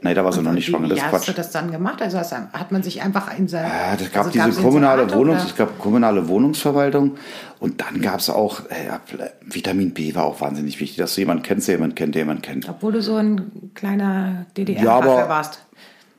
Nee, 0.00 0.14
da 0.14 0.24
war 0.24 0.32
sie 0.32 0.42
noch 0.42 0.52
nicht 0.52 0.66
schwanger. 0.66 0.84
Wie 0.84 0.90
Das 0.90 0.98
ist 0.98 1.04
hast 1.06 1.10
Quatsch. 1.10 1.28
du 1.28 1.32
das 1.32 1.50
dann 1.50 1.72
gemacht? 1.72 2.00
Also 2.00 2.18
hast, 2.18 2.32
hat 2.32 2.70
man 2.70 2.84
sich 2.84 3.02
einfach 3.02 3.36
in 3.36 3.48
sein. 3.48 3.64
Ja, 3.68 3.96
das 3.96 4.12
gab 4.12 4.26
also 4.26 4.30
diese 4.30 4.44
gab's 4.44 4.62
kommunale 4.62 5.10
Wohnungs, 5.12 5.40
oder? 5.40 5.50
es 5.50 5.56
gab 5.56 5.76
kommunale 5.80 6.28
Wohnungsverwaltung 6.28 7.16
und 7.58 7.80
dann 7.80 8.00
gab 8.00 8.20
es 8.20 8.30
auch 8.30 8.60
äh, 8.70 8.86
ja, 8.86 9.00
Vitamin 9.44 9.92
B 9.94 10.14
war 10.14 10.24
auch 10.26 10.40
wahnsinnig 10.40 10.78
wichtig, 10.78 10.98
dass 10.98 11.16
du 11.16 11.22
jemanden 11.22 11.42
kennst, 11.42 11.66
der 11.66 11.74
jemanden 11.74 11.96
kennt, 11.96 12.14
der 12.14 12.22
jemanden 12.22 12.42
kennt. 12.42 12.68
Obwohl 12.68 12.92
du 12.92 13.02
so 13.02 13.16
ein 13.16 13.72
kleiner 13.74 14.46
Ja, 14.46 14.46
DDR-Hafer 14.56 15.10
aber- 15.22 15.28
warst. 15.28 15.64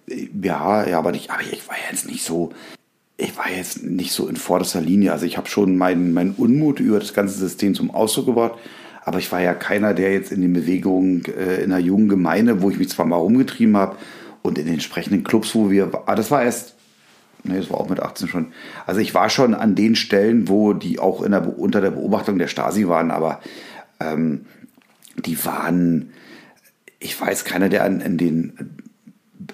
Ja, 0.08 0.86
ja, 0.86 0.98
aber 0.98 1.12
nicht, 1.14 1.30
aber 1.32 1.42
ich 1.42 1.66
war 1.70 1.76
jetzt 1.90 2.06
nicht 2.08 2.26
so, 2.26 2.50
ich 3.20 3.38
war 3.38 3.52
jetzt 3.52 3.84
nicht 3.84 4.14
so 4.14 4.28
in 4.28 4.38
vorderster 4.38 4.80
Linie. 4.80 5.12
Also 5.12 5.26
ich 5.26 5.38
habe 5.38 5.48
schon 5.48 5.78
meinen 5.78 6.14
meinen 6.14 6.32
Unmut 6.32 6.80
über 6.80 7.00
das 7.00 7.14
ganze 7.14 7.38
System 7.38 7.76
zum 7.76 7.92
Ausdruck 7.92 8.28
gebracht, 8.28 8.58
aber 9.04 9.20
ich 9.20 9.32
war 9.32 9.42
ja 9.42 9.54
keiner, 9.54 9.94
der 9.94 10.14
jetzt 10.14 10.32
in 10.32 10.42
den 10.42 10.54
Bewegungen 10.54 11.26
äh, 11.26 11.62
in 11.62 11.72
einer 11.72 11.84
jungen 11.84 12.08
Gemeinde, 12.08 12.62
wo 12.62 12.70
ich 12.70 12.80
mich 12.80 12.90
zwar 12.90 13.06
mal 13.06 13.18
rumgetrieben 13.18 13.76
habe 13.76 13.98
und 14.42 14.58
in 14.58 14.66
den 14.66 14.76
entsprechenden 14.76 15.26
Clubs, 15.26 15.54
wo 15.54 15.70
wir, 15.70 15.92
ah, 16.06 16.16
das 16.16 16.32
war 16.32 16.44
erst 16.44 16.76
Nee, 17.46 17.56
das 17.56 17.70
war 17.70 17.80
auch 17.80 17.90
mit 17.90 18.02
18 18.02 18.28
schon. 18.28 18.48
Also 18.86 19.00
ich 19.00 19.14
war 19.14 19.30
schon 19.30 19.54
an 19.54 19.74
den 19.74 19.96
Stellen, 19.96 20.50
wo 20.50 20.74
die 20.74 21.00
auch 21.00 21.22
in 21.22 21.32
der, 21.32 21.58
unter 21.58 21.80
der 21.80 21.92
Beobachtung 21.92 22.38
der 22.38 22.50
Stasi 22.50 22.90
waren, 22.90 23.12
aber 23.12 23.40
ähm, 24.02 24.46
die 25.16 25.46
waren, 25.46 26.12
ich 27.00 27.20
weiß, 27.20 27.46
keiner, 27.46 27.70
der 27.70 27.86
an, 27.86 28.02
in 28.02 28.18
den 28.18 28.54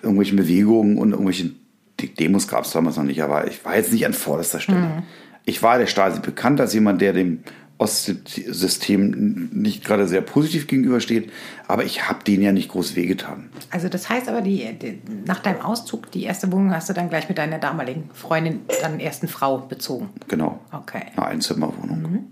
irgendwelchen 0.02 0.36
Bewegungen 0.36 0.98
und 0.98 1.12
irgendwelchen 1.12 1.60
die 2.06 2.14
Demos 2.14 2.48
gab 2.48 2.66
es 2.66 2.72
damals 2.72 2.98
noch 2.98 3.04
nicht, 3.04 3.22
aber 3.24 3.48
ich 3.48 3.64
war 3.66 3.76
jetzt 3.76 3.92
nicht 3.92 4.06
an 4.06 4.14
vorderster 4.14 4.60
Stelle. 4.60 5.04
Ich 5.46 5.62
war 5.64 5.78
der 5.78 5.88
Stasi 5.88 6.20
bekannt 6.22 6.60
als 6.60 6.74
jemand, 6.74 7.02
der 7.02 7.14
dem 7.14 7.40
Ostsystem 7.78 9.50
nicht 9.52 9.84
gerade 9.84 10.08
sehr 10.08 10.22
positiv 10.22 10.68
gegenübersteht, 10.68 11.32
aber 11.68 11.84
ich 11.84 12.08
habe 12.08 12.24
denen 12.24 12.42
ja 12.42 12.52
nicht 12.54 12.70
groß 12.70 12.96
wehgetan. 12.96 13.50
Also 13.70 13.90
das 13.90 14.10
heißt 14.10 14.30
aber, 14.30 14.42
die, 14.42 14.74
die, 14.74 15.02
nach 15.26 15.40
deinem 15.40 15.60
Auszug, 15.62 16.10
die 16.12 16.24
erste 16.24 16.52
Wohnung 16.52 16.74
hast 16.74 16.90
du 16.90 16.94
dann 16.94 17.10
gleich 17.10 17.28
mit 17.28 17.38
deiner 17.38 17.60
damaligen 17.60 18.10
Freundin, 18.14 18.62
dann 18.82 19.00
ersten 19.00 19.28
Frau 19.28 19.58
bezogen. 19.58 20.10
Genau. 20.30 20.62
Okay. 20.72 21.04
Eine 21.18 21.26
Einzimmerwohnung. 21.26 22.28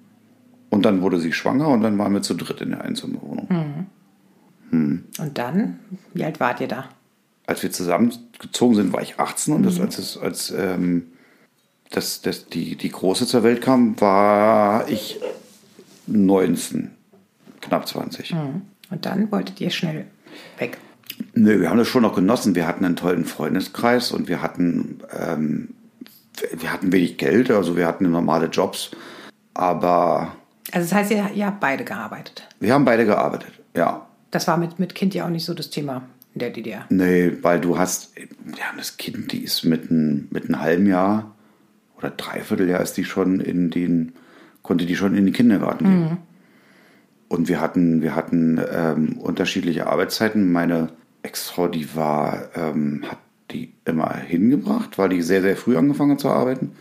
Und 0.70 0.86
dann 0.86 1.02
wurde 1.02 1.20
sie 1.20 1.34
schwanger 1.34 1.68
und 1.68 1.82
dann 1.82 1.98
waren 1.98 2.14
wir 2.14 2.22
zu 2.22 2.36
dritt 2.36 2.62
in 2.62 2.70
der 2.70 2.82
Einzimmerwohnung. 2.82 3.88
Und 4.72 5.32
dann, 5.34 5.80
wie 6.14 6.24
alt 6.24 6.40
wart 6.40 6.62
ihr 6.62 6.68
da? 6.68 6.86
Als 7.46 7.62
wir 7.64 7.72
zusammengezogen 7.72 8.76
sind, 8.76 8.94
war 8.94 9.02
ich 9.02 9.20
18 9.20 9.54
und 9.54 9.64
das, 9.64 9.80
als, 9.80 9.98
es, 10.00 10.18
als 10.18 10.52
ähm, 10.52 11.08
das, 11.92 12.22
das, 12.22 12.48
die, 12.48 12.76
die 12.76 12.90
Große 12.90 13.28
zur 13.28 13.44
Welt 13.44 13.62
kam, 13.62 14.00
war 14.00 14.88
ich 14.90 15.20
19, 16.08 16.92
knapp 17.62 17.88
20. 17.88 18.34
Und 18.90 19.06
dann 19.06 19.32
wolltet 19.32 19.60
ihr 19.62 19.70
schnell 19.70 20.06
weg. 20.58 20.78
Nö, 21.34 21.60
wir 21.60 21.70
haben 21.70 21.78
das 21.78 21.88
schon 21.88 22.02
noch 22.04 22.16
genossen. 22.16 22.56
Wir 22.56 22.68
hatten 22.68 22.86
einen 22.86 22.96
tollen 22.96 23.26
Freundeskreis 23.26 24.12
und 24.12 24.28
wir 24.28 24.42
hatten, 24.42 25.00
ähm, 25.12 25.70
wir 26.54 26.72
hatten 26.72 26.92
wenig 26.92 27.18
Geld, 27.18 27.52
also 27.52 27.76
wir 27.78 27.88
hatten 27.88 28.10
normale 28.10 28.48
Jobs. 28.48 28.92
Aber 29.54 30.36
Also 30.72 30.90
das 30.90 30.94
heißt, 30.94 31.12
ihr, 31.12 31.30
ihr 31.36 31.46
habt 31.46 31.60
beide 31.60 31.84
gearbeitet. 31.84 32.48
wir 32.60 32.74
haben 32.74 32.86
beide 32.86 33.06
gearbeitet, 33.06 33.52
ja. 33.76 34.08
Das 34.32 34.48
war 34.48 34.58
mit, 34.58 34.80
mit 34.80 34.96
Kind 34.96 35.14
ja 35.14 35.26
auch 35.26 35.30
nicht 35.30 35.46
so 35.46 35.54
das 35.54 35.70
Thema 35.70 36.02
in 36.34 36.40
der 36.40 36.50
DDR. 36.50 36.86
Nee, 36.90 37.34
weil 37.42 37.62
du 37.62 37.78
hast, 37.78 38.18
ja, 38.18 38.66
das 38.76 38.98
Kind, 38.98 39.32
die 39.32 39.44
ist 39.44 39.64
mit, 39.64 39.92
ein, 39.92 40.28
mit 40.32 40.46
einem 40.46 40.60
halben 40.60 40.88
Jahr 40.88 41.36
oder 41.98 42.10
Dreivierteljahr 42.10 42.82
ist 42.82 42.98
die 42.98 43.06
schon 43.06 43.40
in 43.40 43.70
den, 43.70 44.14
konnte 44.62 44.86
die 44.86 44.96
schon 44.96 45.16
in 45.16 45.26
den 45.26 45.34
Kindergarten 45.34 45.86
gehen. 45.86 46.18
Und 47.30 47.48
wir 47.48 47.60
hatten, 47.62 48.02
wir 48.02 48.16
hatten 48.16 48.62
ähm, 48.72 49.18
unterschiedliche 49.18 49.88
Arbeitszeiten. 49.88 50.52
Meine 50.52 50.90
Ex-Frau, 51.24 51.68
die 51.68 51.96
war, 51.96 52.50
ähm, 52.56 53.06
hat 53.08 53.18
die 53.52 53.74
immer 53.86 54.16
hingebracht, 54.16 54.98
weil 54.98 55.10
die 55.10 55.22
sehr, 55.22 55.42
sehr 55.42 55.56
früh 55.56 55.78
angefangen 55.78 56.12
hat 56.12 56.20
zu 56.20 56.30
arbeiten. 56.30 56.74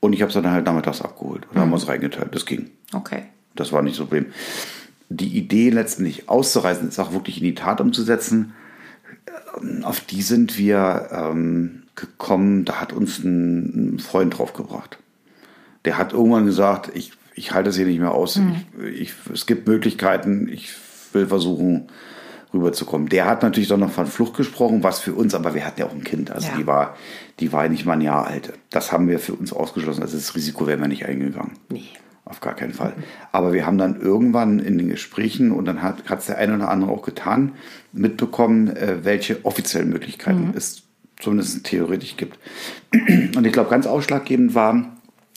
Und 0.00 0.12
ich 0.12 0.22
habe 0.22 0.32
sie 0.32 0.42
dann 0.42 0.52
halt 0.52 0.66
nachmittags 0.66 1.00
abgeholt. 1.00 1.46
Und 1.50 1.60
haben 1.60 1.72
uns 1.72 1.88
reingeteilt. 1.88 2.34
Das 2.34 2.44
ging. 2.44 2.70
Okay. 2.92 3.22
Das 3.54 3.72
war 3.72 3.82
nicht 3.82 3.96
so 3.96 4.04
Problem. 4.04 4.26
Die 5.08 5.36
Idee 5.36 5.70
letztendlich 5.70 6.28
auszureisen, 6.28 6.88
ist 6.88 6.98
auch 6.98 7.12
wirklich 7.12 7.38
in 7.38 7.44
die 7.44 7.54
Tat 7.54 7.80
umzusetzen. 7.80 8.52
Auf 9.82 10.00
die 10.00 10.22
sind 10.22 10.58
wir 10.58 11.08
ähm, 11.12 11.82
gekommen, 11.94 12.64
da 12.64 12.80
hat 12.80 12.92
uns 12.92 13.18
ein, 13.24 13.98
Freund 13.98 14.38
draufgebracht. 14.38 14.98
Der 15.84 15.98
hat 15.98 16.12
irgendwann 16.12 16.46
gesagt, 16.46 16.90
ich, 16.94 17.12
ich 17.34 17.52
halte 17.52 17.68
das 17.68 17.76
hier 17.76 17.86
nicht 17.86 18.00
mehr 18.00 18.12
aus. 18.12 18.40
Ich, 18.78 19.00
ich, 19.00 19.14
es 19.32 19.46
gibt 19.46 19.66
Möglichkeiten, 19.66 20.48
ich 20.48 20.74
will 21.12 21.26
versuchen, 21.26 21.88
rüberzukommen. 22.52 23.08
Der 23.08 23.26
hat 23.26 23.42
natürlich 23.42 23.68
dann 23.68 23.80
noch 23.80 23.90
von 23.90 24.06
Flucht 24.06 24.36
gesprochen, 24.36 24.82
was 24.82 24.98
für 24.98 25.14
uns, 25.14 25.34
aber 25.34 25.54
wir 25.54 25.64
hatten 25.64 25.80
ja 25.80 25.86
auch 25.86 25.92
ein 25.92 26.04
Kind. 26.04 26.30
Also 26.30 26.48
Ja. 26.48 26.56
die 26.56 26.66
war, 26.66 26.96
die 27.40 27.52
war 27.52 27.68
nicht 27.68 27.86
mal 27.86 27.94
ein 27.94 28.00
Jahr 28.00 28.26
alt. 28.26 28.52
Das 28.70 28.92
haben 28.92 29.08
wir 29.08 29.18
für 29.18 29.34
uns 29.34 29.52
ausgeschlossen. 29.52 30.02
Also 30.02 30.16
das 30.16 30.34
Risiko 30.34 30.66
wären 30.66 30.80
wir 30.80 30.88
nicht 30.88 31.06
eingegangen. 31.06 31.52
Nee. 31.68 31.88
Auf 32.28 32.40
gar 32.40 32.54
keinen 32.54 32.72
Fall. 32.72 32.92
Aber 33.30 33.52
wir 33.52 33.66
haben 33.66 33.78
dann 33.78 34.00
irgendwann 34.00 34.58
in 34.58 34.78
den 34.78 34.88
Gesprächen, 34.88 35.52
und 35.52 35.64
dann 35.64 35.80
hat 35.80 36.02
es 36.10 36.26
der 36.26 36.38
eine 36.38 36.56
oder 36.56 36.68
andere 36.68 36.90
auch 36.90 37.02
getan, 37.02 37.52
mitbekommen, 37.92 38.76
äh, 38.76 39.04
welche 39.04 39.44
offiziellen 39.44 39.88
Möglichkeiten 39.88 40.52
es 40.56 40.82
zumindest 41.20 41.64
theoretisch 41.64 42.16
gibt. 42.16 42.38
Und 43.36 43.46
ich 43.46 43.52
glaube, 43.52 43.70
ganz 43.70 43.86
ausschlaggebend 43.86 44.56
war, 44.56 44.96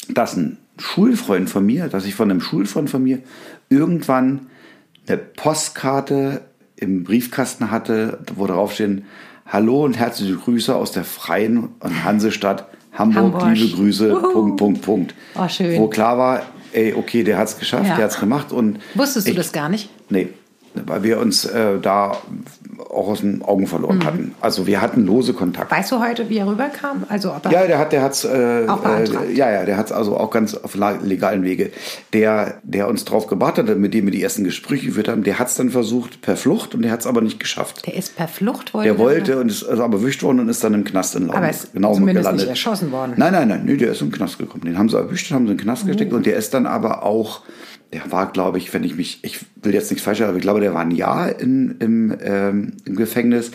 dass 0.10 0.36
ein 0.36 0.58
Schulfreund 0.80 1.49
von 1.49 1.63
mir, 1.63 1.89
dass 1.89 2.06
ich 2.06 2.15
von 2.15 2.32
einem 2.32 2.41
Schulfreund 2.41 2.89
von 2.89 3.04
mir 3.04 3.19
irgendwann 3.69 4.47
eine 5.08 5.17
Postkarte 5.17 6.41
im 6.75 7.04
Briefkasten 7.04 7.69
hatte, 7.69 8.19
wo 8.36 8.47
drauf 8.47 8.73
stehen, 8.73 9.06
Hallo 9.45 9.84
und 9.84 9.97
herzliche 9.97 10.36
Grüße 10.36 10.75
aus 10.75 10.91
der 10.91 11.04
Freien 11.04 11.69
und 11.80 12.04
Hansestadt 12.04 12.67
Hamburg, 12.93 13.34
Hamburg. 13.34 13.56
liebe 13.56 13.75
Grüße, 13.75 14.12
Uhu. 14.12 14.34
Punkt, 14.34 14.58
Punkt, 14.58 14.82
Punkt. 14.82 15.15
Oh, 15.36 15.47
schön. 15.47 15.80
Wo 15.80 15.88
klar 15.88 16.17
war, 16.17 16.41
ey, 16.73 16.93
okay, 16.93 17.23
der 17.23 17.38
hat 17.38 17.47
es 17.47 17.58
geschafft, 17.58 17.88
Ja. 17.88 17.95
der 17.95 18.05
hat 18.05 18.12
es 18.12 18.19
gemacht. 18.19 18.51
Und 18.51 18.79
Wusstest 18.95 19.27
du 19.27 19.32
ich, 19.32 19.38
das 19.38 19.51
gar 19.51 19.69
nicht? 19.69 19.89
Nee, 20.10 20.29
weil 20.86 21.03
wir 21.03 21.19
uns 21.19 21.45
äh, 21.45 21.79
da 21.82 22.17
auch 22.89 23.10
aus 23.10 23.19
den 23.19 23.41
Augen 23.41 23.67
verloren 23.67 24.03
hatten. 24.05 24.34
Also 24.41 24.65
wir 24.65 24.82
hatten 24.82 25.05
lose 25.05 25.34
Kontakt. 25.34 25.69
Weißt 25.71 25.91
du 25.91 25.99
heute, 25.99 26.29
wie 26.29 26.38
er 26.38 26.47
rüberkam? 26.47 27.03
Also 27.10 27.32
ob 27.34 27.45
er 27.45 27.51
Ja, 27.51 27.67
der 27.67 27.77
hat, 27.77 27.91
der 27.91 28.01
hat's, 28.01 28.23
äh, 28.23 28.65
Auch 28.67 28.84
äh, 28.86 29.32
ja, 29.34 29.51
ja, 29.51 29.65
der 29.65 29.77
hat's 29.77 29.91
also 29.91 30.17
auch 30.17 30.32
ganz 30.32 30.55
auf 30.55 30.75
legalen 30.75 31.43
Wege. 31.43 31.71
Der, 32.13 32.55
der 32.63 32.88
uns 32.88 33.05
drauf 33.05 33.27
gebracht 33.27 33.58
hat, 33.58 33.67
mit 33.77 33.93
dem 33.93 34.05
wir 34.05 34.12
die 34.12 34.23
ersten 34.23 34.43
Gespräche 34.43 34.88
geführt 34.88 35.08
haben, 35.10 35.23
der 35.23 35.39
hat's 35.39 35.55
dann 35.55 35.69
versucht 35.69 36.21
per 36.21 36.38
Flucht 36.38 36.73
und 36.73 36.82
der 36.84 36.91
hat's 36.91 37.05
aber 37.05 37.21
nicht 37.21 37.39
geschafft. 37.39 37.86
der 37.86 37.95
ist 37.95 38.15
per 38.15 38.27
Flucht 38.27 38.73
wollte 38.73 38.89
Der 38.89 38.97
wollte 38.97 39.39
und 39.39 39.49
ist 39.49 39.63
also 39.67 39.84
aber 39.84 39.97
erwischt 39.99 40.23
worden 40.23 40.39
und 40.39 40.49
ist 40.49 40.63
dann 40.63 40.73
im 40.73 40.84
Knast 40.86 41.15
in 41.15 41.27
Laum 41.27 41.36
Aber 41.36 41.49
ist 41.49 41.73
genau 41.73 41.93
zumindest 41.93 42.23
gelandet. 42.23 42.41
nicht 42.47 42.49
erschossen 42.49 42.91
worden. 42.91 43.13
Nein, 43.17 43.34
nein, 43.34 43.47
nein, 43.49 43.62
nee, 43.65 43.75
der 43.75 43.91
ist 43.91 44.01
im 44.01 44.12
Knast 44.12 44.39
gekommen. 44.39 44.63
Den 44.65 44.77
haben 44.77 44.89
sie 44.89 44.97
erwischt, 44.97 45.32
haben 45.32 45.45
sie 45.45 45.51
in 45.51 45.58
den 45.58 45.63
Knast 45.63 45.84
Oh. 45.84 45.88
gesteckt 45.88 46.13
und 46.13 46.25
der 46.25 46.36
ist 46.38 46.53
dann 46.53 46.65
aber 46.65 47.03
auch, 47.03 47.41
der 47.93 48.12
war, 48.12 48.32
glaube 48.32 48.58
ich, 48.58 48.73
wenn 48.73 48.84
ich 48.84 48.95
mich, 48.95 49.19
ich 49.23 49.39
will 49.56 49.73
jetzt 49.73 49.89
nichts 49.89 50.04
falsch 50.04 50.19
sagen, 50.19 50.30
aber 50.30 50.38
ich 50.38 50.43
glaube, 50.43 50.60
der 50.60 50.73
war 50.73 50.82
ein 50.82 50.91
Jahr 50.91 51.39
in, 51.39 51.78
im, 51.80 52.15
ähm, 52.21 52.73
im 52.86 52.95
Gefängnis 52.95 53.52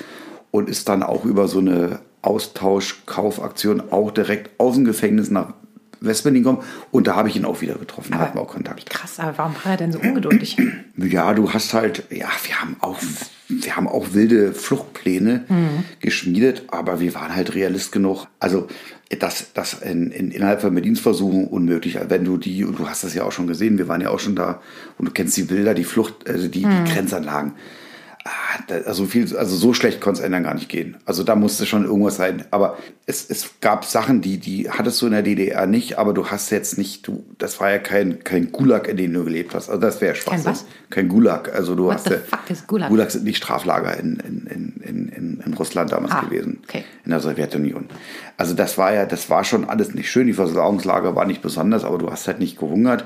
und 0.51 0.69
ist 0.69 0.89
dann 0.89 1.03
auch 1.03 1.25
über 1.25 1.49
so 1.49 1.61
eine 1.61 2.01
Austausch-Kaufaktion 2.23 3.83
auch 3.91 4.11
direkt 4.11 4.59
aus 4.59 4.75
dem 4.75 4.85
Gefängnis 4.85 5.31
nach 5.31 5.55
Westberlin 6.05 6.43
gekommen 6.43 6.63
und 6.91 7.07
da 7.07 7.17
habe 7.17 7.29
ich 7.29 7.37
ihn 7.37 7.45
auch 7.45 7.61
wieder 7.61 7.75
getroffen, 7.75 8.13
da 8.13 8.19
hatten 8.19 8.39
wir 8.39 8.43
auch 8.43 8.49
Kontakt. 8.49 8.89
Krass, 8.91 9.19
aber 9.19 9.37
warum 9.39 9.55
war 9.63 9.73
er 9.73 9.77
denn 9.77 9.93
so 9.93 9.99
ungeduldig? 9.99 10.57
Ja, 10.97 11.35
du 11.35 11.53
hast 11.53 11.75
halt, 11.75 12.05
ja, 12.11 12.29
wir 12.45 12.61
haben 12.61 12.77
auch, 12.81 12.99
wir 13.49 13.77
haben 13.77 13.89
auch 13.89 14.13
wilde 14.13 14.53
Fluchtpläne 14.53 15.45
geschmiedet, 16.01 16.65
aber 16.69 17.01
wir 17.01 17.15
waren 17.15 17.35
halt 17.35 17.55
realist 17.55 17.93
genug. 17.93 18.27
Also 18.39 18.69
das, 19.19 19.53
das 19.55 19.75
in, 19.75 20.11
in, 20.11 20.31
innerhalb 20.31 20.61
von 20.61 20.75
Bedienstversuchen 20.75 21.47
unmöglich. 21.47 21.99
Wenn 22.09 22.25
du 22.25 22.37
die, 22.37 22.65
und 22.65 22.79
du 22.79 22.89
hast 22.89 23.05
das 23.05 23.15
ja 23.15 23.25
auch 23.25 23.33
schon 23.33 23.47
gesehen, 23.47 23.79
wir 23.79 23.89
waren 23.89 24.01
ja 24.01 24.11
auch 24.11 24.21
schon 24.21 24.37
da 24.37 24.61
und 24.99 25.07
du 25.07 25.13
kennst 25.13 25.37
die 25.37 25.43
Bilder, 25.43 25.75
die 25.75 25.85
Flucht, 25.85 26.29
also 26.29 26.49
die, 26.49 26.63
die 26.63 26.93
Grenzanlagen. 26.93 27.53
Ah, 28.27 28.31
also 28.87 29.05
viel, 29.05 29.37
also 29.37 29.55
so 29.55 29.75
schlecht 29.75 30.01
konnte 30.01 30.21
es 30.21 30.25
ändern 30.25 30.45
gar 30.45 30.55
nicht 30.55 30.71
gehen. 30.71 30.97
Also 31.05 31.25
da 31.25 31.35
musste 31.37 31.67
schon 31.67 31.85
irgendwas 31.85 32.17
sein. 32.17 32.45
Aber 32.51 32.79
es, 33.05 33.29
es 33.29 33.61
gab 33.61 33.85
Sachen, 33.85 34.23
die, 34.23 34.39
die 34.39 34.71
hattest 34.71 35.03
du 35.03 35.07
in 35.07 35.13
der 35.13 35.21
DDR 35.21 35.67
nicht, 35.67 35.99
aber 35.99 36.15
du 36.15 36.29
hast 36.29 36.49
jetzt 36.49 36.79
nicht, 36.79 37.07
du, 37.07 37.23
das 37.37 37.61
war 37.61 37.71
ja 37.71 37.79
kein, 37.79 38.25
kein 38.25 38.51
Gulag, 38.51 38.89
in 38.89 38.97
dem 38.97 39.13
du 39.13 39.25
gelebt 39.25 39.55
hast. 39.55 39.69
Also 39.69 39.79
das 39.79 40.01
wäre 40.01 40.15
Schwachsinn. 40.15 40.47
was? 40.47 40.65
Kein 40.89 41.09
Gulag. 41.11 41.55
Also 41.55 41.75
du 41.75 41.85
What 41.85 41.95
hast 41.97 42.09
the 42.09 42.15
fuck 42.15 42.49
is 42.49 42.67
Gulag? 42.67 42.89
Gulag 42.89 43.11
sind 43.11 43.25
nicht 43.25 43.37
Straflager 43.37 43.95
in, 43.99 44.17
in, 44.27 44.47
in, 44.47 45.09
in, 45.11 45.43
in, 45.45 45.55
Russland 45.55 45.93
damals 45.93 46.13
Ah, 46.13 46.23
gewesen. 46.23 46.61
okay. 46.67 46.85
In 47.05 47.11
der 47.11 47.21
Sowjetunion. 47.21 47.89
Also 48.39 48.55
das 48.55 48.79
war 48.79 48.95
ja, 48.95 49.05
das 49.05 49.29
war 49.29 49.45
schon 49.45 49.69
alles 49.69 49.93
nicht 49.95 50.11
schön. 50.11 50.27
Die 50.29 50.33
Versorgungslager 50.33 51.15
war 51.15 51.27
nicht 51.27 51.43
besonders, 51.43 51.85
aber 51.85 51.99
du 51.99 52.11
hast 52.11 52.27
halt 52.27 52.39
nicht 52.39 52.59
gehungert. 52.59 53.05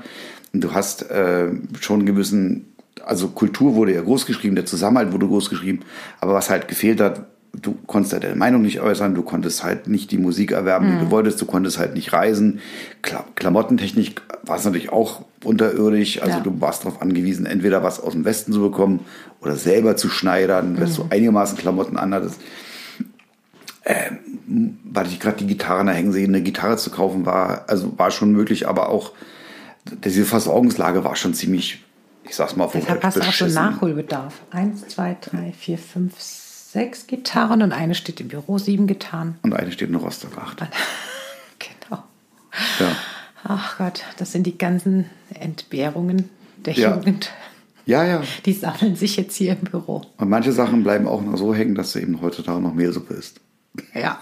Und 0.52 0.62
du 0.62 0.74
hast 0.74 1.10
äh, 1.10 1.48
schon 1.80 1.96
einen 2.00 2.06
gewissen, 2.06 2.72
also 3.08 3.28
Kultur 3.28 3.74
wurde 3.74 3.94
ja 3.94 4.02
groß 4.02 4.26
geschrieben, 4.26 4.54
der 4.54 4.66
Zusammenhalt 4.66 5.12
wurde 5.12 5.26
groß 5.26 5.48
geschrieben. 5.48 5.80
Aber 6.20 6.34
was 6.34 6.50
halt 6.50 6.68
gefehlt 6.68 7.00
hat, 7.00 7.26
du 7.52 7.74
konntest 7.86 8.12
ja 8.12 8.20
deine 8.20 8.36
Meinung 8.36 8.62
nicht 8.62 8.80
äußern, 8.80 9.14
du 9.14 9.22
konntest 9.22 9.64
halt 9.64 9.88
nicht 9.88 10.10
die 10.10 10.18
Musik 10.18 10.52
erwerben, 10.52 10.90
die 10.92 11.04
du 11.04 11.10
wolltest, 11.10 11.40
du 11.40 11.46
konntest 11.46 11.78
halt 11.78 11.94
nicht 11.94 12.12
reisen. 12.12 12.60
Kla 13.02 13.24
Klamottentechnisch 13.34 14.12
war 14.44 14.56
es 14.56 14.64
natürlich 14.64 14.92
auch 14.92 15.22
unterirdisch, 15.42 16.20
also 16.20 16.36
Ja. 16.38 16.42
du 16.42 16.60
warst 16.60 16.84
darauf 16.84 17.00
angewiesen, 17.00 17.46
entweder 17.46 17.82
was 17.82 17.98
aus 18.00 18.12
dem 18.12 18.24
Westen 18.26 18.52
zu 18.52 18.60
bekommen 18.60 19.00
oder 19.40 19.56
selber 19.56 19.96
zu 19.96 20.10
schneidern, 20.10 20.76
dass 20.76 20.96
du 20.96 21.06
einigermaßen 21.08 21.56
Klamotten 21.56 21.96
anhattest. 21.96 22.38
Ähm, 23.84 24.76
weil 24.84 25.06
ich 25.06 25.18
gerade 25.18 25.38
die 25.38 25.46
Gitarre 25.46 25.84
da 25.86 25.92
hängen 25.92 26.12
sehe, 26.12 26.26
eine 26.26 26.42
Gitarre 26.42 26.76
zu 26.76 26.90
kaufen 26.90 27.24
war, 27.24 27.64
also 27.68 27.98
war 27.98 28.10
schon 28.10 28.32
möglich, 28.32 28.68
aber 28.68 28.90
auch 28.90 29.12
diese 30.04 30.26
Versorgungslage 30.26 31.04
war 31.04 31.16
schon 31.16 31.32
ziemlich, 31.32 31.82
ich 32.28 32.36
sag's 32.36 32.56
mal, 32.56 32.64
auf 32.64 32.72
gut 32.72 32.82
Deshalb 32.82 33.00
Deutsch 33.00 33.06
hast 33.06 33.16
du 33.16 33.20
auch 33.28 33.32
schon. 33.32 33.52
Nachholbedarf. 33.54 34.34
Eins, 34.50 34.86
zwei, 34.88 35.16
drei, 35.20 35.52
vier, 35.58 35.78
fünf, 35.78 36.14
sechs 36.20 37.06
Gitarren 37.06 37.62
und 37.62 37.72
eine 37.72 37.94
steht 37.94 38.20
im 38.20 38.28
Büro, 38.28 38.58
sieben 38.58 38.86
Gitarren. 38.86 39.38
Und 39.42 39.54
eine 39.54 39.72
steht 39.72 39.88
in 39.88 39.94
Rostock 39.94 40.36
8. 40.38 40.62
Genau. 41.58 42.02
Ja. 42.78 42.96
Ach 43.44 43.78
Gott, 43.78 44.04
das 44.18 44.32
sind 44.32 44.44
die 44.46 44.56
ganzen 44.58 45.06
Entbehrungen 45.34 46.28
der 46.64 46.74
Ja. 46.74 46.94
Jugend. 46.96 47.30
ja, 47.86 48.04
ja. 48.04 48.22
Die 48.44 48.52
sammeln 48.52 48.94
sich 48.96 49.16
jetzt 49.16 49.34
hier 49.36 49.52
im 49.52 49.68
Büro. 49.70 50.02
Und 50.18 50.28
manche 50.28 50.52
Sachen 50.52 50.82
bleiben 50.84 51.08
auch 51.08 51.22
noch 51.22 51.36
so 51.36 51.54
hängen, 51.54 51.74
dass 51.74 51.92
du 51.92 51.98
eben 52.00 52.20
heutzutage 52.20 52.60
noch 52.60 52.74
Mehlsuppe 52.74 53.14
isst. 53.14 53.40
Ja. 53.94 54.20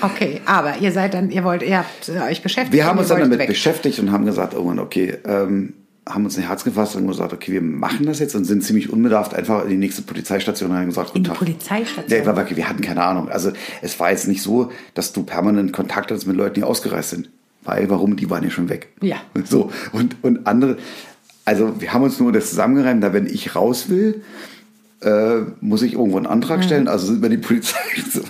Okay, 0.00 0.40
aber 0.46 0.78
ihr 0.78 0.92
seid 0.92 1.14
dann, 1.14 1.30
ihr 1.30 1.42
wollt, 1.42 1.62
ihr 1.62 1.78
habt 1.78 2.08
euch 2.08 2.42
beschäftigt. 2.42 2.72
Wir 2.72 2.86
haben 2.86 2.98
uns 2.98 3.08
dann 3.08 3.20
damit 3.20 3.38
weg. 3.40 3.48
beschäftigt 3.48 3.98
und 3.98 4.12
haben 4.12 4.24
gesagt, 4.26 4.52
irgendwann, 4.54 4.78
okay, 4.78 5.18
ähm, 5.24 5.74
haben 6.08 6.24
uns 6.24 6.36
ein 6.36 6.46
Herz 6.46 6.64
gefasst 6.64 6.96
und 6.96 7.06
gesagt, 7.06 7.32
okay, 7.32 7.52
wir 7.52 7.62
machen 7.62 8.06
das 8.06 8.18
jetzt 8.18 8.34
und 8.34 8.44
sind 8.44 8.62
ziemlich 8.64 8.92
unbedarft 8.92 9.34
einfach 9.34 9.64
in 9.64 9.70
die 9.70 9.76
nächste 9.76 10.02
Polizeistation 10.02 10.70
und 10.70 10.76
haben 10.76 10.86
gesagt, 10.86 11.14
In 11.14 11.22
guten 11.22 11.24
die 11.24 11.28
Tag. 11.30 11.38
Polizeistation? 11.38 12.24
Ja, 12.24 12.36
wirklich, 12.36 12.56
wir 12.56 12.68
hatten 12.68 12.82
keine 12.82 13.02
Ahnung. 13.02 13.28
Also 13.28 13.52
es 13.82 13.98
war 14.00 14.10
jetzt 14.10 14.26
nicht 14.28 14.42
so, 14.42 14.72
dass 14.94 15.12
du 15.12 15.22
permanent 15.22 15.72
Kontakt 15.72 16.10
hattest 16.10 16.26
mit 16.26 16.36
Leuten, 16.36 16.54
die 16.54 16.64
ausgereist 16.64 17.10
sind. 17.10 17.30
Weil, 17.64 17.90
warum? 17.90 18.16
Die 18.16 18.30
waren 18.30 18.42
ja 18.44 18.50
schon 18.50 18.68
weg. 18.68 18.88
Ja. 19.02 19.16
So, 19.44 19.70
und, 19.92 20.16
und 20.22 20.46
andere, 20.46 20.78
also 21.44 21.80
wir 21.80 21.92
haben 21.92 22.02
uns 22.02 22.18
nur 22.20 22.32
das 22.32 22.50
zusammengereimt, 22.50 23.02
da 23.02 23.12
wenn 23.12 23.26
ich 23.26 23.54
raus 23.54 23.88
will, 23.88 24.22
äh, 25.00 25.40
muss 25.60 25.82
ich 25.82 25.92
irgendwo 25.94 26.16
einen 26.16 26.26
Antrag 26.26 26.64
stellen. 26.64 26.88
Also 26.88 27.06
sind 27.06 27.22
wir 27.22 27.28
die 27.28 27.38
Polizei. 27.38 27.78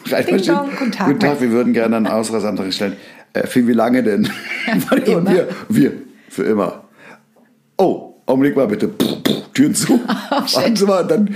Mhm. 0.09 0.43
Dong, 0.47 0.71
guten 0.79 0.93
Tag, 0.93 1.07
Guten 1.07 1.21
Tag, 1.21 1.31
Max. 1.31 1.41
wir 1.41 1.51
würden 1.51 1.73
gerne 1.73 1.97
einen 1.97 2.07
Ausreiseantrag 2.07 2.73
stellen. 2.73 2.97
Äh, 3.33 3.47
für 3.47 3.67
wie 3.67 3.73
lange 3.73 4.03
denn? 4.03 4.27
für 4.88 4.97
immer. 4.97 5.31
wir, 5.31 5.49
wir, 5.69 5.93
für 6.29 6.43
immer. 6.45 6.88
Oh, 7.79 8.14
Augenblick 8.27 8.57
mal 8.57 8.67
bitte. 8.67 8.88
Puh, 8.88 9.17
puh, 9.23 9.43
Türen 9.55 9.75
zu. 9.75 10.01
Warten 10.31 10.77
Sie 10.77 10.85
mal, 10.85 11.07
dann. 11.07 11.35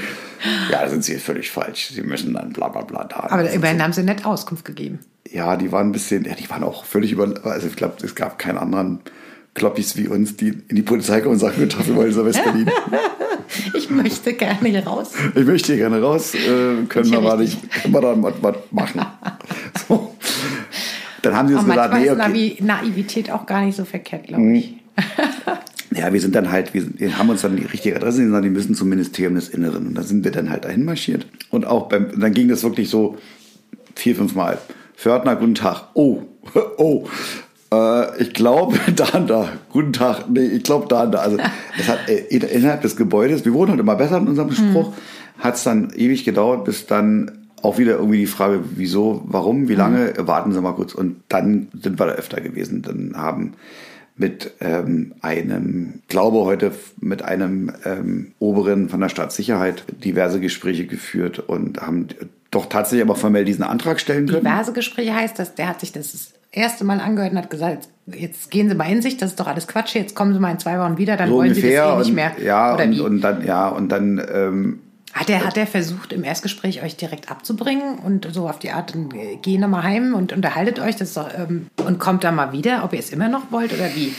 Ja, 0.71 0.83
da 0.83 0.89
sind 0.89 1.05
Sie 1.05 1.17
völlig 1.17 1.51
falsch. 1.51 1.91
Sie 1.95 2.03
müssen 2.03 2.35
dann 2.35 2.53
bla 2.53 2.69
bla 2.69 2.83
bla 2.83 3.05
da. 3.05 3.29
Aber 3.31 3.49
immerhin 3.49 3.83
haben 3.83 3.93
sie 3.93 4.03
nett 4.03 4.27
Auskunft 4.27 4.65
gegeben. 4.65 4.99
Ja, 5.31 5.57
die 5.57 5.71
waren 5.73 5.89
ein 5.89 5.93
bisschen, 5.93 6.25
ja, 6.25 6.35
die 6.35 6.51
waren 6.51 6.65
auch 6.65 6.85
völlig 6.85 7.13
über, 7.13 7.33
also 7.45 7.69
ich 7.69 7.77
glaube, 7.77 7.95
es 8.05 8.15
gab 8.15 8.39
keinen 8.39 8.59
anderen 8.59 9.01
Kloppis 9.55 9.97
wie 9.97 10.09
uns, 10.09 10.37
die 10.37 10.49
in 10.69 10.77
die 10.77 10.83
Polizei 10.83 11.21
kommen 11.21 11.35
und 11.35 11.39
sagen, 11.39 11.55
wir 11.59 11.97
wollen 11.97 12.13
in 12.13 12.25
West-Berlin. 12.25 12.71
Ich 13.75 13.91
möchte 13.91 14.33
gerne 14.33 14.67
hier 14.67 14.87
raus. 14.87 15.11
Ich 15.35 15.45
möchte 15.45 15.75
hier 15.75 15.77
gerne 15.83 16.01
raus, 16.01 16.35
äh, 16.35 16.87
können 16.89 17.11
wir 17.11 17.21
mal 17.21 17.37
nicht, 17.37 17.59
können 17.71 17.93
wir 17.93 18.01
da 18.01 18.15
was, 18.23 18.35
was 18.41 18.57
machen. 18.71 19.03
So. 19.89 20.15
Dann 21.21 21.37
haben 21.37 21.49
sie 21.49 21.55
uns 21.55 21.65
gesagt, 21.65 21.93
manchmal 21.93 22.01
nee, 22.01 22.07
ist 22.07 22.57
okay. 22.57 22.57
Navi 22.63 22.87
Naivität 22.87 23.31
auch 23.31 23.45
gar 23.45 23.63
nicht 23.63 23.77
so 23.77 23.85
verkehrt, 23.85 24.27
glaube 24.29 24.43
Mhm. 24.43 24.55
ich. 24.55 24.75
Ja, 25.95 26.13
wir 26.13 26.21
sind 26.21 26.35
dann 26.35 26.51
halt, 26.51 26.75
wir, 26.75 26.85
wir 26.99 27.19
haben 27.19 27.29
uns 27.31 27.43
dann 27.43 27.57
die 27.57 27.65
richtige 27.65 27.97
Adresse 27.97 28.25
gesagt, 28.25 28.45
die 28.45 28.51
müssen 28.51 28.75
zum 28.75 28.89
Ministerium 28.89 29.35
des 29.35 29.49
Inneren. 29.49 29.89
Und 29.89 29.95
da 29.95 30.03
sind 30.03 30.25
wir 30.25 30.31
dann 30.31 30.51
halt 30.51 30.65
dahin 30.65 30.85
marschiert. 30.85 31.27
Und 31.51 31.67
auch 31.67 31.89
beim, 31.89 32.19
dann 32.19 32.33
ging 32.33 32.49
das 32.49 32.63
wirklich 32.63 32.89
so 32.91 33.17
vier, 33.95 34.17
fünf 34.17 34.35
Mal. 34.35 34.59
Fördner, 34.95 35.37
guten 35.37 35.55
Tag. 35.55 35.89
Oh, 35.95 36.23
oh. 36.79 37.09
Äh, 37.73 38.23
ich 38.23 38.33
glaube, 38.35 38.79
da 38.97 39.09
und 39.19 39.29
da. 39.31 39.49
Guten 39.71 39.93
Tag. 39.93 40.31
Nee, 40.31 40.47
ich 40.47 40.63
glaube, 40.63 40.87
da 40.89 41.05
und 41.05 41.13
da. 41.13 41.19
Also, 41.21 41.39
es 41.79 41.89
hat 41.89 42.09
äh, 42.09 42.19
in- 42.29 42.43
innerhalb 42.43 42.83
des 42.83 42.97
Gebäudes, 42.97 43.45
wir 43.45 43.53
wurden 43.55 43.71
halt 43.71 43.81
immer 43.81 43.97
besser 43.97 44.19
in 44.19 44.29
unserem 44.29 44.53
Spruch, 44.53 44.93
hat 45.39 45.57
es 45.57 45.65
dann 45.65 45.93
ewig 45.97 46.25
gedauert, 46.25 46.65
bis 46.65 46.87
dann 46.87 47.31
auch 47.63 47.79
wieder 47.79 47.93
irgendwie 47.97 48.19
die 48.19 48.27
Frage, 48.27 48.61
wieso, 48.75 49.23
warum, 49.25 49.69
wie 49.69 49.75
lange, 49.77 50.15
warten 50.19 50.53
Sie 50.53 50.61
mal 50.61 50.73
kurz. 50.73 50.95
Und 50.95 51.17
dann 51.29 51.69
sind 51.81 51.99
wir 52.01 52.07
da 52.07 52.13
öfter 52.13 52.41
gewesen. 52.41 52.83
Dann 52.83 53.13
haben 53.17 53.53
mit 54.17 54.53
ähm, 54.61 55.15
einem, 55.23 56.01
glaube 56.09 56.41
heute 56.41 56.73
mit 57.01 57.23
einem 57.23 57.73
ähm, 57.85 58.33
Oberen 58.39 58.89
von 58.89 59.01
der 59.01 59.09
Staatssicherheit 59.09 59.85
diverse 60.05 60.39
Gespräche 60.41 60.87
geführt 60.87 61.39
und 61.39 61.81
haben 61.81 62.09
doch 62.51 62.67
tatsächlich 62.67 63.05
aber 63.05 63.17
formell 63.17 63.45
diesen 63.45 63.65
Antrag 63.65 64.01
stellen 64.01 64.27
können. 64.27 64.45
Diverse 64.45 64.73
Gespräche 64.73 65.15
heißt 65.15 65.39
das, 65.39 65.55
der 65.55 65.69
hat 65.69 65.81
sich 65.81 65.93
das 65.93 66.33
erste 66.53 66.85
Mal 66.85 67.01
angehört 67.01 67.33
und 67.33 67.39
hat 67.39 67.51
gesagt, 67.51 67.89
jetzt 68.07 68.51
gehen 68.51 68.69
Sie 68.69 68.75
mal 68.75 68.91
in 68.91 69.01
sich, 69.01 69.17
das 69.17 69.31
ist 69.31 69.41
doch 69.41 69.47
alles 69.47 69.67
Quatsch, 69.67 69.95
jetzt 69.95 70.15
kommen 70.15 70.35
Sie 70.35 70.41
mal 70.41 70.51
in 70.51 70.59
zwei 70.59 70.79
Wochen 70.79 70.99
wieder, 70.99 71.17
dann 71.17 71.31
so 71.31 71.37
wollen 71.37 71.55
Sie 71.55 71.63
das 71.63 71.71
eh 71.71 71.99
nicht 71.99 72.15
mehr. 72.15 72.33
ja 72.45 72.75
und, 72.75 73.01
und 73.01 73.21
dann 73.23 73.45
ja 73.45 73.69
und 73.69 73.89
dann 73.89 74.23
ähm, 74.33 74.81
Hat 75.13 75.29
er, 75.29 75.45
hat 75.45 75.57
er 75.57 75.67
versucht, 75.67 76.13
im 76.13 76.25
Erstgespräch 76.25 76.83
euch 76.83 76.97
direkt 76.97 77.31
abzubringen 77.31 77.99
und 77.99 78.29
so 78.33 78.49
auf 78.49 78.59
die 78.59 78.71
Art, 78.71 78.95
dann 78.95 79.11
äh, 79.13 79.37
geh 79.41 79.59
noch 79.59 79.69
mal 79.69 79.83
heim 79.83 80.15
und 80.15 80.33
unterhaltet 80.33 80.81
euch 80.81 80.97
das 80.97 81.15
doch, 81.15 81.29
ähm, 81.37 81.67
und 81.85 81.99
kommt 81.99 82.25
dann 82.25 82.35
mal 82.35 82.53
wieder, 82.53 82.83
ob 82.85 82.95
ihr 82.95 82.99
es 82.99 83.11
immer 83.11 83.29
noch 83.29 83.53
wollt 83.53 83.75
oder 83.75 83.95
wie? 83.95 84.15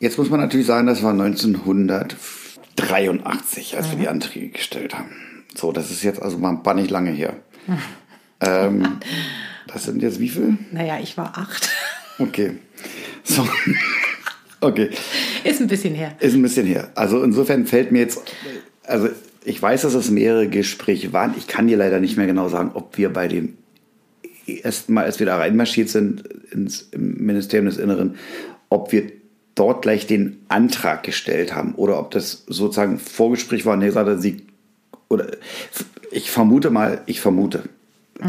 jetzt 0.00 0.18
muss 0.18 0.30
man 0.30 0.40
natürlich 0.40 0.66
sagen, 0.66 0.88
das 0.88 1.04
war 1.04 1.12
1983, 1.12 3.76
als 3.76 3.90
wir 3.90 3.98
die 3.98 4.08
Anträge 4.08 4.48
gestellt 4.48 4.98
haben. 4.98 5.44
So, 5.54 5.70
das 5.70 5.92
ist 5.92 6.02
jetzt 6.02 6.20
also 6.20 6.38
mal 6.38 6.58
ein 6.64 6.76
nicht 6.76 6.90
lange 6.90 7.10
her. 7.10 7.36
ähm, 8.40 8.98
das 9.68 9.84
sind 9.84 10.02
jetzt 10.02 10.18
wie 10.18 10.30
viel? 10.30 10.58
Naja, 10.72 10.98
ich 11.00 11.16
war 11.16 11.38
acht. 11.38 11.70
Okay. 12.18 12.58
So. 13.22 13.46
Okay. 14.62 14.90
Ist 15.42 15.62
ein 15.62 15.68
bisschen 15.68 15.94
her. 15.94 16.14
Ist 16.20 16.34
ein 16.34 16.42
bisschen 16.42 16.66
her. 16.66 16.90
Also 16.94 17.22
insofern 17.22 17.66
fällt 17.66 17.92
mir 17.92 18.00
jetzt, 18.00 18.20
also 18.84 19.08
ich 19.44 19.60
weiß, 19.60 19.82
dass 19.82 19.94
es 19.94 20.10
mehrere 20.10 20.48
Gespräche 20.48 21.12
waren. 21.12 21.34
Ich 21.36 21.46
kann 21.46 21.66
dir 21.66 21.76
leider 21.76 22.00
nicht 22.00 22.16
mehr 22.16 22.26
genau 22.26 22.48
sagen, 22.48 22.72
ob 22.74 22.98
wir 22.98 23.12
bei 23.12 23.28
dem 23.28 23.56
ersten 24.46 24.92
Mal, 24.92 25.04
als 25.04 25.18
wir 25.18 25.26
da 25.26 25.36
reinmarschiert 25.36 25.88
sind 25.88 26.22
ins 26.52 26.88
im 26.90 27.24
Ministerium 27.24 27.66
des 27.66 27.78
Inneren, 27.78 28.16
ob 28.68 28.92
wir 28.92 29.10
dort 29.54 29.82
gleich 29.82 30.06
den 30.06 30.38
Antrag 30.48 31.02
gestellt 31.02 31.54
haben 31.54 31.74
oder 31.74 31.98
ob 31.98 32.10
das 32.10 32.44
sozusagen 32.46 32.98
Vorgespräch 32.98 33.66
war 33.66 33.74
und 33.74 33.80
gesagt 33.80 34.08
hat, 34.08 34.22
sie 34.22 34.46
oder 35.08 35.26
ich 36.10 36.30
vermute 36.30 36.70
mal, 36.70 37.02
ich 37.06 37.20
vermute. 37.20 37.64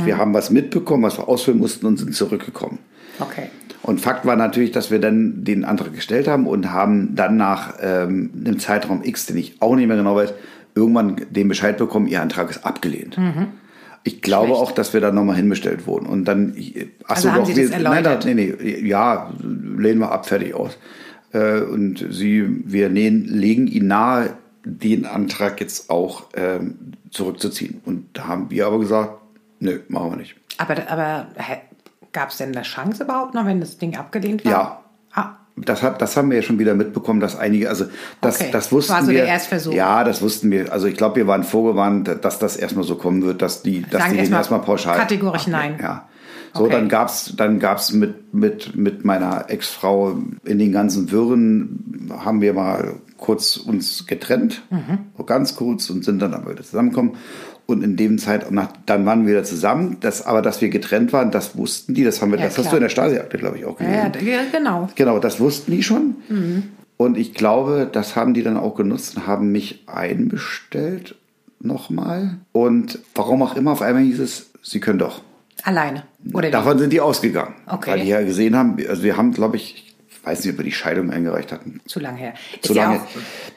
Wir 0.05 0.17
haben 0.17 0.33
was 0.33 0.49
mitbekommen, 0.49 1.03
was 1.03 1.17
wir 1.17 1.27
ausfüllen 1.27 1.59
mussten 1.59 1.85
und 1.85 1.97
sind 1.97 2.15
zurückgekommen. 2.15 2.79
Okay. 3.19 3.49
Und 3.83 3.99
Fakt 3.99 4.25
war 4.25 4.35
natürlich, 4.35 4.71
dass 4.71 4.91
wir 4.91 4.99
dann 4.99 5.43
den 5.43 5.65
Antrag 5.65 5.93
gestellt 5.93 6.27
haben 6.27 6.45
und 6.47 6.71
haben 6.71 7.15
dann 7.15 7.35
nach 7.37 7.75
ähm, 7.81 8.29
einem 8.45 8.59
Zeitraum 8.59 9.03
X, 9.03 9.25
den 9.25 9.37
ich 9.37 9.61
auch 9.61 9.75
nicht 9.75 9.87
mehr 9.87 9.97
genau 9.97 10.15
weiß, 10.15 10.33
irgendwann 10.75 11.15
den 11.29 11.47
Bescheid 11.47 11.77
bekommen, 11.77 12.07
ihr 12.07 12.21
Antrag 12.21 12.49
ist 12.49 12.63
abgelehnt. 12.65 13.17
Ich 14.03 14.21
glaube 14.21 14.47
Mhm. 14.47 14.53
Schlecht. 14.53 14.61
auch, 14.61 14.71
dass 14.71 14.93
wir 14.93 15.01
dann 15.01 15.15
nochmal 15.15 15.35
hinbestellt 15.35 15.87
wurden. 15.87 16.05
Und 16.05 16.25
dann, 16.25 16.55
ach 17.05 17.15
Also 17.15 17.31
haben 17.31 17.45
Sie 17.45 17.53
das 17.53 17.71
wir, 17.71 17.79
nein, 17.79 18.03
nein, 18.03 18.19
nee, 18.25 18.33
nee, 18.35 18.87
ja, 18.87 19.31
lehnen 19.41 19.99
wir 19.99 20.11
ab, 20.11 20.27
fertig 20.27 20.53
aus. 20.53 20.77
Äh, 21.33 21.61
und 21.61 22.05
sie, 22.09 22.63
wir 22.65 22.89
nähen, 22.89 23.25
legen 23.25 23.67
ihnen 23.67 23.87
nahe, 23.87 24.33
den 24.63 25.05
Antrag 25.05 25.59
jetzt 25.59 25.89
auch 25.89 26.25
ähm, 26.35 26.75
zurückzuziehen. 27.09 27.81
Und 27.85 28.05
da 28.13 28.27
haben 28.27 28.49
wir 28.51 28.67
aber 28.67 28.79
gesagt, 28.79 29.13
nö, 29.59 29.79
machen 29.87 30.11
wir 30.11 30.17
nicht. 30.17 30.35
Aber, 30.57 30.75
aber 30.89 31.27
gab 32.13 32.29
es 32.29 32.37
denn 32.37 32.51
eine 32.55 32.63
Chance 32.63 33.03
überhaupt 33.03 33.33
noch, 33.33 33.45
wenn 33.45 33.59
das 33.59 33.77
Ding 33.77 33.95
abgelehnt 33.97 34.43
war? 34.45 34.51
Ja. 34.51 34.79
Ah, 35.13 35.35
Das, 35.57 35.81
hat, 35.83 36.01
das 36.01 36.15
haben 36.17 36.29
wir 36.29 36.37
ja 36.37 36.43
schon 36.43 36.59
wieder 36.59 36.73
mitbekommen, 36.73 37.19
dass 37.19 37.37
einige, 37.37 37.69
also 37.69 37.85
das, 38.21 38.39
Okay. 38.39 38.49
das 38.51 38.71
wussten 38.71 38.93
War 38.93 39.01
so 39.03 39.11
wir. 39.11 39.19
der 39.19 39.27
Erstversuch. 39.27 39.73
Ja, 39.73 40.03
das 40.03 40.21
wussten 40.21 40.49
wir. 40.51 40.71
Also 40.71 40.87
ich 40.87 40.95
glaube, 40.95 41.17
wir 41.17 41.27
waren 41.27 41.43
vorgewarnt, 41.43 42.09
dass 42.21 42.39
das 42.39 42.55
erstmal 42.57 42.83
so 42.85 42.95
kommen 42.95 43.21
wird, 43.23 43.41
dass 43.41 43.61
die, 43.61 43.81
dass 43.81 43.91
Sagen 44.01 44.03
die 44.05 44.09
den 44.11 44.19
erstmal 44.19 44.39
erstmal 44.39 44.61
pauschal. 44.61 44.97
kategorisch 44.97 45.47
nein. 45.47 45.77
Ja. 45.81 46.07
So, 46.53 46.63
Okay. 46.65 46.73
dann 46.73 46.89
gab's 46.89 47.33
dann 47.37 47.59
gab's 47.59 47.93
mit, 47.93 48.33
mit, 48.33 48.75
mit 48.75 49.05
meiner 49.05 49.49
Ex-Frau 49.49 50.17
in 50.43 50.59
den 50.59 50.73
ganzen 50.73 51.09
Wirren, 51.11 52.09
haben 52.25 52.41
wir 52.41 52.53
mal 52.53 52.95
kurz 53.17 53.55
uns 53.55 54.05
getrennt, 54.07 54.63
Mhm. 54.69 54.97
so 55.17 55.23
ganz 55.23 55.55
kurz 55.55 55.89
und 55.89 56.03
sind 56.03 56.21
dann 56.21 56.33
aber 56.33 56.51
wieder 56.51 56.63
zusammengekommen. 56.63 57.13
Und 57.71 57.83
in 57.83 57.95
dem 57.95 58.17
Zeit, 58.17 58.51
nach, 58.51 58.69
dann 58.85 59.05
waren 59.05 59.21
wir 59.25 59.31
wieder 59.33 59.43
zusammen. 59.43 59.97
Das, 60.01 60.25
aber 60.25 60.41
dass 60.41 60.61
wir 60.61 60.69
getrennt 60.69 61.13
waren, 61.13 61.31
das 61.31 61.57
wussten 61.57 61.93
die. 61.93 62.03
Das 62.03 62.21
haben 62.21 62.31
wir, 62.31 62.37
Ja, 62.39 62.45
das 62.45 62.57
hast 62.57 62.65
klar. 62.65 62.71
du 62.71 62.77
in 62.77 62.81
der 62.83 62.89
Stasi-Akte, 62.89 63.37
glaube 63.37 63.57
ich, 63.57 63.65
auch 63.65 63.79
ja, 63.79 64.07
gelesen. 64.09 64.27
ja, 64.27 64.33
ja, 64.35 64.41
genau. 64.51 64.89
Genau, 64.95 65.19
das 65.19 65.39
wussten 65.39 65.71
die 65.71 65.81
schon. 65.83 66.15
Mhm. 66.29 66.63
Und 66.97 67.17
ich 67.17 67.33
glaube, 67.33 67.89
das 67.91 68.15
haben 68.15 68.33
die 68.35 68.43
dann 68.43 68.57
auch 68.57 68.75
genutzt 68.75 69.15
und 69.17 69.25
haben 69.27 69.51
mich 69.51 69.83
einbestellt 69.87 71.15
nochmal. 71.59 72.37
Und 72.51 72.99
warum 73.15 73.41
auch 73.43 73.55
immer, 73.55 73.71
auf 73.71 73.81
einmal 73.81 74.03
hieß 74.03 74.19
es, 74.19 74.51
sie 74.61 74.79
können 74.79 74.99
doch. 74.99 75.21
Alleine. 75.63 76.03
Oder? 76.33 76.49
Davon 76.51 76.79
sind 76.79 76.91
die 76.91 77.01
ausgegangen. 77.01 77.55
Okay. 77.67 77.91
Weil 77.91 77.99
die 78.01 78.07
ja 78.07 78.21
gesehen 78.21 78.55
haben, 78.55 78.77
also 78.89 79.03
wir 79.03 79.15
haben, 79.17 79.31
glaube 79.31 79.57
ich, 79.57 79.93
ich 80.09 80.25
weiß 80.25 80.43
nicht, 80.43 80.53
ob 80.53 80.59
wir 80.59 80.65
die 80.65 80.71
Scheidung 80.71 81.11
eingereicht 81.11 81.51
hatten. 81.51 81.81
Zu 81.85 81.99
lange 81.99 82.17
her. 82.17 82.33
Zu 82.61 82.71
Ist 82.73 82.77
ja 82.77 82.83
lange 82.85 82.99
auch- 83.01 83.07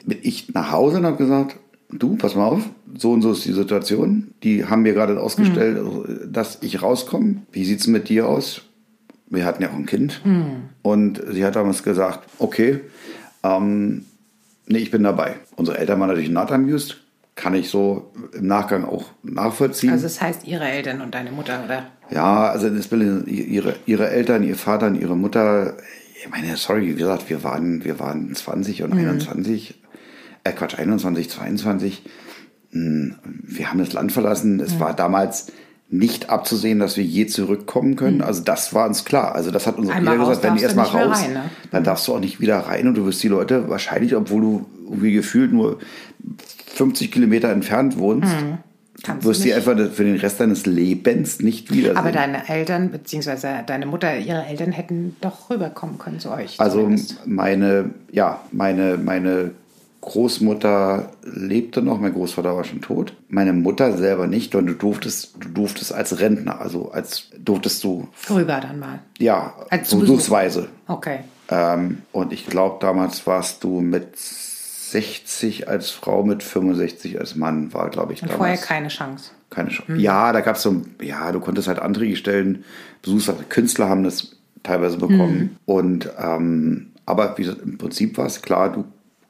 bin 0.05 0.19
ich 0.21 0.53
nach 0.53 0.71
Hause 0.71 0.97
und 0.97 1.05
habe 1.05 1.17
gesagt, 1.17 1.55
du, 1.91 2.15
pass 2.15 2.35
mal 2.35 2.45
auf, 2.45 2.61
so 2.97 3.11
und 3.11 3.21
so 3.21 3.31
ist 3.31 3.45
die 3.45 3.53
Situation. 3.53 4.33
Die 4.43 4.65
haben 4.65 4.81
mir 4.81 4.93
gerade 4.93 5.19
ausgestellt, 5.19 5.81
mhm. 5.81 6.31
dass 6.31 6.59
ich 6.61 6.81
rauskomme. 6.81 7.37
Wie 7.51 7.65
sieht 7.65 7.79
es 7.79 7.87
mit 7.87 8.09
dir 8.09 8.27
aus? 8.27 8.61
Wir 9.27 9.45
hatten 9.45 9.63
ja 9.63 9.69
auch 9.69 9.75
ein 9.75 9.85
Kind. 9.85 10.21
Mhm. 10.25 10.69
Und 10.81 11.21
sie 11.31 11.43
hat 11.43 11.55
damals 11.55 11.83
gesagt, 11.83 12.27
okay, 12.39 12.81
ähm, 13.43 14.05
nee, 14.67 14.79
ich 14.79 14.91
bin 14.91 15.03
dabei. 15.03 15.35
Unsere 15.55 15.77
Eltern 15.77 15.99
waren 15.99 16.09
natürlich 16.09 16.29
not 16.29 16.51
amused. 16.51 16.97
Kann 17.35 17.53
ich 17.53 17.69
so 17.69 18.13
im 18.33 18.47
Nachgang 18.47 18.85
auch 18.85 19.05
nachvollziehen. 19.23 19.89
Also 19.91 20.03
das 20.03 20.21
heißt 20.21 20.47
ihre 20.47 20.63
Eltern 20.63 21.01
und 21.01 21.13
deine 21.13 21.31
Mutter, 21.31 21.63
oder? 21.65 21.87
Ja, 22.09 22.49
also 22.49 22.69
das 22.69 22.89
ihre, 22.91 23.75
ihre 23.85 24.09
Eltern, 24.09 24.43
ihr 24.43 24.55
Vater 24.55 24.87
und 24.87 24.95
ihre 24.95 25.17
Mutter, 25.17 25.75
ich 26.21 26.29
meine, 26.29 26.55
sorry, 26.55 26.87
wie 26.87 26.95
gesagt, 26.95 27.29
wir 27.29 27.43
waren, 27.43 27.83
wir 27.83 27.99
waren 27.99 28.33
20 28.33 28.83
und 28.83 28.93
mhm. 28.93 28.99
21, 28.99 29.81
äh 30.45 30.51
Quatsch, 30.53 30.79
21, 30.79 31.29
22. 31.29 32.03
Hm, 32.75 33.15
wir 33.23 33.69
haben 33.69 33.79
das 33.79 33.93
Land 33.93 34.11
verlassen. 34.11 34.59
Es 34.59 34.75
mhm. 34.75 34.79
war 34.81 34.93
damals 34.93 35.47
nicht 35.89 36.29
abzusehen, 36.29 36.79
dass 36.79 36.97
wir 36.97 37.03
je 37.05 37.25
zurückkommen 37.25 37.95
können. 37.95 38.17
Mhm. 38.17 38.23
Also 38.23 38.43
das 38.43 38.73
war 38.73 38.85
uns 38.85 39.05
klar. 39.05 39.33
Also 39.33 39.49
das 39.49 39.65
hat 39.65 39.77
unsere 39.77 39.99
Lehrer 39.99 40.17
gesagt, 40.17 40.43
wenn 40.43 40.55
du 40.55 40.61
erstmal 40.61 40.87
raus, 40.87 41.23
rein, 41.23 41.33
ne? 41.33 41.43
dann 41.71 41.83
darfst 41.83 42.07
du 42.07 42.13
auch 42.13 42.19
nicht 42.19 42.41
wieder 42.41 42.57
rein 42.57 42.87
und 42.87 42.95
du 42.95 43.05
wirst 43.05 43.23
die 43.23 43.29
Leute 43.29 43.69
wahrscheinlich, 43.69 44.15
obwohl 44.15 44.41
du 44.41 44.65
irgendwie 44.83 45.13
gefühlt 45.13 45.53
nur 45.53 45.79
50 46.73 47.11
Kilometer 47.11 47.49
entfernt 47.49 47.97
wohnst, 47.97 48.33
mhm. 48.33 48.57
Kannst 49.03 49.25
wirst 49.25 49.45
du 49.45 49.53
einfach 49.53 49.77
für 49.91 50.03
den 50.03 50.15
Rest 50.15 50.39
deines 50.39 50.65
Lebens 50.65 51.39
nicht 51.39 51.71
wiedersehen. 51.71 51.97
Aber 51.97 52.11
deine 52.11 52.49
Eltern, 52.49 52.91
beziehungsweise 52.91 53.63
deine 53.67 53.85
Mutter, 53.85 54.17
ihre 54.17 54.45
Eltern 54.45 54.71
hätten 54.71 55.15
doch 55.21 55.49
rüberkommen 55.49 55.99
können 55.99 56.19
zu 56.19 56.31
euch. 56.31 56.59
Also 56.59 56.79
zumindest. 56.79 57.27
meine, 57.27 57.91
ja, 58.11 58.41
meine, 58.51 58.97
meine 58.97 59.51
Großmutter 60.05 61.11
lebte 61.23 61.81
noch, 61.81 61.99
mein 61.99 62.13
Großvater 62.13 62.55
war 62.55 62.63
schon 62.63 62.81
tot. 62.81 63.13
Meine 63.27 63.53
Mutter 63.53 63.97
selber 63.97 64.27
nicht, 64.27 64.53
und 64.53 64.67
du 64.67 64.73
durftest, 64.73 65.35
du 65.39 65.49
durftest 65.49 65.93
als 65.93 66.19
Rentner, 66.19 66.61
also 66.61 66.91
als 66.91 67.29
durftest 67.37 67.83
du. 67.83 68.07
Rüber 68.29 68.59
dann 68.61 68.79
mal. 68.79 68.99
Ja, 69.17 69.55
als 69.71 69.93
Besuchsweise. 69.95 70.67
Okay. 70.87 71.21
Ähm, 71.49 72.03
und 72.11 72.33
ich 72.33 72.45
glaube, 72.45 72.77
damals 72.81 73.25
warst 73.25 73.63
du 73.63 73.81
mit 73.81 74.15
60 74.15 75.67
als 75.67 75.89
Frau, 75.89 76.23
mit 76.23 76.43
65 76.43 77.19
als 77.19 77.35
Mann, 77.35 77.73
war, 77.73 77.89
glaube 77.89 78.13
ich, 78.13 78.21
und 78.21 78.29
damals. 78.29 78.37
vorher 78.37 78.57
keine 78.57 78.89
Chance. 78.89 79.31
Keine 79.49 79.69
Chance. 79.69 79.91
Mhm. 79.91 79.99
Ja, 79.99 80.31
da 80.33 80.41
gab 80.41 80.57
es 80.57 80.61
so, 80.61 80.83
ja, 81.01 81.31
du 81.31 81.39
konntest 81.39 81.67
halt 81.67 81.79
Anträge 81.79 82.15
stellen. 82.15 82.63
Besuchs 83.01 83.31
Künstler 83.49 83.89
haben 83.89 84.03
das 84.03 84.35
teilweise 84.61 84.97
bekommen. 84.97 85.37
Mhm. 85.37 85.49
Und, 85.65 86.09
ähm, 86.19 86.91
aber 87.07 87.35
wie 87.37 87.43
gesagt, 87.43 87.63
im 87.63 87.79
Prinzip 87.79 88.19
war 88.19 88.27
es 88.27 88.43
klar, 88.43 88.71
du 88.71 88.85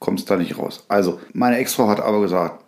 kommst 0.06 0.30
da 0.30 0.38
nicht 0.38 0.58
raus. 0.58 0.86
Also, 0.88 1.20
meine 1.34 1.58
Ex-Frau 1.58 1.88
hat 1.88 1.99
aber 1.99 2.22
gesagt, 2.22 2.64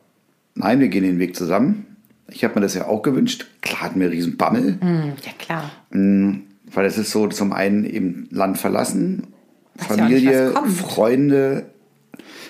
nein, 0.56 0.80
wir 0.80 0.88
gehen 0.88 1.04
den 1.04 1.20
Weg 1.20 1.36
zusammen. 1.36 1.86
Ich 2.30 2.44
habe 2.44 2.56
mir 2.56 2.62
das 2.62 2.74
ja 2.74 2.88
auch 2.88 3.04
gewünscht. 3.04 3.46
Klar 3.62 3.84
hatten 3.84 4.00
wir 4.00 4.10
riesen 4.10 4.38
Bammel. 4.38 4.74
Mm, 4.82 5.14
ja, 5.24 5.32
klar. 5.38 5.72
Mm, 5.92 6.40
weil 6.74 6.86
es 6.86 6.98
ist 6.98 7.12
so, 7.12 7.28
zum 7.28 7.54
einen 7.54 7.86
eben 7.86 8.28
Land 8.32 8.58
verlassen, 8.58 9.28
Weiß 9.76 9.88
Familie, 9.88 10.52
ja 10.52 10.62
nicht, 10.62 10.78
Freunde. 10.78 11.68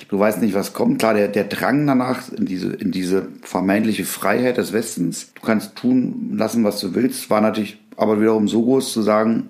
Du 0.07 0.17
weißt 0.17 0.41
nicht, 0.41 0.53
was 0.53 0.71
kommt. 0.71 0.99
Klar, 0.99 1.13
der, 1.13 1.27
der 1.27 1.43
Drang 1.43 1.85
danach 1.85 2.31
in 2.31 2.45
diese, 2.45 2.69
in 2.69 2.91
diese 2.91 3.27
vermeintliche 3.41 4.05
Freiheit 4.05 4.57
des 4.57 4.71
Westens. 4.71 5.33
Du 5.33 5.41
kannst 5.41 5.75
tun 5.75 6.31
lassen, 6.37 6.63
was 6.63 6.79
du 6.79 6.95
willst. 6.95 7.29
War 7.29 7.41
natürlich 7.41 7.77
aber 7.97 8.21
wiederum 8.21 8.47
so 8.47 8.63
groß 8.63 8.93
zu 8.93 9.01
sagen, 9.01 9.49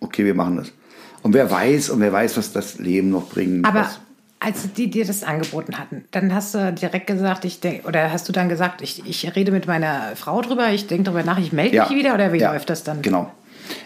okay, 0.00 0.24
wir 0.24 0.34
machen 0.34 0.56
das. 0.56 0.72
Und 1.22 1.34
wer 1.34 1.48
weiß, 1.48 1.90
und 1.90 2.00
wer 2.00 2.12
weiß, 2.12 2.36
was 2.36 2.52
das 2.52 2.80
Leben 2.80 3.10
noch 3.10 3.28
bringt. 3.28 3.64
Aber 3.64 3.88
als 4.44 4.72
die 4.72 4.90
dir 4.90 5.04
das 5.04 5.22
angeboten 5.22 5.78
hatten, 5.78 6.04
dann 6.10 6.34
hast 6.34 6.54
du 6.54 6.72
direkt 6.72 7.06
gesagt, 7.06 7.44
ich 7.44 7.60
denke, 7.60 7.86
oder 7.86 8.12
hast 8.12 8.28
du 8.28 8.32
dann 8.32 8.48
gesagt, 8.48 8.82
ich, 8.82 9.06
ich 9.06 9.36
rede 9.36 9.52
mit 9.52 9.68
meiner 9.68 10.16
Frau 10.16 10.42
drüber, 10.42 10.70
ich 10.70 10.88
denke 10.88 11.04
darüber 11.04 11.22
nach, 11.22 11.38
ich 11.38 11.52
melde 11.52 11.76
ja. 11.76 11.88
mich 11.88 11.96
wieder 11.96 12.14
oder 12.14 12.32
wie 12.32 12.38
ja. 12.38 12.52
läuft 12.52 12.68
das 12.68 12.82
dann? 12.82 13.02
Genau. 13.02 13.30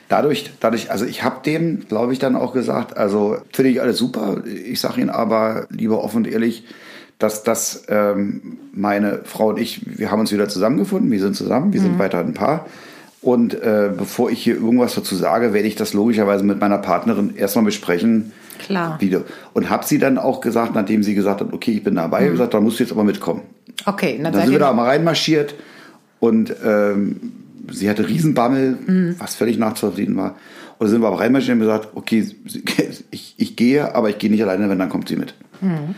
Dadurch, 0.09 0.51
dadurch, 0.61 0.91
also 0.91 1.05
ich 1.05 1.23
habe 1.23 1.43
dem, 1.45 1.87
glaube 1.89 2.13
ich, 2.15 2.19
dann 2.19 2.37
auch 2.37 2.55
gesagt, 2.55 2.97
also 2.97 3.37
finde 3.53 3.71
ich 3.71 3.83
alles 3.83 3.99
super. 3.99 4.43
Ich 4.47 4.81
sage 4.81 5.01
Ihnen 5.01 5.11
aber 5.11 5.67
lieber 5.69 6.03
offen 6.03 6.19
und 6.19 6.29
ehrlich, 6.29 6.65
dass 7.19 7.43
das 7.43 7.85
ähm, 7.89 8.59
meine 8.73 9.21
Frau 9.25 9.49
und 9.49 9.59
ich, 9.59 9.83
wir 9.99 10.11
haben 10.11 10.21
uns 10.21 10.33
wieder 10.33 10.49
zusammengefunden, 10.49 11.11
wir 11.11 11.21
sind 11.21 11.37
zusammen, 11.37 11.73
wir 11.73 11.81
mhm. 11.81 11.85
sind 11.85 11.99
weiter 11.99 12.21
ein 12.21 12.35
Paar. 12.35 12.67
Und 13.21 13.55
äh, 13.55 13.91
bevor 13.95 14.31
ich 14.31 14.43
hier 14.43 14.55
irgendwas 14.55 14.95
dazu 14.95 15.17
sage, 15.17 15.53
werde 15.53 15.69
ich 15.69 15.75
das 15.75 15.93
logischerweise 15.93 16.45
mit 16.45 16.61
meiner 16.61 16.79
Partnerin 16.79 17.35
erstmal 17.37 17.65
besprechen, 17.65 18.33
Klar. 18.59 19.01
Video. 19.01 19.25
Und 19.53 19.71
habe 19.71 19.85
sie 19.85 19.99
dann 19.99 20.19
auch 20.19 20.41
gesagt, 20.41 20.75
nachdem 20.75 21.03
sie 21.03 21.15
gesagt 21.15 21.41
hat, 21.41 21.53
okay, 21.53 21.73
ich 21.73 21.85
bin 21.85 21.95
dabei, 21.95 22.23
mhm. 22.23 22.33
gesagt, 22.33 22.55
dann 22.55 22.63
musst 22.63 22.79
du 22.79 22.85
jetzt 22.85 22.93
aber 22.93 23.05
mitkommen. 23.05 23.43
Okay, 23.85 24.19
dann, 24.23 24.33
dann 24.33 24.43
sind 24.43 24.53
wir 24.53 24.59
da 24.59 24.73
mal 24.73 24.87
reinmarschiert 24.87 25.55
und 26.21 26.55
ähm, 26.65 27.21
sie 27.71 27.89
hatte 27.91 28.09
Riesenbammel, 28.09 28.79
mhm. 28.87 29.17
was 29.19 29.35
völlig 29.35 29.59
nachzuvollziehen 29.59 30.17
war. 30.17 30.37
Und 30.79 30.87
dann 30.87 30.89
sind 30.89 31.03
wir 31.03 31.09
aber 31.09 31.21
reinmarschiert 31.21 31.55
und 31.55 31.61
gesagt, 31.61 31.89
okay, 31.95 32.27
ich, 33.11 33.35
ich 33.37 33.57
gehe, 33.57 33.95
aber 33.95 34.11
ich 34.11 34.19
gehe 34.19 34.31
nicht 34.31 34.43
alleine, 34.43 34.69
wenn 34.69 34.79
dann 34.79 34.89
kommt 34.89 35.09
sie 35.09 35.17
mit. 35.17 35.35
Mhm. 35.61 35.95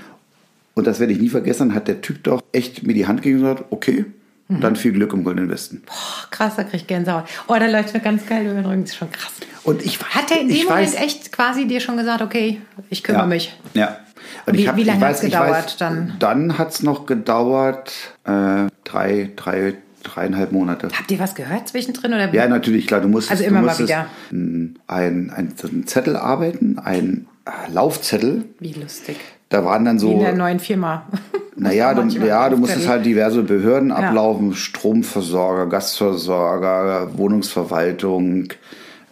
Und 0.74 0.86
das 0.86 1.00
werde 1.00 1.12
ich 1.12 1.20
nie 1.20 1.28
vergessen, 1.28 1.74
hat 1.74 1.88
der 1.88 2.00
Typ 2.00 2.22
doch 2.22 2.40
echt 2.52 2.86
mir 2.86 2.94
die 2.94 3.06
Hand 3.06 3.22
gegeben 3.22 3.42
und 3.42 3.48
gesagt, 3.48 3.64
okay, 3.70 4.04
Mhm. 4.48 4.60
Dann 4.60 4.76
viel 4.76 4.92
Glück 4.92 5.12
im 5.12 5.24
Goldenen 5.24 5.50
Westen. 5.50 5.82
Boah, 5.86 6.30
krass, 6.30 6.56
da 6.56 6.64
krieg 6.64 6.80
ich 6.80 6.86
Gänsehaut. 6.86 7.24
Oh, 7.48 7.54
da 7.58 7.66
läuft 7.66 7.92
mir 7.92 8.00
ganz 8.00 8.26
geil 8.26 8.46
über 8.46 8.54
den 8.54 8.64
Rücken. 8.64 8.82
Das 8.82 8.90
ist 8.90 8.96
schon 8.96 9.12
krass. 9.12 9.32
Und 9.68 9.84
ich 9.84 10.00
Hat 10.00 10.30
er 10.30 10.40
in 10.40 10.48
dem 10.48 10.64
Moment 10.64 10.70
weiß, 10.70 10.94
echt 10.94 11.30
quasi 11.30 11.66
dir 11.66 11.80
schon 11.80 11.98
gesagt, 11.98 12.22
okay, 12.22 12.60
ich 12.88 13.02
kümmere 13.02 13.22
ja, 13.22 13.28
mich? 13.28 13.54
Ja. 13.74 13.98
Und 14.46 14.56
wie, 14.56 14.66
hab, 14.66 14.76
wie 14.76 14.84
lange 14.84 15.00
hat 15.00 15.16
es 15.16 15.20
gedauert 15.20 15.50
weiß, 15.50 15.76
dann? 15.76 16.14
Dann 16.18 16.56
hat 16.56 16.70
es 16.70 16.82
noch 16.82 17.04
gedauert 17.04 17.92
äh, 18.24 18.66
drei, 18.84 19.30
drei, 19.36 19.74
dreieinhalb 20.02 20.52
Monate. 20.52 20.88
Habt 20.96 21.10
ihr 21.10 21.18
was 21.18 21.34
gehört 21.34 21.68
zwischendrin? 21.68 22.14
Oder? 22.14 22.32
Ja, 22.32 22.48
natürlich, 22.48 22.86
klar. 22.86 23.02
Du 23.02 23.08
musst 23.08 23.30
also 23.30 23.44
immer 23.44 23.60
mal 23.60 23.78
wieder. 23.78 24.06
Ein, 24.30 24.78
ein, 24.86 25.54
Zettel 25.86 26.16
arbeiten, 26.16 26.78
ein 26.78 27.26
äh, 27.44 27.70
Laufzettel. 27.70 28.46
Wie 28.60 28.72
lustig. 28.72 29.16
Da 29.50 29.64
waren 29.66 29.84
dann 29.84 29.98
so. 29.98 30.08
Wie 30.08 30.14
in 30.14 30.20
der 30.20 30.34
neuen 30.34 30.60
Firma. 30.60 31.06
Naja, 31.60 31.92
du, 31.92 32.06
ja, 32.24 32.48
du 32.50 32.56
musstest 32.56 32.86
halt 32.86 33.04
diverse 33.04 33.42
Behörden 33.42 33.90
ablaufen, 33.90 34.50
ja. 34.50 34.54
Stromversorger, 34.54 35.66
Gastversorger, 35.66 37.18
Wohnungsverwaltung, 37.18 38.50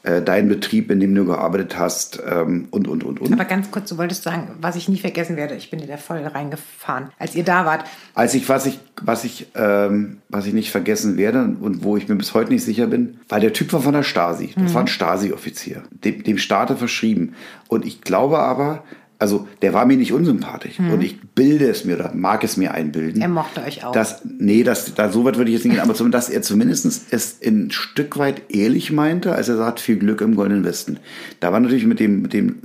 äh, 0.07 0.22
dein 0.22 0.48
Betrieb, 0.48 0.90
in 0.90 1.00
dem 1.00 1.14
du 1.14 1.26
gearbeitet 1.26 1.76
hast 1.76 2.22
ähm, 2.24 2.68
und, 2.70 2.86
und, 2.86 3.02
und, 3.02 3.20
und. 3.20 3.32
Aber 3.32 3.44
ganz 3.44 3.72
kurz, 3.72 3.88
du 3.88 3.98
wolltest 3.98 4.22
sagen, 4.22 4.52
was 4.61 4.76
ich 4.76 4.88
nie 4.88 4.98
vergessen 4.98 5.36
werde, 5.36 5.57
ich 5.57 5.68
bin 5.68 5.80
dir 5.80 5.88
da 5.88 5.96
voll 5.96 6.18
reingefahren, 6.18 7.11
als 7.18 7.34
ihr 7.34 7.42
da 7.42 7.66
wart. 7.66 7.84
Als 8.14 8.34
ich, 8.34 8.48
was 8.48 8.66
ich, 8.66 8.78
was 9.02 9.24
ich, 9.24 9.48
ähm, 9.57 10.18
was 10.28 10.46
ich 10.46 10.52
nicht 10.52 10.70
vergessen 10.70 11.16
werde 11.16 11.57
und 11.61 11.82
wo 11.82 11.96
ich 11.96 12.09
mir 12.09 12.14
bis 12.14 12.34
heute 12.34 12.52
nicht 12.52 12.64
sicher 12.64 12.86
bin, 12.86 13.18
weil 13.28 13.40
der 13.40 13.52
Typ 13.52 13.72
war 13.72 13.80
von 13.80 13.94
der 13.94 14.04
Stasi. 14.04 14.52
Das 14.54 14.70
mhm. 14.70 14.74
war 14.74 14.80
ein 14.82 14.86
Stasi-Offizier, 14.86 15.82
dem, 15.90 16.22
dem 16.22 16.38
Staate 16.38 16.76
verschrieben. 16.76 17.34
Und 17.66 17.84
ich 17.84 18.02
glaube 18.02 18.38
aber, 18.38 18.84
also 19.18 19.48
der 19.62 19.72
war 19.72 19.86
mir 19.86 19.96
nicht 19.96 20.12
unsympathisch 20.12 20.78
mhm. 20.78 20.92
und 20.92 21.02
ich 21.02 21.20
bilde 21.34 21.68
es 21.68 21.84
mir 21.84 21.96
oder 21.96 22.12
mag 22.14 22.44
es 22.44 22.56
mir 22.56 22.74
einbilden. 22.74 23.22
Er 23.22 23.28
mochte 23.28 23.62
euch 23.62 23.84
auch. 23.84 23.92
Dass, 23.92 24.22
nee, 24.24 24.62
das, 24.62 24.94
da, 24.94 25.10
so 25.10 25.24
weit 25.24 25.36
würde 25.36 25.50
ich 25.50 25.56
jetzt 25.56 25.64
nicht 25.64 25.74
gehen, 25.74 25.82
aber 25.82 26.10
dass 26.10 26.28
er 26.28 26.42
zumindest 26.42 27.10
es 27.10 27.38
ein 27.44 27.70
Stück 27.70 28.18
weit 28.18 28.42
ehrlich 28.50 28.92
meinte, 28.92 29.32
als 29.32 29.48
er 29.48 29.56
sagt, 29.56 29.80
viel 29.80 29.96
Glück 29.96 30.20
im 30.20 30.36
Goldenen 30.36 30.64
Westen. 30.64 30.98
Da 31.40 31.52
war 31.52 31.60
natürlich 31.60 31.86
mit 31.86 32.00
dem, 32.00 32.22
mit 32.22 32.32
dem 32.32 32.56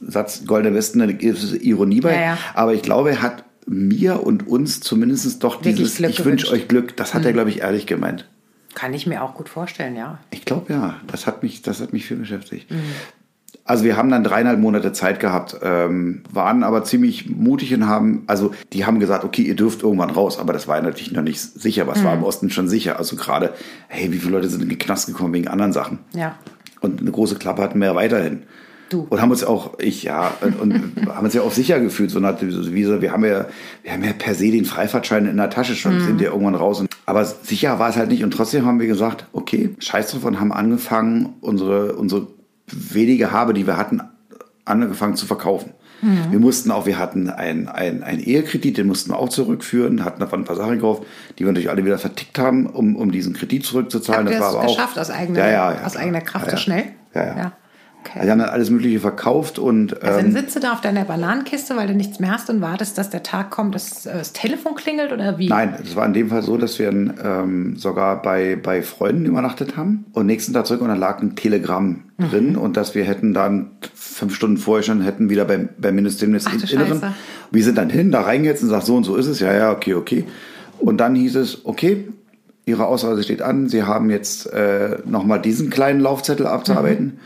Satz 0.00 0.46
Goldener 0.46 0.74
Westen 0.74 1.02
eine 1.02 1.12
Ironie 1.12 2.00
bei, 2.00 2.14
ja, 2.14 2.20
ja. 2.20 2.38
aber 2.54 2.72
ich 2.72 2.82
glaube, 2.82 3.10
er 3.10 3.22
hat 3.22 3.44
mir 3.66 4.22
und 4.22 4.48
uns 4.48 4.80
zumindest 4.80 5.44
doch 5.44 5.60
dieses, 5.60 5.96
Glück 5.96 6.10
ich 6.10 6.24
wünsche 6.24 6.50
euch 6.50 6.68
Glück, 6.68 6.96
das 6.96 7.12
hat 7.12 7.22
mhm. 7.22 7.26
er, 7.26 7.32
glaube 7.34 7.50
ich, 7.50 7.60
ehrlich 7.60 7.86
gemeint. 7.86 8.26
Kann 8.74 8.94
ich 8.94 9.06
mir 9.06 9.22
auch 9.22 9.34
gut 9.34 9.48
vorstellen, 9.48 9.96
ja. 9.96 10.20
Ich 10.30 10.44
glaube 10.44 10.72
ja, 10.72 10.96
das 11.06 11.26
hat 11.26 11.42
mich, 11.42 11.62
das 11.62 11.80
hat 11.80 11.92
mich 11.92 12.06
viel 12.06 12.16
beschäftigt. 12.16 12.70
Mhm. 12.70 12.80
Also 13.68 13.84
wir 13.84 13.98
haben 13.98 14.08
dann 14.08 14.24
dreieinhalb 14.24 14.58
Monate 14.58 14.92
Zeit 14.92 15.20
gehabt, 15.20 15.58
ähm, 15.62 16.22
waren 16.32 16.64
aber 16.64 16.84
ziemlich 16.84 17.28
mutig 17.28 17.74
und 17.74 17.86
haben, 17.86 18.22
also 18.26 18.52
die 18.72 18.86
haben 18.86 18.98
gesagt, 18.98 19.24
okay, 19.24 19.42
ihr 19.42 19.56
dürft 19.56 19.82
irgendwann 19.82 20.08
raus, 20.08 20.38
aber 20.38 20.54
das 20.54 20.66
war 20.66 20.80
natürlich 20.80 21.12
noch 21.12 21.22
nicht 21.22 21.38
sicher, 21.38 21.86
was 21.86 22.00
mhm. 22.00 22.04
war 22.04 22.14
im 22.14 22.22
Osten 22.22 22.48
schon 22.48 22.66
sicher. 22.66 22.98
Also 22.98 23.16
gerade, 23.16 23.52
hey, 23.88 24.10
wie 24.10 24.16
viele 24.16 24.32
Leute 24.32 24.48
sind 24.48 24.62
in 24.62 24.70
den 24.70 24.78
Knast 24.78 25.06
gekommen 25.06 25.34
wegen 25.34 25.48
anderen 25.48 25.74
Sachen? 25.74 25.98
Ja. 26.14 26.38
Und 26.80 27.02
eine 27.02 27.10
große 27.10 27.34
Klappe 27.34 27.60
hatten 27.60 27.78
wir 27.78 27.88
ja 27.88 27.94
weiterhin. 27.94 28.44
Du. 28.88 29.06
Und 29.10 29.20
haben 29.20 29.30
uns 29.30 29.44
auch, 29.44 29.78
ich 29.78 30.02
ja, 30.02 30.32
und, 30.40 30.58
und 30.58 31.06
haben 31.14 31.26
uns 31.26 31.34
ja 31.34 31.42
auch 31.42 31.52
sicher 31.52 31.78
gefühlt, 31.78 32.10
so 32.10 32.20
nach, 32.20 32.40
wie 32.40 32.84
so, 32.84 33.02
wir 33.02 33.12
haben 33.12 33.26
ja, 33.26 33.48
wir 33.82 33.92
haben 33.92 34.02
ja 34.02 34.14
per 34.14 34.34
se 34.34 34.50
den 34.50 34.64
Freifahrtschein 34.64 35.26
in 35.26 35.36
der 35.36 35.50
Tasche 35.50 35.74
schon, 35.74 35.96
mhm. 35.96 36.06
sind 36.06 36.20
ja 36.22 36.30
irgendwann 36.30 36.54
raus. 36.54 36.80
Und, 36.80 36.88
aber 37.04 37.22
sicher 37.26 37.78
war 37.78 37.90
es 37.90 37.98
halt 37.98 38.08
nicht. 38.08 38.24
Und 38.24 38.30
trotzdem 38.30 38.64
haben 38.64 38.80
wir 38.80 38.86
gesagt, 38.86 39.26
okay, 39.34 39.74
scheiß 39.78 40.12
drauf 40.12 40.24
und 40.24 40.40
haben 40.40 40.52
angefangen, 40.52 41.34
unsere, 41.42 41.96
unsere 41.96 42.37
wenige 42.72 43.32
habe, 43.32 43.54
die 43.54 43.66
wir 43.66 43.76
hatten, 43.76 44.02
angefangen 44.64 45.16
zu 45.16 45.26
verkaufen. 45.26 45.72
Mhm. 46.00 46.30
Wir 46.30 46.38
mussten 46.38 46.70
auch, 46.70 46.86
wir 46.86 46.98
hatten 46.98 47.28
einen 47.28 47.68
ein 47.68 48.20
Ehekredit, 48.20 48.78
den 48.78 48.86
mussten 48.86 49.10
wir 49.10 49.18
auch 49.18 49.28
zurückführen, 49.28 50.04
hatten 50.04 50.20
davon 50.20 50.42
ein 50.42 50.44
paar 50.44 50.56
Sachen 50.56 50.74
gekauft, 50.74 51.04
die 51.38 51.44
wir 51.44 51.48
natürlich 51.48 51.70
alle 51.70 51.84
wieder 51.84 51.98
vertickt 51.98 52.38
haben, 52.38 52.66
um, 52.66 52.94
um 52.94 53.10
diesen 53.10 53.34
Kredit 53.34 53.64
zurückzuzahlen. 53.64 54.26
Habt 54.26 54.34
das 54.34 54.40
war 54.40 54.60
aber 54.60 54.68
geschafft 54.68 54.96
auch, 54.96 55.02
aus 55.02 55.10
eigener, 55.10 55.40
ja, 55.40 55.50
ja, 55.50 55.72
ja, 55.72 55.84
aus 55.84 55.96
eigener 55.96 56.20
Kraft 56.20 56.50
so 56.50 56.56
schnell? 56.56 56.84
Ja, 57.14 57.36
ja. 57.36 57.52
Okay. 58.04 58.20
Also 58.20 58.26
die 58.26 58.30
haben 58.30 58.38
dann 58.38 58.48
alles 58.48 58.70
Mögliche 58.70 59.00
verkauft 59.00 59.58
und 59.58 60.02
Also 60.02 60.18
dann 60.18 60.26
ähm, 60.26 60.32
sitzt 60.32 60.56
du 60.56 60.60
da 60.60 60.72
auf 60.72 60.80
deiner 60.80 61.04
Bananenkiste, 61.04 61.76
weil 61.76 61.88
du 61.88 61.94
nichts 61.94 62.20
mehr 62.20 62.30
hast 62.30 62.48
und 62.48 62.60
wartest, 62.60 62.96
dass 62.96 63.10
der 63.10 63.22
Tag 63.22 63.50
kommt, 63.50 63.74
dass 63.74 64.06
äh, 64.06 64.12
das 64.14 64.32
Telefon 64.32 64.74
klingelt 64.76 65.12
oder 65.12 65.38
wie? 65.38 65.48
nein, 65.48 65.74
es 65.82 65.96
war 65.96 66.06
in 66.06 66.12
dem 66.12 66.28
Fall 66.28 66.42
so, 66.42 66.56
dass 66.56 66.78
wir 66.78 66.88
ähm, 66.88 67.76
sogar 67.76 68.22
bei, 68.22 68.56
bei 68.56 68.82
Freunden 68.82 69.26
übernachtet 69.26 69.76
haben 69.76 70.06
und 70.12 70.26
nächsten 70.26 70.52
Tag 70.52 70.66
zurück 70.66 70.80
und 70.80 70.88
da 70.88 70.94
lag 70.94 71.20
ein 71.20 71.36
Telegramm 71.36 72.04
Mhm. 72.18 72.30
drin 72.30 72.56
und 72.56 72.76
dass 72.76 72.96
wir 72.96 73.04
hätten 73.04 73.32
dann 73.32 73.70
fünf 73.94 74.34
Stunden 74.34 74.56
vorher 74.56 74.82
schon 74.82 75.02
hätten 75.02 75.30
wieder 75.30 75.44
beim, 75.44 75.68
beim 75.78 75.94
Ministerium 75.94 76.36
Ach 76.44 76.50
des 76.50 76.72
Inneren. 76.72 77.00
Scheiße. 77.00 77.14
Wir 77.52 77.62
sind 77.62 77.78
dann 77.78 77.90
hin, 77.90 78.10
da 78.10 78.22
reingehetzt 78.22 78.64
und 78.64 78.70
sagt, 78.70 78.86
so 78.86 78.96
und 78.96 79.04
so 79.04 79.14
ist 79.14 79.28
es. 79.28 79.38
Ja, 79.38 79.52
ja, 79.52 79.70
okay, 79.70 79.94
okay. 79.94 80.24
Und 80.80 80.98
dann 80.98 81.14
hieß 81.14 81.36
es, 81.36 81.64
okay, 81.64 82.08
Ihre 82.66 82.86
Ausreise 82.86 83.22
steht 83.22 83.40
an. 83.40 83.68
Sie 83.68 83.84
haben 83.84 84.10
jetzt 84.10 84.52
äh, 84.52 84.98
nochmal 85.06 85.40
diesen 85.40 85.70
kleinen 85.70 86.00
Laufzettel 86.00 86.46
abzuarbeiten. 86.46 87.04
Mhm. 87.04 87.18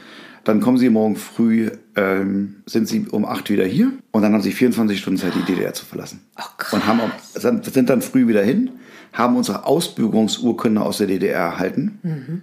Dann 0.45 0.61
kommen 0.61 0.78
Sie 0.78 0.90
morgen 0.90 1.16
früh, 1.16 1.70
ähm, 1.97 2.57
sind 2.66 2.88
Sie 2.88 3.07
um 3.09 3.24
acht 3.24 3.49
wieder 3.51 3.64
hier. 3.64 3.93
Und 4.11 4.22
dann 4.22 4.32
haben 4.32 4.43
Sie 4.43 4.53
24 4.53 4.99
Stunden 4.99 5.20
Zeit, 5.20 5.32
die 5.34 5.53
DDR 5.53 5.72
zu 5.72 5.84
verlassen. 5.84 6.20
Oh, 6.38 6.43
krass. 6.59 6.72
und 6.72 6.86
haben 6.86 7.01
auch, 7.01 7.11
sind 7.34 7.88
dann 7.88 8.03
früh 8.03 8.26
wieder 8.26 8.43
hin, 8.43 8.70
haben 9.12 9.36
unsere 9.36 9.64
Ausbürgerungsurkunde 9.66 10.80
aus 10.80 10.99
der 10.99 11.07
DDR 11.07 11.38
erhalten. 11.38 12.43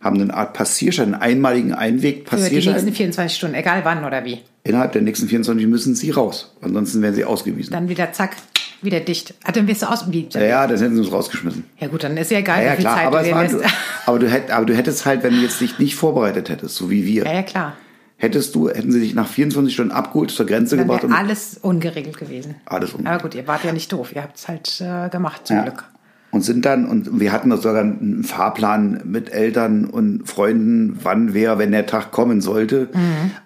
Haben 0.00 0.20
eine 0.20 0.32
Art 0.34 0.52
Passierschein, 0.54 1.14
einen 1.14 1.22
einmaligen 1.22 1.68
Mhm. 1.70 1.74
Für 1.74 1.78
die 1.78 1.92
nächsten 1.92 2.28
Einweg-Passierschein. 2.28 2.92
24 2.92 3.36
Stunden, 3.36 3.54
egal 3.56 3.84
wann 3.84 4.04
oder 4.04 4.24
wie. 4.24 4.40
Innerhalb 4.64 4.92
der 4.92 5.02
nächsten 5.02 5.28
24 5.28 5.66
müssen 5.66 5.94
Sie 5.94 6.10
raus. 6.10 6.56
Ansonsten 6.60 7.02
werden 7.02 7.14
Sie 7.14 7.24
ausgewiesen. 7.24 7.72
Dann 7.72 7.88
wieder 7.88 8.12
zack, 8.12 8.36
wieder 8.82 9.00
dicht. 9.00 9.34
Ah, 9.44 9.52
dann 9.52 9.66
wirst 9.66 9.82
du 9.82 9.86
aus. 9.86 10.10
Wie? 10.10 10.28
Ja, 10.32 10.40
ja, 10.40 10.66
dann 10.66 10.78
hätten 10.78 10.94
sie 10.94 11.00
uns 11.00 11.12
rausgeschmissen. 11.12 11.64
Ja 11.78 11.88
gut, 11.88 12.04
dann 12.04 12.16
ist 12.16 12.30
ja 12.30 12.38
egal, 12.38 12.58
Ja, 12.58 12.62
wie 12.62 12.66
ja 12.66 12.72
viel 12.74 12.80
klar, 12.84 12.96
Zeit 12.96 13.06
aber, 13.06 13.22
du 13.22 13.30
war, 13.32 13.44
du, 13.46 13.60
aber, 14.06 14.18
du 14.18 14.30
hätt, 14.30 14.50
aber 14.50 14.66
du 14.66 14.74
hättest 14.76 15.04
halt, 15.06 15.22
wenn 15.22 15.34
du 15.34 15.40
jetzt 15.40 15.60
dich 15.60 15.78
nicht 15.78 15.96
vorbereitet 15.96 16.48
hättest, 16.48 16.74
so 16.76 16.90
wie 16.90 17.04
wir, 17.06 17.24
Ja, 17.24 17.32
ja, 17.34 17.42
klar. 17.42 17.72
hättest 18.16 18.54
du, 18.54 18.68
hätten 18.68 18.92
sie 18.92 19.00
dich 19.00 19.14
nach 19.14 19.26
24 19.28 19.72
Stunden 19.74 19.92
abgeholt, 19.92 20.30
zur 20.30 20.46
Grenze 20.46 20.76
Dann 20.76 20.86
gebracht 20.86 21.02
wäre 21.02 21.12
und 21.12 21.18
alles 21.18 21.58
ungeregelt 21.60 22.18
gewesen. 22.18 22.54
alles 22.66 22.92
um. 22.94 23.06
Aber 23.06 23.22
gut, 23.22 23.34
ihr 23.34 23.46
wart 23.46 23.64
ja 23.64 23.72
nicht 23.72 23.92
doof. 23.92 24.12
Ihr 24.14 24.22
habt 24.22 24.36
es 24.38 24.48
halt 24.48 24.80
äh, 24.80 25.08
gemacht, 25.08 25.46
zum 25.46 25.56
Ja. 25.56 25.62
Glück. 25.64 25.84
Und 26.30 26.42
sind 26.42 26.66
dann, 26.66 26.84
und 26.84 27.20
wir 27.20 27.32
hatten 27.32 27.50
sogar 27.56 27.80
einen 27.80 28.22
Fahrplan 28.22 29.00
mit 29.06 29.32
Eltern 29.32 29.86
und 29.86 30.28
Freunden, 30.28 30.98
wann 31.02 31.32
wer, 31.32 31.58
wenn 31.58 31.72
der 31.72 31.86
Tag 31.86 32.10
kommen 32.10 32.42
sollte, 32.42 32.90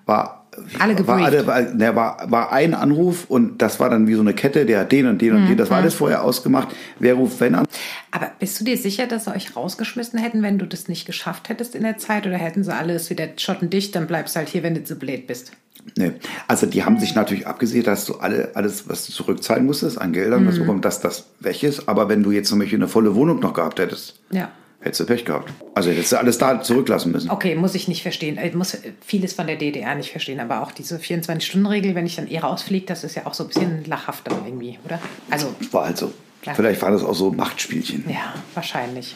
war, 0.04 0.24
Mhm. 0.28 0.41
Alle 0.78 1.06
war, 1.06 1.18
gebrieft. 1.30 1.46
war, 1.46 1.60
ne, 1.62 1.96
war, 1.96 2.30
war 2.30 2.52
ein 2.52 2.74
Anruf 2.74 3.24
und 3.28 3.62
das 3.62 3.80
war 3.80 3.88
dann 3.88 4.06
wie 4.06 4.14
so 4.14 4.20
eine 4.20 4.34
Kette, 4.34 4.66
der 4.66 4.80
hat 4.80 4.92
den 4.92 5.06
und 5.06 5.22
den 5.22 5.34
und 5.34 5.46
den, 5.46 5.56
das 5.56 5.68
Mhm. 5.68 5.72
war 5.72 5.78
alles 5.80 5.94
vorher 5.94 6.22
ausgemacht. 6.22 6.68
Wer 6.98 7.14
ruft 7.14 7.40
wenn 7.40 7.54
an? 7.54 7.66
Aber 8.10 8.30
bist 8.38 8.60
du 8.60 8.64
dir 8.64 8.76
sicher, 8.76 9.06
dass 9.06 9.24
sie 9.24 9.30
euch 9.34 9.56
rausgeschmissen 9.56 10.18
hätten, 10.18 10.42
wenn 10.42 10.58
du 10.58 10.66
das 10.66 10.88
nicht 10.88 11.06
geschafft 11.06 11.48
hättest 11.48 11.74
in 11.74 11.82
der 11.82 11.96
Zeit? 11.98 12.26
Oder 12.26 12.36
hätten 12.36 12.64
sie 12.64 12.74
alles 12.74 13.08
wieder 13.08 13.28
schottendicht, 13.36 13.94
dann 13.96 14.06
bleibst 14.06 14.34
du 14.34 14.40
halt 14.40 14.48
hier, 14.50 14.62
wenn 14.62 14.74
du 14.74 14.84
zu 14.84 14.96
blöd 14.96 15.26
bist? 15.26 15.52
Nee. 15.96 16.12
Also 16.48 16.66
die 16.66 16.84
haben 16.84 17.00
sich 17.00 17.14
natürlich 17.14 17.46
abgesehen, 17.46 17.82
dass 17.84 18.04
du 18.04 18.14
alle, 18.16 18.50
alles, 18.54 18.88
was 18.88 19.06
du 19.06 19.12
zurückzahlen 19.12 19.64
musstest 19.66 20.00
an 20.00 20.12
Geldern, 20.12 20.44
Mhm. 20.44 20.48
was 20.48 20.58
bekommt, 20.58 20.84
dass 20.84 21.00
das 21.00 21.26
weg 21.40 21.62
ist. 21.62 21.88
Aber 21.88 22.08
wenn 22.08 22.22
du 22.22 22.30
jetzt 22.30 22.48
zum 22.50 22.58
Beispiel 22.58 22.78
eine 22.78 22.88
volle 22.88 23.14
Wohnung 23.14 23.40
noch 23.40 23.54
gehabt 23.54 23.78
hättest, 23.80 24.20
Ja. 24.30 24.50
Hättest 24.82 25.00
du 25.00 25.06
Pech 25.06 25.24
gehabt. 25.24 25.52
Also 25.74 25.90
hättest 25.90 26.12
du 26.12 26.18
alles 26.18 26.38
da 26.38 26.60
zurücklassen 26.60 27.12
müssen. 27.12 27.30
Okay, 27.30 27.54
muss 27.54 27.74
ich 27.74 27.88
nicht 27.88 28.02
verstehen. 28.02 28.38
Ich 28.42 28.54
muss 28.54 28.76
vieles 29.00 29.32
von 29.32 29.46
der 29.46 29.56
DDR 29.56 29.94
nicht 29.94 30.10
verstehen, 30.10 30.40
aber 30.40 30.62
auch 30.62 30.72
diese 30.72 30.98
24-Stunden-Regel, 30.98 31.94
wenn 31.94 32.06
ich 32.06 32.16
dann 32.16 32.28
eh 32.28 32.38
rausfliege, 32.38 32.86
das 32.86 33.04
ist 33.04 33.14
ja 33.14 33.26
auch 33.26 33.34
so 33.34 33.44
ein 33.44 33.48
bisschen 33.48 33.84
lachhaft 33.86 34.26
dann 34.30 34.44
irgendwie, 34.44 34.78
oder? 34.84 34.98
Also, 35.30 35.54
War 35.70 35.86
halt 35.86 35.96
so. 35.96 36.12
Ja. 36.44 36.54
Vielleicht 36.54 36.82
waren 36.82 36.92
das 36.92 37.04
auch 37.04 37.14
so 37.14 37.30
Machtspielchen. 37.30 38.04
ja, 38.08 38.34
wahrscheinlich. 38.54 39.14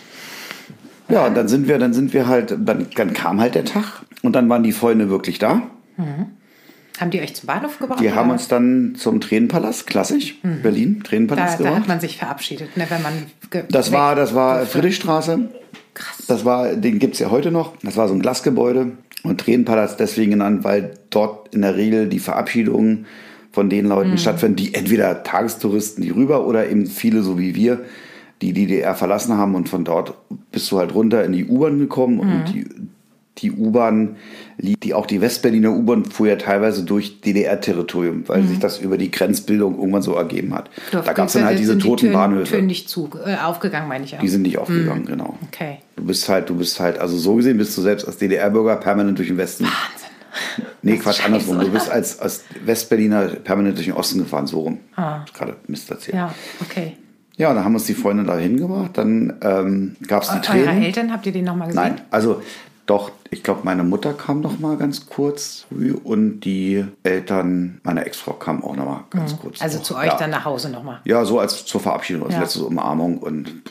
Ja, 1.08 1.26
und 1.26 1.34
dann 1.34 1.48
sind 1.48 1.68
wir, 1.68 1.78
dann 1.78 1.92
sind 1.92 2.12
wir 2.12 2.26
halt, 2.26 2.56
dann, 2.56 2.88
dann 2.94 3.12
kam 3.12 3.40
halt 3.40 3.54
der 3.54 3.64
Tag 3.64 4.02
und 4.22 4.32
dann 4.32 4.48
waren 4.48 4.62
die 4.62 4.72
Freunde 4.72 5.08
wirklich 5.08 5.38
da. 5.38 5.62
Haben 6.98 7.10
die 7.10 7.20
euch 7.20 7.34
zum 7.34 7.46
Bahnhof 7.46 7.78
gebracht? 7.78 8.00
Die 8.00 8.10
haben 8.12 8.30
uns 8.30 8.48
dann 8.48 8.94
zum 8.96 9.20
Tränenpalast, 9.20 9.86
klassisch, 9.86 10.38
Berlin, 10.62 10.90
Mhm. 10.90 11.02
da, 11.02 11.08
Tränenpalast 11.08 11.60
da 11.60 11.64
hat 11.64 11.72
gebracht. 11.72 11.88
man 11.88 12.00
sich 12.00 12.16
verabschiedet, 12.18 12.76
ne, 12.76 12.86
wenn 12.88 13.02
man. 13.02 13.12
Das 13.68 13.92
war, 13.92 14.14
das 14.14 14.34
war. 14.34 14.64
Friedrichstraße. 14.66 15.48
Krass. 15.94 16.24
Das 16.26 16.44
war, 16.44 16.74
den 16.74 16.98
gibt's 16.98 17.18
ja 17.18 17.30
heute 17.30 17.50
noch. 17.50 17.74
Das 17.82 17.96
war 17.96 18.08
so 18.08 18.14
ein 18.14 18.20
Glasgebäude 18.20 18.92
und 19.22 19.40
Tränenpalast 19.40 19.98
deswegen 20.00 20.32
genannt, 20.32 20.64
weil 20.64 20.94
dort 21.10 21.54
in 21.54 21.62
der 21.62 21.76
Regel 21.76 22.08
die 22.08 22.18
Verabschiedungen 22.18 23.06
von 23.52 23.70
den 23.70 23.86
Leuten 23.86 24.10
Mhm. 24.12 24.18
stattfinden, 24.18 24.56
die 24.56 24.74
entweder 24.74 25.22
Tagestouristen, 25.22 26.02
die 26.02 26.10
rüber 26.10 26.46
oder 26.46 26.68
eben 26.68 26.86
viele 26.86 27.22
so 27.22 27.38
wie 27.38 27.54
wir, 27.54 27.80
die 28.42 28.52
die 28.52 28.66
DDR 28.66 28.94
verlassen 28.94 29.38
haben 29.38 29.54
und 29.54 29.68
von 29.70 29.84
dort 29.84 30.12
bist 30.52 30.70
du 30.70 30.78
halt 30.78 30.94
runter 30.94 31.24
in 31.24 31.32
die 31.32 31.46
U-Bahn 31.46 31.78
gekommen 31.78 32.16
Mhm. 32.16 32.20
und 32.20 32.44
die, 32.52 32.66
die 33.38 33.52
U-Bahn, 33.52 34.16
die 34.58 34.76
die- 34.76 34.94
auch 34.94 35.06
die 35.06 35.20
Westberliner 35.20 35.70
U-Bahn 35.70 36.04
fuhr 36.06 36.28
ja 36.28 36.36
teilweise 36.36 36.82
durch 36.84 37.20
DDR-Territorium, 37.20 38.26
weil 38.28 38.42
sich 38.44 38.58
das 38.58 38.78
über 38.78 38.96
die 38.98 39.10
Grenzbildung 39.10 39.76
irgendwann 39.78 40.02
so 40.02 40.14
ergeben 40.14 40.54
hat. 40.54 40.70
Durfte- 40.90 41.06
da 41.06 41.12
gab's 41.12 41.34
dann 41.34 41.44
halt 41.44 41.58
diese 41.58 41.76
die 41.76 41.82
toten 41.82 42.00
Türen, 42.00 42.12
Bahnhöfe. 42.14 42.52
Türen 42.52 42.66
nicht 42.66 42.88
zu, 42.88 43.10
äh, 43.26 43.36
aufgegangen, 43.36 43.88
meine 43.88 44.04
ich 44.04 44.14
auch. 44.16 44.20
Die 44.20 44.28
sind 44.28 44.42
nicht 44.42 44.58
aufgegangen, 44.58 45.04
genau. 45.04 45.36
okay. 45.48 45.78
Du 45.96 46.04
bist 46.04 46.28
halt, 46.28 46.48
du 46.48 46.54
bist 46.56 46.80
halt, 46.80 46.98
also 46.98 47.16
so 47.18 47.34
gesehen 47.34 47.58
bist 47.58 47.76
du 47.76 47.82
selbst 47.82 48.06
als 48.06 48.16
DDR-Bürger 48.18 48.76
permanent 48.76 49.18
durch 49.18 49.28
den 49.28 49.36
Westen. 49.38 49.64
Wahnsinn. 49.64 50.66
Nee, 50.82 50.96
Quatsch, 50.98 51.16
scheiße, 51.16 51.26
andersrum. 51.26 51.58
Du 51.58 51.64
oder? 51.64 51.72
bist 51.72 51.90
als, 51.90 52.20
als 52.20 52.44
Westberliner 52.64 53.26
permanent 53.26 53.76
durch 53.78 53.86
den 53.86 53.94
Osten 53.96 54.18
gefahren, 54.18 54.46
so 54.46 54.60
rum. 54.60 54.78
Ah. 54.94 55.24
Gerade 55.34 55.56
Mist 55.66 55.90
erzählt. 55.90 56.14
Ja, 56.16 56.34
okay. 56.60 56.92
Ja, 57.38 57.50
und 57.50 57.56
dann 57.56 57.64
haben 57.64 57.74
uns 57.74 57.84
die 57.84 57.94
Freunde 57.94 58.24
da 58.24 58.36
hingebracht. 58.38 58.90
Dann 58.94 59.34
ähm, 59.42 59.96
gab 60.06 60.22
es 60.22 60.28
die 60.28 60.34
Eure 60.36 60.42
Tränen. 60.64 60.82
Eltern, 60.82 61.12
habt 61.12 61.26
ihr 61.26 61.32
die 61.32 61.42
nochmal 61.42 61.68
gesehen? 61.68 61.82
Nein, 61.82 62.00
also 62.10 62.42
doch, 62.86 63.10
ich 63.30 63.42
glaube, 63.42 63.60
meine 63.64 63.82
Mutter 63.82 64.14
kam 64.14 64.40
noch 64.40 64.58
mal 64.58 64.76
ganz 64.76 65.06
kurz 65.06 65.66
früh 65.68 65.92
und 65.92 66.40
die 66.40 66.84
Eltern 67.02 67.80
meiner 67.82 68.06
Ex-Frau 68.06 68.32
kamen 68.34 68.62
auch 68.62 68.76
noch 68.76 68.84
mal 68.84 69.04
ganz 69.10 69.36
kurz. 69.38 69.60
Also 69.60 69.78
noch. 69.78 69.84
zu 69.84 69.96
euch 69.96 70.06
ja. 70.06 70.16
dann 70.16 70.30
nach 70.30 70.44
Hause 70.44 70.70
nochmal. 70.70 71.00
Ja, 71.04 71.24
so 71.24 71.40
als 71.40 71.64
zur 71.64 71.80
Verabschiedung, 71.80 72.24
als 72.24 72.34
Ja. 72.34 72.40
letzte 72.40 72.64
Umarmung 72.64 73.18
und 73.18 73.62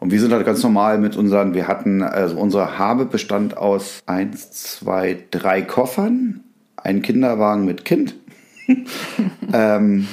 und 0.00 0.12
wir 0.12 0.20
sind 0.20 0.32
halt 0.32 0.46
ganz 0.46 0.62
normal 0.62 0.98
mit 0.98 1.16
unseren, 1.16 1.54
wir 1.54 1.66
hatten, 1.66 2.02
also 2.02 2.36
unsere 2.38 2.78
Habe 2.78 3.04
bestand 3.04 3.56
aus 3.56 4.00
eins, 4.06 4.52
zwei, 4.52 5.24
drei 5.32 5.62
Koffern, 5.62 6.44
ein 6.76 7.02
Kinderwagen 7.02 7.64
mit 7.64 7.84
Kind, 7.84 8.14
ähm, 9.52 10.06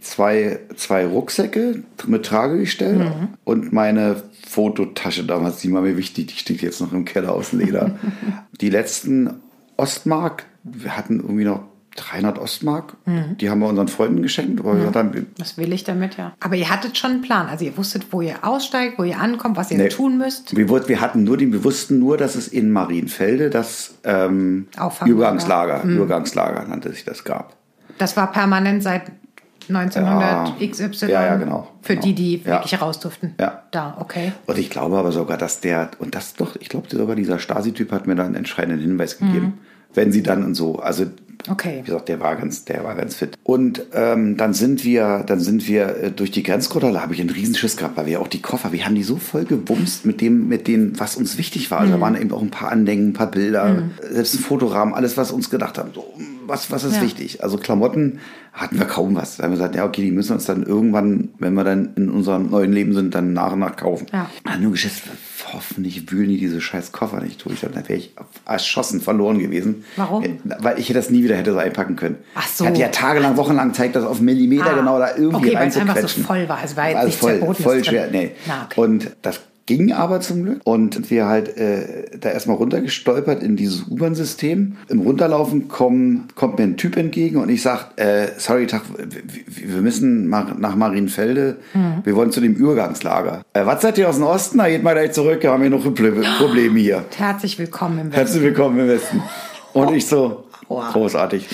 zwei, 0.00 0.58
zwei 0.76 1.06
Rucksäcke 1.06 1.82
mit 2.06 2.26
Tragegestell 2.26 2.96
Mhm. 2.98 3.28
und 3.44 3.72
meine 3.72 4.22
Fototasche 4.48 5.24
damals, 5.24 5.58
die 5.58 5.72
war 5.72 5.82
mir 5.82 5.96
wichtig, 5.96 6.26
die 6.26 6.34
steht 6.36 6.62
jetzt 6.62 6.80
noch 6.80 6.92
im 6.92 7.04
Keller 7.04 7.32
aus 7.32 7.52
Leder. 7.52 7.96
die 8.60 8.70
letzten 8.70 9.30
Ostmark, 9.76 10.44
wir 10.64 10.96
hatten 10.96 11.20
irgendwie 11.20 11.44
noch 11.44 11.62
300 11.96 12.38
Ostmark, 12.38 12.94
Mhm. 13.04 13.36
die 13.38 13.50
haben 13.50 13.58
wir 13.60 13.68
unseren 13.68 13.88
Freunden 13.88 14.22
geschenkt, 14.22 14.62
wir 14.64 14.74
gesagt 14.74 14.96
haben, 14.96 15.26
Was 15.38 15.58
will 15.58 15.72
ich 15.72 15.84
damit, 15.84 16.16
ja. 16.16 16.32
Aber 16.40 16.54
ihr 16.54 16.70
hattet 16.70 16.96
schon 16.96 17.10
einen 17.12 17.22
Plan. 17.22 17.46
Also 17.48 17.64
ihr 17.64 17.76
wusstet, 17.76 18.06
wo 18.10 18.20
ihr 18.22 18.36
aussteigt, 18.42 18.98
wo 18.98 19.02
ihr 19.04 19.18
ankommt, 19.18 19.56
was 19.56 19.70
ihr 19.70 19.78
Nee. 19.78 19.88
tun 19.88 20.16
müsst. 20.16 20.56
Wir, 20.56 20.68
wir 20.68 21.00
hatten 21.00 21.24
nur 21.24 21.36
den, 21.36 21.52
wir 21.52 21.64
wussten 21.64 21.98
nur, 21.98 22.16
dass 22.16 22.36
es 22.36 22.48
in 22.48 22.70
Marienfelde 22.70 23.50
das 23.50 23.94
ähm. 24.04 24.68
Übergangslager, 25.04 25.82
Übergangslager 25.84 26.64
nannte 26.66 26.90
sich 26.92 27.04
das 27.04 27.24
gab. 27.24 27.56
Das 27.98 28.16
war 28.16 28.30
permanent 28.32 28.82
seit 28.82 29.02
1900 29.76 30.58
XY. 30.70 31.06
Ja, 31.10 31.24
ja, 31.24 31.36
genau, 31.36 31.68
Für 31.82 31.94
genau. 31.94 32.06
die, 32.06 32.14
die 32.14 32.36
Ja. 32.44 32.44
wirklich 32.58 32.80
raus 32.80 33.00
durften. 33.00 33.34
Ja. 33.40 33.62
Da, 33.70 33.96
okay. 34.00 34.32
Und 34.46 34.58
ich 34.58 34.70
glaube 34.70 34.96
aber 34.98 35.12
sogar, 35.12 35.38
dass 35.38 35.60
der, 35.60 35.90
und 35.98 36.14
das 36.14 36.34
doch, 36.34 36.56
ich 36.60 36.68
glaube 36.68 36.88
sogar 36.90 37.16
dieser 37.16 37.38
Stasi-Typ 37.38 37.92
hat 37.92 38.06
mir 38.06 38.14
da 38.16 38.24
einen 38.24 38.34
entscheidenden 38.34 38.80
Hinweis 38.80 39.18
gegeben. 39.18 39.54
Wenn 39.94 40.12
sie 40.12 40.22
dann 40.22 40.44
und 40.44 40.54
so, 40.54 40.78
also 40.78 41.06
Okay. 41.48 41.78
wie 41.80 41.86
gesagt, 41.86 42.10
der 42.10 42.20
war 42.20 42.36
ganz, 42.36 42.66
der 42.66 42.84
war 42.84 42.94
ganz 42.94 43.14
fit. 43.16 43.38
Und 43.44 43.82
ähm, 43.94 44.36
dann 44.36 44.52
sind 44.52 44.84
wir, 44.84 45.24
dann 45.26 45.40
sind 45.40 45.66
wir 45.66 45.96
äh, 45.96 46.10
durch 46.10 46.30
die 46.30 46.42
Grenzkontrolle, 46.42 46.92
da 46.92 47.00
habe 47.00 47.14
ich 47.14 47.20
einen 47.22 47.30
Riesenschiss 47.30 47.78
gehabt, 47.78 47.96
weil 47.96 48.04
wir 48.04 48.20
auch 48.20 48.28
die 48.28 48.42
Koffer, 48.42 48.72
wir 48.72 48.84
haben 48.84 48.94
die 48.94 49.02
so 49.02 49.16
voll 49.16 49.46
gewumst 49.46 50.04
mit 50.04 50.20
dem, 50.20 50.48
mit 50.48 50.68
dem, 50.68 51.00
was 51.00 51.16
uns 51.16 51.38
wichtig 51.38 51.70
war. 51.70 51.80
Also 51.80 51.94
da 51.94 52.00
waren 52.00 52.14
eben 52.14 52.30
auch 52.32 52.42
ein 52.42 52.50
paar 52.50 52.70
Andenken, 52.70 53.08
ein 53.08 53.12
paar 53.14 53.30
Bilder, 53.30 53.84
selbst 54.10 54.34
ein 54.34 54.38
Fotorahmen, 54.40 54.92
alles, 54.92 55.16
was 55.16 55.32
uns 55.32 55.48
gedacht 55.48 55.78
haben, 55.78 55.92
so, 55.94 56.12
was, 56.46 56.70
was 56.70 56.84
ist 56.84 56.96
Ja. 56.96 57.02
wichtig? 57.02 57.42
Also 57.42 57.56
Klamotten 57.56 58.18
hatten 58.52 58.78
wir 58.78 58.86
kaum 58.86 59.14
was. 59.14 59.36
Da 59.36 59.44
haben 59.44 59.52
wir 59.52 59.56
gesagt, 59.56 59.76
ja, 59.76 59.84
okay, 59.84 60.02
die 60.02 60.10
müssen 60.10 60.32
uns 60.32 60.44
dann 60.44 60.62
irgendwann, 60.64 61.30
wenn 61.38 61.54
wir 61.54 61.64
dann 61.64 61.94
in 61.96 62.10
unserem 62.10 62.50
neuen 62.50 62.72
Leben 62.72 62.92
sind, 62.92 63.14
dann 63.14 63.32
nach 63.32 63.52
und 63.52 63.60
nach 63.60 63.76
kaufen. 63.76 64.06
Ja. 64.12 64.28
Ah, 64.44 64.56
nur 64.56 64.72
Geschiss, 64.72 65.02
hoffentlich 65.52 66.10
wühlen 66.10 66.28
die 66.28 66.38
diese 66.38 66.60
scheiß 66.60 66.92
Koffer 66.92 67.20
nicht 67.20 67.44
durch. 67.44 67.60
Dann 67.60 67.74
wäre 67.74 67.94
ich 67.94 68.14
erschossen, 68.46 69.00
verloren 69.00 69.38
gewesen. 69.38 69.84
Warum? 69.96 70.24
Weil 70.44 70.78
ich 70.78 70.92
das 70.92 71.10
nie 71.10 71.22
wieder 71.22 71.36
hätte 71.36 71.52
so 71.52 71.58
einpacken 71.58 71.96
können. 71.96 72.16
Ach 72.34 72.46
so. 72.46 72.64
Ich 72.64 72.70
hatte 72.70 72.80
ja 72.80 72.88
tagelang, 72.88 73.36
wochenlang 73.36 73.74
Zeit, 73.74 73.94
das 73.94 74.04
auf 74.04 74.20
Millimeter 74.20 74.70
Ah, 74.70 74.74
genau 74.74 74.98
da 74.98 75.16
irgendwie 75.16 75.48
okay, 75.48 75.54
weil 75.56 75.68
es 75.68 75.76
einfach 75.76 75.96
so 75.96 76.08
voll 76.08 76.48
war. 76.48 76.58
Es 76.62 76.76
war 76.76 76.88
jetzt 76.88 76.96
Also 76.96 77.06
nichts 77.06 77.20
voll, 77.20 77.54
voll 77.54 77.84
schwer. 77.84 78.08
Nee. 78.10 78.32
Na, 78.46 78.66
okay. 78.70 78.80
Und 78.80 79.10
das 79.22 79.40
ging 79.70 79.92
aber 79.92 80.20
zum 80.20 80.42
Glück. 80.42 80.60
Und 80.64 81.12
wir 81.12 81.26
halt 81.26 81.56
äh, 81.56 82.18
da 82.20 82.30
erstmal 82.30 82.56
runtergestolpert 82.56 83.40
in 83.40 83.54
dieses 83.54 83.86
U-Bahn-System. 83.88 84.76
Im 84.88 85.00
Runterlaufen 85.00 85.68
komm, 85.68 86.24
kommt 86.34 86.58
mir 86.58 86.64
ein 86.64 86.76
Typ 86.76 86.96
entgegen 86.96 87.36
und 87.36 87.48
ich 87.50 87.62
sag, 87.62 87.92
äh, 87.94 88.30
sorry, 88.36 88.66
Tag, 88.66 88.82
wir 89.46 89.80
müssen 89.80 90.28
nach 90.28 90.74
Marienfelde. 90.74 91.58
Mhm. 91.72 92.00
Wir 92.02 92.16
wollen 92.16 92.32
zu 92.32 92.40
dem 92.40 92.54
Übergangslager. 92.54 93.42
Äh, 93.52 93.64
was 93.64 93.80
seid 93.82 93.96
ihr 93.98 94.08
aus 94.08 94.16
dem 94.16 94.24
Osten? 94.24 94.56
Na, 94.56 94.68
geht 94.68 94.82
mal 94.82 94.94
gleich 94.94 95.12
zurück. 95.12 95.40
Wir 95.40 95.52
haben 95.52 95.60
hier 95.60 95.70
noch 95.70 95.84
Probleme 95.84 96.24
Probleme 96.38 96.80
hier. 96.80 97.04
Herzlich 97.16 97.56
willkommen 97.56 97.98
im 97.98 98.06
Westen. 98.06 98.16
Herzlich 98.16 98.42
willkommen 98.42 98.80
im 98.80 98.88
Westen. 98.88 99.22
Und 99.72 99.94
ich 99.94 100.04
so, 100.04 100.46
Aua. 100.68 100.90
großartig. 100.90 101.46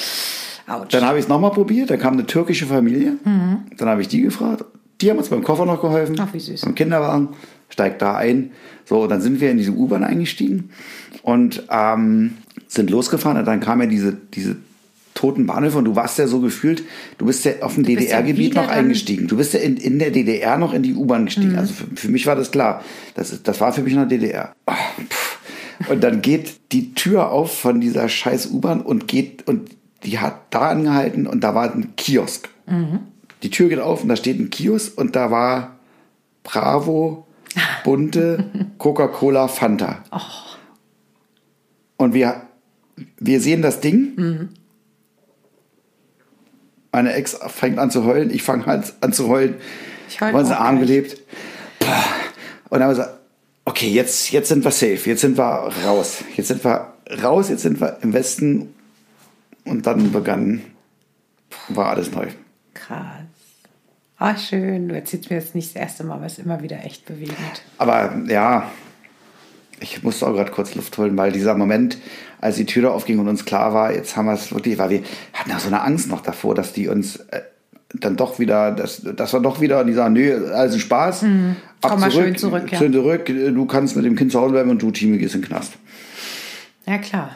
Autsch. 0.67 0.95
Dann 0.95 1.05
habe 1.05 1.19
ich 1.19 1.25
es 1.25 1.29
nochmal 1.29 1.51
probiert, 1.51 1.91
da 1.91 1.99
kam 1.99 2.14
eine 2.14 2.25
türkische 2.25 2.64
Familie. 2.64 3.19
Dann 3.77 3.89
habe 3.89 4.01
ich 4.01 4.09
die 4.09 4.23
gefragt. 4.23 4.64
Die 5.03 5.11
haben 5.11 5.19
uns 5.19 5.29
beim 5.29 5.45
Koffer 5.45 5.67
noch 5.67 5.83
geholfen. 5.83 6.14
Mhm. 6.14 6.23
Ach, 6.23 6.33
wie 6.33 6.41
süß. 6.41 6.62
Im 6.62 6.75
Kinderwagen. 6.75 7.29
Steigt 7.69 8.03
da 8.03 8.17
ein. 8.17 8.53
So, 8.85 9.03
und 9.03 9.09
dann 9.11 9.21
sind 9.21 9.41
wir 9.41 9.51
in 9.51 9.59
diese 9.59 9.73
U-Bahn 9.73 10.05
eingestiegen 10.05 10.71
und 11.23 11.64
ähm, 11.71 12.35
sind 12.69 12.91
losgefahren. 12.91 13.39
Und 13.39 13.45
dann 13.45 13.61
kam 13.61 13.81
ja 13.81 13.87
diese, 13.87 14.17
diese 14.35 14.57
toten 15.14 15.47
Bahnhöfe 15.47 15.79
und 15.79 15.85
du 15.87 15.97
warst 15.97 16.19
ja 16.19 16.27
so 16.27 16.41
gefühlt, 16.41 16.85
du 17.19 17.27
bist 17.27 17.45
ja 17.45 17.53
auf 17.62 17.75
dem 17.75 17.85
ja 17.85 17.97
DDR-Gebiet 17.97 18.53
wieder 18.53 18.62
noch 18.62 18.71
eingestiegen. 18.71 19.27
Du 19.27 19.37
bist 19.37 19.55
ja 19.55 19.61
in, 19.61 19.77
in 19.77 19.99
der 19.99 20.11
DDR 20.11 20.59
noch 20.59 20.73
in 20.73 20.83
die 20.83 20.95
U-Bahn 20.95 21.25
gestiegen. 21.25 21.53
Mhm. 21.53 21.59
Also 21.59 21.75
für, 21.75 21.87
für 21.95 22.09
mich 22.09 22.27
war 22.27 22.37
das 22.37 22.51
klar. 22.51 22.85
Das, 23.14 23.43
das 23.43 23.61
war 23.61 23.73
für 23.73 23.83
mich 23.83 23.95
noch 23.95 24.07
DDR. 24.07 24.55
Ah, 24.67 24.75
pff. 25.09 25.39
Und 25.89 26.03
dann 26.03 26.23
geht 26.23 26.73
die 26.73 26.95
Tür 26.95 27.31
auf 27.31 27.59
von 27.59 27.81
dieser 27.81 28.09
scheiß 28.09 28.51
U-Bahn 28.53 28.81
und 28.81 29.09
geht 29.09 29.47
und 29.47 29.71
die 30.05 30.19
hat 30.19 30.41
da 30.51 30.71
angehalten 30.71 31.27
und 31.27 31.43
da 31.43 31.55
war 31.55 31.73
ein 31.73 31.95
Kiosk. 31.97 32.49
Die 33.43 33.51
Tür 33.51 33.69
geht 33.69 33.81
auf 33.81 34.03
und 34.03 34.09
da 34.09 34.17
steht 34.17 34.39
ein 34.39 34.51
Kiosk 34.51 34.97
und 34.97 35.17
da 35.17 35.31
war 35.31 35.79
Bravo, 36.43 37.26
bunte 37.85 38.45
Coca-Cola, 38.79 39.49
Fanta. 39.49 40.03
Und 41.97 42.15
wir, 42.15 42.43
wir 43.19 43.41
sehen 43.41 43.63
das 43.63 43.81
Ding. 43.81 44.51
Meine 46.93 47.13
Ex 47.13 47.39
fängt 47.49 47.79
an 47.79 47.91
zu 47.91 48.05
heulen, 48.05 48.31
ich 48.31 48.43
fange 48.43 48.67
an, 48.67 48.85
an 49.01 49.13
zu 49.13 49.29
heulen. 49.29 49.57
Ich 50.09 50.21
heul 50.21 50.33
Wir 50.33 50.39
haben 50.39 50.41
uns 50.41 50.49
in 50.49 50.55
auch 50.55 50.59
den 50.59 50.67
Arm 50.67 50.81
gelebt. 50.81 51.21
Und 52.69 52.81
dann 52.81 52.83
haben 52.83 52.97
wir 52.97 53.03
gesagt, 53.03 53.21
okay, 53.65 53.89
jetzt, 53.89 54.31
jetzt 54.31 54.49
sind 54.49 54.65
wir 54.65 54.71
safe, 54.71 55.09
jetzt 55.11 55.21
sind 55.21 55.37
wir 55.37 55.71
raus. 55.85 56.25
Jetzt 56.37 56.49
sind 56.49 56.65
wir 56.65 56.95
raus, 57.23 57.49
jetzt 57.51 57.63
sind 57.63 57.81
wir 57.81 57.99
im 58.03 58.13
Westen. 58.13 58.75
Und 59.65 59.87
dann 59.87 60.13
begann, 60.13 60.63
war 61.69 61.91
alles 61.91 62.13
neu. 62.13 62.29
Krass. 62.75 63.16
Ach, 64.19 64.39
schön. 64.39 64.89
Du 64.89 64.95
erzählst 64.95 65.31
mir 65.31 65.37
jetzt 65.37 65.55
nicht 65.55 65.75
das 65.75 65.83
erste 65.83 66.05
Mal, 66.05 66.14
aber 66.14 66.27
es 66.27 66.39
ist 66.39 66.45
immer 66.45 66.62
wieder 66.62 66.85
echt 66.85 67.05
bewegend. 67.07 67.62
Aber 67.79 68.14
ja, 68.29 68.71
ich 69.81 70.03
musste 70.03 70.27
auch 70.27 70.33
gerade 70.33 70.51
kurz 70.51 70.75
Luft 70.75 70.97
holen, 70.97 71.17
weil 71.17 71.33
dieser 71.33 71.55
Moment, 71.55 71.99
als 72.41 72.57
die 72.57 72.64
Tür 72.64 72.85
da 72.85 72.89
aufging 72.91 73.19
und 73.19 73.29
uns 73.29 73.45
klar 73.45 73.75
war, 73.75 73.93
jetzt 73.93 74.17
haben 74.17 74.27
wir 74.27 74.33
es 74.33 74.53
wirklich, 74.53 74.79
weil 74.79 74.91
wir 74.91 75.03
hatten 75.35 75.51
ja 75.51 75.59
so 75.59 75.69
eine 75.69 75.83
Angst 75.83 76.09
noch 76.09 76.23
davor, 76.23 76.55
dass 76.55 76.73
die 76.73 76.89
uns 76.89 77.17
äh, 77.17 77.43
dann 77.93 78.17
doch 78.17 78.39
wieder, 78.39 78.73
dass, 78.73 79.03
dass 79.03 79.33
wir 79.33 79.41
doch 79.41 79.61
wieder, 79.61 79.85
die 79.85 79.93
sagen, 79.93 80.14
nö, 80.14 80.51
alles 80.53 80.75
ein 80.75 80.81
Spaß. 80.81 81.23
Ab 81.23 81.29
Mhm. 81.29 81.57
Komm 81.83 82.01
mal 82.01 82.11
schön 82.11 82.37
zurück, 82.37 82.73
ja. 82.73 82.79
schön 82.79 82.93
zurück, 82.93 83.27
du 83.27 83.67
kannst 83.67 83.97
mit 83.97 84.05
dem 84.05 84.17
Kind 84.17 84.33
zu 84.33 84.41
Hause 84.41 84.53
bleiben 84.53 84.71
und 84.71 84.83
du, 84.83 84.91
Team, 84.91 85.19
gehst 85.19 85.35
in 85.35 85.43
den 85.43 85.49
Knast. 85.49 85.75
Ja, 86.87 86.99
klar. 86.99 87.31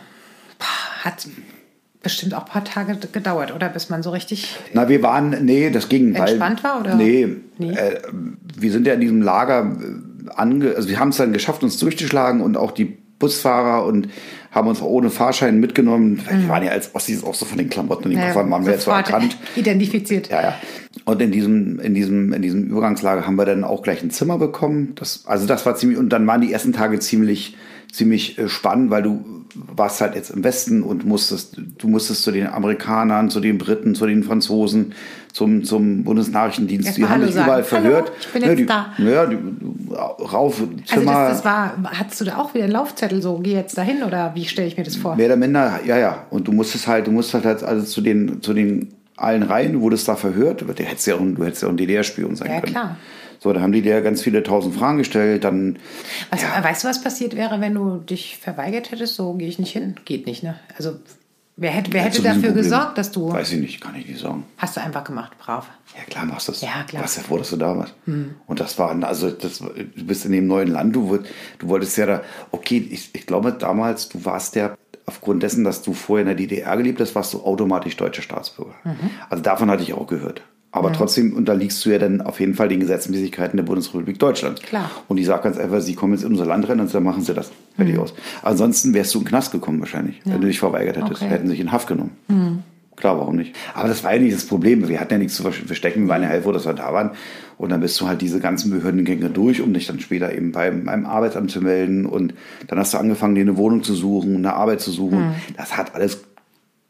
Pah, 0.59 1.05
Hat 1.05 1.29
bestimmt 2.03 2.35
auch 2.35 2.47
ein 2.47 2.51
paar 2.51 2.65
Tage 2.65 2.97
gedauert, 3.13 3.55
oder? 3.55 3.69
Bis 3.69 3.91
man 3.91 4.03
so 4.03 4.11
richtig. 4.11 4.57
Na, 4.73 4.89
wir 4.89 5.03
waren, 5.03 5.45
nee, 5.45 5.71
das 5.71 5.89
ging. 5.89 6.15
Entspannt 6.15 6.65
weil, 6.65 6.71
war, 6.71 6.81
oder? 6.81 6.95
Nee, 6.95 7.37
Nee? 7.59 7.73
Äh, 7.73 8.01
wir 8.59 8.73
sind 8.73 8.87
ja 8.87 8.95
in 8.95 9.01
diesem 9.01 9.21
Lager 9.21 9.77
äh, 9.81 10.31
ange, 10.35 10.75
also 10.75 10.89
wir 10.89 10.99
haben 10.99 11.11
es 11.11 11.19
dann 11.19 11.33
geschafft, 11.33 11.63
uns 11.63 11.77
durchzuschlagen 11.79 12.41
und 12.41 12.57
auch 12.57 12.71
die 12.71 12.97
Busfahrer 13.19 13.85
und 13.85 14.09
haben 14.51 14.67
uns 14.69 14.81
auch 14.81 14.87
ohne 14.87 15.11
Fahrschein 15.11 15.61
mitgenommen. 15.61 16.23
Wir 16.27 16.49
waren 16.49 16.65
ja 16.65 16.71
als 16.71 16.95
Ossis 16.95 17.23
auch 17.23 17.35
so 17.35 17.45
von 17.45 17.59
den 17.59 17.69
Klamotten 17.69 18.05
und 18.05 18.11
den 18.13 18.21
Koffern 18.21 18.51
waren 18.51 18.65
wir 18.65 18.73
jetzt 18.73 18.87
Mhm. 18.87 18.91
sofort 18.93 19.11
erkannt. 19.11 19.37
Identifiziert. 19.57 20.29
Ja, 20.31 20.43
ja. 20.43 20.55
Und 21.05 21.21
in 21.21 21.31
diesem, 21.31 21.79
in 21.81 21.95
diesem, 21.95 22.33
in 22.33 22.41
diesem 22.41 22.65
Übergangslager 22.69 23.27
haben 23.27 23.37
wir 23.37 23.45
dann 23.45 23.63
auch 23.63 23.83
gleich 23.83 24.03
ein 24.03 24.11
Zimmer 24.11 24.39
bekommen. 24.39 24.93
Das, 24.95 25.25
also 25.27 25.47
das 25.47 25.67
war 25.67 25.77
ziemlich, 25.77 25.99
und 25.99 26.09
dann 26.09 26.27
waren 26.27 26.41
die 26.41 26.51
ersten 26.51 26.73
Tage 26.73 26.99
ziemlich, 26.99 27.57
ziemlich 27.93 28.39
äh, 28.39 28.49
spannend, 28.49 28.91
weil 28.91 29.03
du 29.03 29.25
warst 29.55 30.01
halt 30.01 30.15
jetzt 30.15 30.31
im 30.31 30.45
Westen 30.45 30.83
und 30.83 31.05
musstest, 31.05 31.57
du 31.79 31.89
musstest 31.89 32.23
zu 32.23 32.31
den 32.31 32.47
Amerikanern, 32.47 33.31
zu 33.31 33.41
den 33.41 33.59
Briten, 33.59 33.95
zu 33.95 34.07
den 34.07 34.23
Franzosen, 34.23 34.95
zum, 35.33 35.65
zum 35.65 36.05
Bundesnachrichtendienst. 36.05 36.97
Die 36.97 37.03
haben 37.05 37.11
Hallo 37.11 37.27
dich 37.27 37.35
überall 37.35 37.65
verhört. 37.65 38.09
Hallo, 38.11 38.17
ich 38.21 38.29
bin 38.29 38.43
ja, 38.43 38.49
jetzt 38.49 38.59
die, 38.59 38.67
da. 38.67 38.93
Ja, 38.99 39.27
die, 39.27 39.39
rauf, 39.93 40.63
Zimmer. 40.87 41.11
Also 41.13 41.29
das, 41.29 41.37
das 41.39 41.45
war, 41.45 41.75
hattest 41.99 42.21
du 42.21 42.25
da 42.27 42.37
auch 42.39 42.55
wieder 42.55 42.65
einen 42.65 42.73
Laufzettel, 42.73 43.21
so 43.23 43.39
geh 43.39 43.55
jetzt 43.55 43.77
dahin 43.77 44.03
oder 44.03 44.33
wie 44.35 44.45
stelle 44.45 44.69
ich 44.69 44.77
mir 44.77 44.85
das 44.85 44.97
vor? 44.97 45.17
Mehr 45.17 45.27
oder 45.27 45.37
minder, 45.37 45.81
ja, 45.85 45.99
ja. 45.99 46.27
Und 46.31 46.47
du 46.49 46.53
musstest 46.53 46.87
halt, 46.87 47.07
du 47.07 47.13
musst 47.13 47.35
halt 47.35 47.45
also 47.63 47.85
zu 47.85 48.01
den, 48.01 48.41
zu 48.43 48.55
den 48.55 48.93
allen 49.17 49.43
rein, 49.43 49.73
du 49.75 49.81
wurdest 49.83 50.09
da 50.09 50.17
verhört. 50.17 50.63
Du 50.63 50.69
hättest 50.69 51.07
ja 51.07 51.17
auch, 51.17 51.21
ein- 51.21 51.35
du 51.35 51.45
hättest 51.45 51.63
ja 51.63 51.69
auch 51.69 51.73
ein 51.73 51.77
DDR-Spion 51.77 52.37
sein 52.37 52.49
Ja, 52.51 52.61
können. 52.61 52.73
klar. 52.73 52.97
So, 53.43 53.53
da 53.53 53.61
haben 53.63 53.73
die 53.73 53.81
dir 53.83 54.01
ganz 54.03 54.21
viele 54.23 54.43
tausend 54.43 54.75
Fragen 54.77 54.99
gestellt, 54.99 55.43
dann, 55.45 55.79
Was, 56.31 56.43
Weißt 56.63 56.85
du, 56.85 56.89
was 56.89 57.03
passiert 57.03 57.35
wäre, 57.35 57.61
wenn 57.61 57.75
du 57.75 57.97
dich 57.97 58.37
verweigert 58.39 58.91
hättest? 58.93 59.15
So 59.17 59.33
gehe 59.35 59.49
ich 59.49 59.59
nicht 59.59 59.73
hin. 59.73 59.97
Geht 60.05 60.27
nicht, 60.27 60.43
ne? 60.43 60.61
Also 60.77 60.97
wer 61.57 61.71
hätte, 61.71 61.91
wer 61.93 62.03
hätte 62.03 62.23
dafür 62.23 62.53
gesorgt, 62.53 62.99
dass 62.99 63.11
du. 63.13 63.33
Weiß 63.33 63.51
ich 63.53 63.61
nicht, 63.61 63.81
kann 63.81 63.95
ich 63.97 64.07
nicht 64.07 64.21
sagen. 64.21 64.45
Hast 64.59 64.77
du 64.77 64.83
einfach 64.83 65.05
gemacht, 65.05 65.33
brav. 65.39 65.69
Ja, 65.97 66.05
klar 66.05 66.27
machst 66.27 66.49
du 66.49 66.53
es. 66.53 66.61
Ja, 66.61 66.85
klar. 66.87 67.03
Warst 67.03 67.17
ja 67.17 67.23
froh, 67.23 67.39
dass 67.39 67.49
du 67.51 67.57
da 67.57 67.77
warst. 67.79 67.95
Und 68.47 68.61
das 68.61 68.79
war, 68.79 68.91
also, 69.05 69.31
das, 69.31 69.59
du 69.59 70.05
bist 70.05 70.27
in 70.27 70.33
dem 70.33 70.47
neuen 70.47 70.69
Land, 70.69 70.95
du, 70.95 71.09
wollt- 71.09 71.27
du 71.59 71.69
wolltest 71.69 71.97
ja 71.97 72.05
da, 72.07 72.23
okay, 72.51 72.87
ich, 72.91 73.09
ich 73.15 73.27
glaube 73.27 73.53
damals, 73.53 74.11
du 74.11 74.23
warst 74.25 74.55
ja, 74.55 74.77
aufgrund 75.07 75.43
dessen, 75.43 75.65
dass 75.65 75.83
du 75.83 75.95
vorher 75.95 76.23
in 76.23 76.27
der 76.29 76.37
DDR 76.37 76.77
gelebt 76.77 77.01
hast, 77.01 77.15
warst 77.15 77.33
du 77.33 77.41
automatisch 77.43 77.97
deutscher 77.97 78.23
Staatsbürger. 78.23 78.75
Also 79.31 79.43
davon 79.43 79.71
hatte 79.71 79.83
ich 79.83 79.95
auch 79.95 80.07
gehört. 80.07 80.43
Aber 80.73 80.93
trotzdem 80.93 81.35
unterliegst 81.35 81.85
du 81.85 81.91
ja 81.91 81.99
dann 81.99 82.21
auf 82.21 82.39
jeden 82.39 82.55
Fall 82.55 82.69
den 82.69 82.79
Gesetzmäßigkeiten 82.79 83.57
der 83.57 83.65
Bundesrepublik 83.65 84.19
Deutschland. 84.21 84.63
Klar. 84.63 84.91
Und 85.09 85.17
die 85.17 85.25
sagt 85.25 85.43
ganz 85.43 85.59
einfach, 85.59 85.81
sie 85.81 85.95
kommen 85.95 86.13
jetzt 86.13 86.23
in 86.23 86.31
unser 86.31 86.47
Land 86.47 86.69
rein 86.69 86.79
und 86.79 86.95
dann 86.95 87.03
machen 87.03 87.23
sie 87.23 87.35
das. 87.35 87.51
Fertig 87.75 87.99
aus. 87.99 88.15
Ansonsten 88.43 88.95
wärst 88.95 89.15
du 89.15 89.19
in 89.19 89.25
den 89.25 89.31
Knast 89.31 89.51
gekommen 89.51 89.81
wahrscheinlich, 89.81 90.21
wenn 90.25 90.41
du 90.41 90.47
dich 90.47 90.61
verweigert 90.61 90.97
hättest. 90.97 91.23
Okay. 91.23 91.31
Hätten 91.31 91.49
sich 91.49 91.59
in 91.59 91.73
Haft 91.73 91.89
genommen. 91.89 92.13
Klar, 93.01 93.19
warum 93.19 93.37
nicht? 93.37 93.57
Aber 93.75 93.89
das 93.89 94.05
war 94.05 94.15
ja 94.15 94.21
nicht 94.21 94.35
das 94.35 94.45
Problem. 94.45 94.87
Wir 94.87 95.01
hatten 95.01 95.15
ja 95.15 95.19
nichts 95.19 95.35
zu 95.35 95.43
verstecken. 95.43 96.03
Wir 96.03 96.09
waren 96.09 96.23
ja 96.23 96.29
heilfroh, 96.29 96.53
dass 96.53 96.67
wir 96.67 96.75
da 96.75 96.93
waren. 96.93 97.13
Und 97.57 97.71
dann 97.71 97.81
bist 97.81 98.01
du 98.01 98.07
halt 98.07 98.21
diese 98.21 98.41
ganzen 98.41 98.71
Behördengänge 98.71 99.31
durch, 99.31 99.63
um 99.63 99.73
dich 99.73 99.87
dann 99.87 100.01
später 100.01 100.33
eben 100.33 100.53
beim, 100.53 100.85
beim 100.85 101.07
Arbeitsamt 101.07 101.51
zu 101.51 101.63
melden. 101.63 102.07
Und 102.07 102.35
dann 102.69 102.79
hast 102.79 102.95
du 102.95 102.99
angefangen, 102.99 103.35
dir 103.35 103.41
eine 103.41 103.57
Wohnung 103.57 103.83
zu 103.83 103.95
suchen, 103.95 104.37
eine 104.37 104.55
Arbeit 104.55 104.81
zu 104.83 104.91
suchen. 104.93 105.35
Das 105.57 105.77
hat 105.77 105.95
alles 105.95 106.23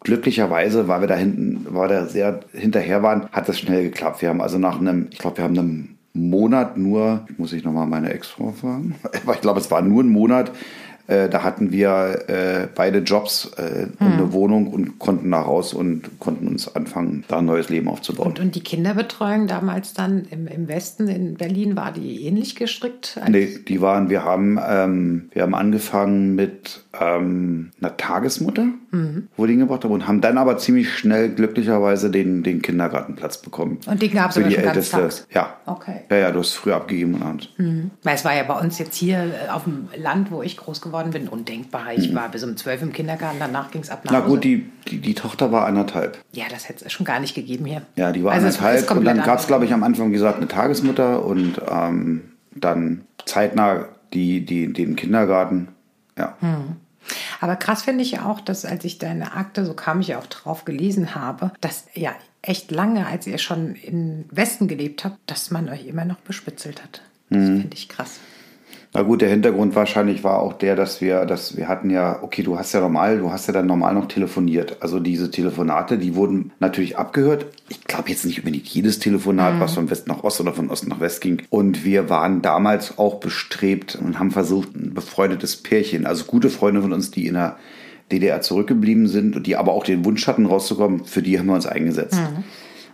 glücklicherweise, 0.01 0.88
weil 0.88 1.01
wir 1.03 1.09
da 1.09 1.14
hinten, 1.16 1.66
weil 1.70 1.88
wir 1.90 2.01
da 2.01 2.07
sehr 2.07 2.40
hinterher 2.53 3.03
waren, 3.03 3.26
hat 3.32 3.48
das 3.48 3.59
schnell 3.59 3.82
geklappt. 3.84 4.22
Wir 4.22 4.28
haben 4.30 4.40
also 4.40 4.59
nach 4.59 4.80
einem, 4.80 5.09
ich 5.11 5.18
glaube, 5.18 5.38
wir 5.38 5.44
haben 5.44 5.59
einen 5.59 5.98
Monat 6.12 6.76
nur, 6.76 7.26
muss 7.38 7.53
ich 7.53 7.64
nochmal 7.64 7.86
meine 7.86 8.12
Ex-Frau 8.12 8.53
fragen, 8.53 8.94
aber 9.24 9.34
ich 9.34 9.40
glaube, 9.40 9.61
es 9.61 9.70
war 9.70 9.82
nur 9.82 10.03
ein 10.03 10.09
Monat, 10.09 10.51
äh, 11.07 11.28
da 11.28 11.42
hatten 11.42 11.72
wir 11.72 12.24
äh, 12.28 12.68
beide 12.74 12.98
Jobs 13.01 13.51
äh, 13.57 13.86
und 13.98 14.12
eine 14.12 14.32
Wohnung 14.32 14.68
und 14.68 14.98
konnten 15.01 15.30
da 15.32 15.40
raus 15.40 15.74
und 15.74 16.20
konnten 16.20 16.46
uns 16.46 16.72
anfangen, 16.76 17.24
da 17.26 17.38
ein 17.38 17.46
neues 17.46 17.68
Leben 17.68 17.88
aufzubauen. 17.88 18.28
Und, 18.28 18.38
und 18.40 18.55
die 18.55 18.61
Kinderbetreuung 18.61 19.46
damals 19.48 19.92
dann 19.92 20.24
im, 20.30 20.46
im 20.46 20.68
Westen 20.68 21.09
in 21.09 21.34
Berlin, 21.34 21.74
war 21.74 21.90
die 21.92 22.24
ähnlich 22.26 22.55
gestrickt? 22.55 23.18
als- 23.20 23.30
Nee, 23.30 23.59
die 23.66 23.80
waren, 23.80 24.09
wir 24.09 24.24
haben, 24.24 24.59
ähm, 24.64 25.30
wir 25.32 25.42
haben 25.42 25.55
angefangen 25.55 26.34
mit 26.36 26.84
ähm, 27.01 27.70
einer 27.80 27.96
Tagesmutter, 27.96 28.66
wo 29.36 29.47
die 29.47 29.53
hingebracht 29.53 29.84
haben 29.84 29.93
und 29.93 30.09
haben 30.09 30.20
dann 30.20 30.36
aber 30.36 30.59
ziemlich 30.59 30.93
schnell 30.93 31.30
glücklicherweise 31.30 32.11
den, 32.11 32.43
den 32.43 32.61
Kindergartenplatz 32.61 33.38
bekommen. 33.38 33.78
Und 33.86 34.03
den 34.03 34.11
gab's 34.12 34.34
Für 34.34 34.41
aber 34.41 34.49
die 34.49 34.57
Älteste. 34.57 34.97
ganztags? 34.99 35.26
Ja. 35.32 35.55
Okay. 35.66 36.01
Ja, 36.11 36.16
ja, 36.16 36.30
du 36.32 36.41
hast 36.41 36.55
früh 36.55 36.72
abgegeben 36.72 37.14
und 37.14 37.22
abends. 37.22 37.49
Weil 38.03 38.14
es 38.16 38.24
war 38.24 38.34
ja 38.34 38.43
bei 38.43 38.59
uns 38.59 38.78
jetzt 38.80 38.97
hier 38.97 39.18
äh, 39.18 39.49
auf 39.51 39.64
dem 39.64 39.88
Land, 39.97 40.32
wo 40.32 40.43
ich 40.43 40.57
groß 40.57 40.80
geworden 40.80 41.11
bin, 41.12 41.28
undenkbar. 41.28 41.93
Ich 41.95 42.12
war 42.14 42.28
bis 42.30 42.43
um 42.43 42.57
zwölf 42.57 42.82
im 42.82 42.93
Kindergarten, 42.93 43.36
danach 43.38 43.70
ging 43.70 43.82
es 43.82 43.91
ab 43.91 44.05
nach 44.05 44.12
Na 44.12 44.18
Hause. 44.20 44.28
gut, 44.28 44.43
die, 44.45 44.66
die, 44.88 44.99
die 44.99 45.14
Tochter 45.14 45.53
war 45.53 45.66
anderthalb. 45.66 46.18
ja, 46.32 46.45
das 46.51 46.68
hätte 46.68 46.84
es 46.86 46.93
schon 46.93 47.07
gar 47.07 47.20
nicht 47.20 47.34
gegeben 47.36 47.66
hier. 47.66 47.82
Ja, 47.97 48.11
die 48.11 48.24
war 48.24 48.32
Also 48.32 48.49
es 48.49 48.59
anderthalb. 48.59 48.91
Und 48.99 49.05
dann 49.05 49.22
gab 49.22 49.38
es, 49.38 49.47
glaube 49.47 49.64
ich, 49.66 49.72
am 49.72 49.84
Anfang, 49.84 50.09
wie 50.09 50.14
gesagt, 50.14 50.38
eine 50.38 50.49
Tagesmutter 50.49 51.24
und 51.24 51.61
ähm, 51.70 52.22
dann 52.57 53.03
zeitnah 53.24 53.86
die, 54.12 54.45
die, 54.45 54.72
den 54.72 54.97
Kindergarten. 54.97 55.68
Ja. 56.18 56.36
Aber 57.40 57.56
krass 57.56 57.82
finde 57.82 58.02
ich 58.02 58.12
ja 58.12 58.26
auch, 58.26 58.40
dass 58.40 58.64
als 58.64 58.84
ich 58.84 58.98
deine 58.98 59.32
Akte, 59.34 59.64
so 59.64 59.74
kam 59.74 60.00
ich 60.00 60.08
ja 60.08 60.18
auch 60.18 60.26
drauf, 60.26 60.64
gelesen 60.64 61.14
habe, 61.14 61.52
dass 61.61 61.84
ja 61.94 62.12
echt 62.42 62.70
lange, 62.70 63.06
als 63.06 63.26
ihr 63.26 63.38
schon 63.38 63.74
im 63.74 64.24
Westen 64.30 64.68
gelebt 64.68 65.04
habt, 65.04 65.18
dass 65.26 65.50
man 65.50 65.68
euch 65.68 65.86
immer 65.86 66.04
noch 66.04 66.20
bespitzelt 66.20 66.82
hat. 66.82 67.02
Das 67.28 67.42
Mhm. 67.42 67.61
finde 67.62 67.76
ich 67.76 67.88
krass. 67.88 68.18
Na 68.93 69.03
gut, 69.03 69.20
der 69.20 69.28
Hintergrund 69.28 69.76
wahrscheinlich 69.76 70.24
war 70.24 70.41
auch 70.41 70.53
der, 70.53 70.74
dass 70.74 71.01
wir, 71.01 71.24
dass 71.24 71.57
wir 71.57 71.68
hatten 71.68 71.91
ja, 71.91 72.20
okay, 72.22 72.43
du 72.43 72.59
hast 72.59 72.72
ja 72.72 72.80
normal, 72.80 73.18
du 73.18 73.30
hast 73.30 73.47
ja 73.47 73.53
dann 73.53 73.66
normal 73.66 73.95
noch 73.95 74.09
telefoniert. 74.09 74.78
Also 74.80 74.99
diese 74.99 75.30
Telefonate, 75.30 75.97
die 75.97 76.16
wurden 76.16 76.51
natürlich 76.59 76.99
abgehört. 76.99 77.47
Ich 77.68 77.84
glaube 77.84 78.11
jetzt 78.11 78.24
nicht 78.24 78.41
unbedingt 78.41 78.66
jedes 78.66 78.99
Telefonat, 78.99 79.61
was 79.61 79.74
von 79.74 79.91
West 79.91 80.09
nach 80.09 80.24
Ost 80.24 80.41
oder 80.41 80.53
von 80.53 80.70
Ost 80.70 80.88
nach 80.88 80.99
West 80.99 81.20
ging. 81.20 81.43
Und 81.51 81.84
wir 81.84 82.11
waren 82.11 82.43
damals 82.43 82.99
auch 82.99 83.20
bestrebt 83.20 83.95
und 83.95 84.18
haben 84.18 84.32
versucht, 84.32 84.74
ein 84.74 84.93
befreundetes 84.93 85.57
Pärchen, 85.59 86.05
also 86.05 86.24
gute 86.24 86.51
Freunde 86.51 86.82
von 86.82 86.93
uns, 86.93 87.12
die 87.12 87.28
in 87.28 87.34
der 87.34 87.59
DDR 88.11 88.41
zurückgeblieben 88.41 89.07
sind 89.07 89.36
und 89.36 89.47
die 89.47 89.55
aber 89.55 89.72
auch 89.72 89.84
den 89.84 90.05
Wunsch 90.05 90.26
hatten, 90.26 90.47
rauszukommen, 90.47 91.05
für 91.05 91.22
die 91.22 91.38
haben 91.38 91.47
wir 91.47 91.55
uns 91.55 91.66
eingesetzt. 91.66 92.18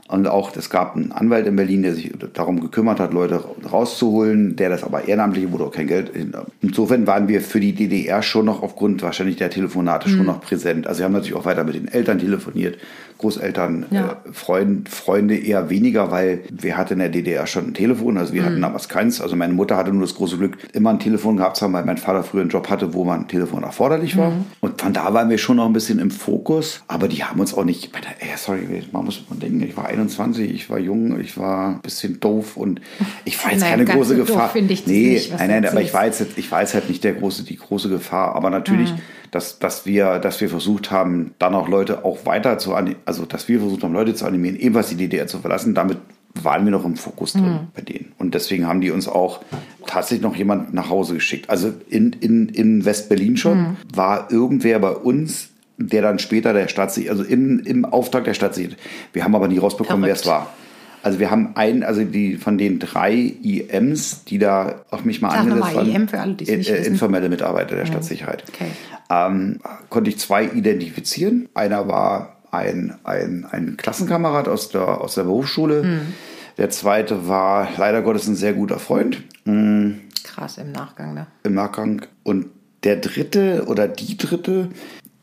Und 0.08 0.28
auch, 0.28 0.54
es 0.56 0.70
gab 0.70 0.94
einen 0.94 1.10
Anwalt 1.10 1.46
in 1.46 1.56
Berlin, 1.56 1.82
der 1.82 1.94
sich 1.94 2.12
darum 2.32 2.60
gekümmert 2.60 3.00
hat, 3.00 3.12
Leute 3.12 3.42
rauszuholen, 3.70 4.54
der 4.54 4.68
das 4.68 4.84
aber 4.84 5.08
ehrenamtlich 5.08 5.50
wurde 5.50 5.64
auch 5.64 5.72
kein 5.72 5.88
Geld. 5.88 6.12
Insofern 6.60 7.08
waren 7.08 7.26
wir 7.26 7.40
für 7.40 7.58
die 7.58 7.72
DDR 7.72 8.22
schon 8.22 8.44
noch 8.44 8.62
aufgrund 8.62 9.02
wahrscheinlich 9.02 9.36
der 9.36 9.50
Telefonate 9.50 10.08
schon 10.08 10.26
noch 10.26 10.40
präsent. 10.40 10.86
Also 10.86 11.00
wir 11.00 11.06
haben 11.06 11.12
natürlich 11.12 11.34
auch 11.34 11.44
weiter 11.44 11.64
mit 11.64 11.74
den 11.74 11.88
Eltern 11.88 12.20
telefoniert, 12.20 12.78
Großeltern, 13.18 13.86
Ja. 13.90 14.18
äh, 14.24 14.32
Freund, 14.32 14.88
Freunde 14.88 15.36
eher 15.36 15.70
weniger, 15.70 16.10
weil 16.10 16.40
wir 16.50 16.76
hatten 16.76 16.94
in 16.94 16.98
der 17.00 17.08
DDR 17.08 17.46
schon 17.46 17.68
ein 17.68 17.74
Telefon, 17.74 18.18
also 18.18 18.32
wir 18.32 18.44
hatten 18.44 18.60
damals 18.60 18.88
keins. 18.88 19.20
Also 19.20 19.36
meine 19.36 19.52
Mutter 19.54 19.76
hatte 19.76 19.92
nur 19.92 20.02
das 20.02 20.14
große 20.14 20.36
Glück, 20.36 20.56
immer 20.72 20.90
ein 20.90 20.98
Telefon 20.98 21.36
gehabt 21.36 21.56
zu 21.56 21.64
haben, 21.64 21.72
weil 21.72 21.84
mein 21.84 21.98
Vater 21.98 22.22
früher 22.22 22.42
einen 22.42 22.50
Job 22.50 22.68
hatte, 22.70 22.94
wo 22.94 23.04
man 23.04 23.20
ein 23.22 23.28
Telefon 23.28 23.62
erforderlich 23.62 24.16
war. 24.16 24.32
Und 24.60 24.80
von 24.80 24.92
da 24.92 25.12
waren 25.14 25.30
wir 25.30 25.38
schon 25.38 25.56
noch 25.56 25.66
ein 25.66 25.72
bisschen 25.72 25.98
im 25.98 26.10
Fokus, 26.10 26.82
aber 26.88 27.08
die 27.08 27.24
haben 27.24 27.40
uns 27.40 27.54
auch 27.54 27.64
nicht, 27.64 27.90
ey, 28.20 28.28
sorry, 28.36 28.82
man 28.92 29.04
muss 29.04 29.22
mal 29.30 29.36
denken, 29.36 29.62
ich 29.62 29.76
war 29.76 29.86
21, 29.86 30.50
ich 30.52 30.68
war 30.70 30.78
jung, 30.78 31.18
ich 31.20 31.38
war 31.38 31.70
ein 31.76 31.80
bisschen 31.80 32.20
doof 32.20 32.56
und 32.56 32.80
ich 33.24 33.42
war 33.44 33.52
jetzt 33.52 33.60
Naja, 33.60 33.72
keine 33.76 33.84
große 33.86 34.16
doof 34.16 34.26
Gefahr. 34.28 34.48
finde 34.50 34.72
ich 34.74 34.86
nee, 34.86 35.14
nicht, 35.14 35.32
nein, 35.38 35.48
nein, 35.48 35.66
aber 35.66 35.80
ich 35.80 35.92
war 35.94 36.04
jetzt, 36.06 36.24
ich 36.36 36.50
war 36.52 36.60
jetzt 36.60 36.74
halt 36.74 36.88
nicht 36.88 37.02
der 37.04 37.14
große, 37.14 37.44
die 37.44 37.56
große 37.56 37.88
Gefahr, 37.88 38.34
aber 38.34 38.50
natürlich, 38.50 38.92
Mhm. 38.92 38.98
dass, 39.30 39.58
dass 39.58 39.86
wir, 39.86 40.18
dass 40.18 40.40
wir 40.40 40.48
versucht 40.48 40.90
haben, 40.90 41.34
dann 41.38 41.54
auch 41.54 41.68
Leute 41.68 42.04
auch 42.04 42.24
weiter 42.26 42.58
zu, 42.58 42.74
ani- 42.74 42.96
also 43.06 43.24
dass 43.24 43.48
wir 43.48 43.60
versucht 43.60 43.82
haben, 43.82 43.92
Leute 43.94 44.14
zu 44.14 44.26
animieren, 44.26 44.56
ebenfalls 44.56 44.88
die 44.88 44.96
DDR 44.96 45.26
zu 45.26 45.38
verlassen, 45.38 45.74
damit 45.74 45.98
waren 46.34 46.64
wir 46.66 46.72
noch 46.72 46.84
im 46.84 46.96
Fokus 46.96 47.32
drin 47.32 47.44
Mhm. 47.44 47.58
bei 47.74 47.80
denen. 47.80 48.12
Und 48.18 48.34
deswegen 48.34 48.66
haben 48.66 48.82
die 48.82 48.90
uns 48.90 49.08
auch 49.08 49.40
tatsächlich 49.86 50.22
noch 50.22 50.36
jemand 50.36 50.74
nach 50.74 50.90
Hause 50.90 51.14
geschickt. 51.14 51.48
Also 51.48 51.72
in, 51.88 52.12
in, 52.20 52.48
in 52.50 52.84
West-Berlin 52.84 53.38
schon 53.38 53.58
Mhm. 53.58 53.76
war 53.94 54.30
irgendwer 54.30 54.78
bei 54.78 54.90
uns, 54.90 55.48
der 55.78 56.02
dann 56.02 56.18
später 56.18 56.52
der 56.52 56.68
Staatssicherheit, 56.68 57.18
also 57.18 57.30
im, 57.30 57.60
im 57.60 57.84
Auftrag 57.86 58.24
der 58.24 58.34
Staatssicherheit, 58.34 58.76
wir 59.14 59.24
haben 59.24 59.34
aber 59.34 59.48
nie 59.48 59.58
rausbekommen, 59.58 60.04
wer 60.04 60.12
es 60.14 60.26
war. 60.26 60.52
Also 61.02 61.20
wir 61.20 61.30
haben 61.30 61.50
einen, 61.54 61.84
also 61.84 62.02
die 62.02 62.36
von 62.36 62.58
den 62.58 62.80
drei 62.80 63.14
IMs, 63.14 64.24
die 64.24 64.38
da 64.38 64.84
auf 64.90 65.04
mich 65.04 65.22
mal 65.22 65.30
Sag 65.30 65.40
angesetzt 65.40 65.60
nochmal, 65.68 65.86
waren, 65.86 65.94
IM 65.94 66.08
für 66.08 66.20
alle, 66.20 66.34
die 66.34 66.44
es 66.44 66.50
nicht 66.58 66.70
äh, 66.70 66.78
äh, 66.82 66.86
informelle 66.86 67.28
Mitarbeiter 67.28 67.76
der 67.76 67.86
Stadtsicherheit, 67.86 68.42
Okay. 68.48 68.70
ähm, 69.10 69.60
konnte 69.88 70.10
ich 70.10 70.18
zwei 70.18 70.44
identifizieren. 70.46 71.48
Einer 71.54 71.86
war 71.88 72.35
ein, 72.56 72.94
ein, 73.04 73.46
ein 73.50 73.76
Klassenkamerad 73.76 74.48
aus 74.48 74.70
der, 74.70 75.00
aus 75.00 75.14
der 75.14 75.24
Berufsschule. 75.24 75.82
Hm. 75.82 76.14
Der 76.58 76.70
zweite 76.70 77.28
war 77.28 77.68
leider 77.76 78.02
Gottes 78.02 78.26
ein 78.26 78.34
sehr 78.34 78.54
guter 78.54 78.78
Freund 78.78 79.22
Krass 80.24 80.58
im 80.58 80.72
Nachgang, 80.72 81.14
ne? 81.14 81.26
im 81.44 81.54
Nachgang. 81.54 82.02
Und 82.22 82.46
der 82.84 82.96
dritte 82.96 83.64
oder 83.66 83.88
die 83.88 84.16
dritte, 84.16 84.70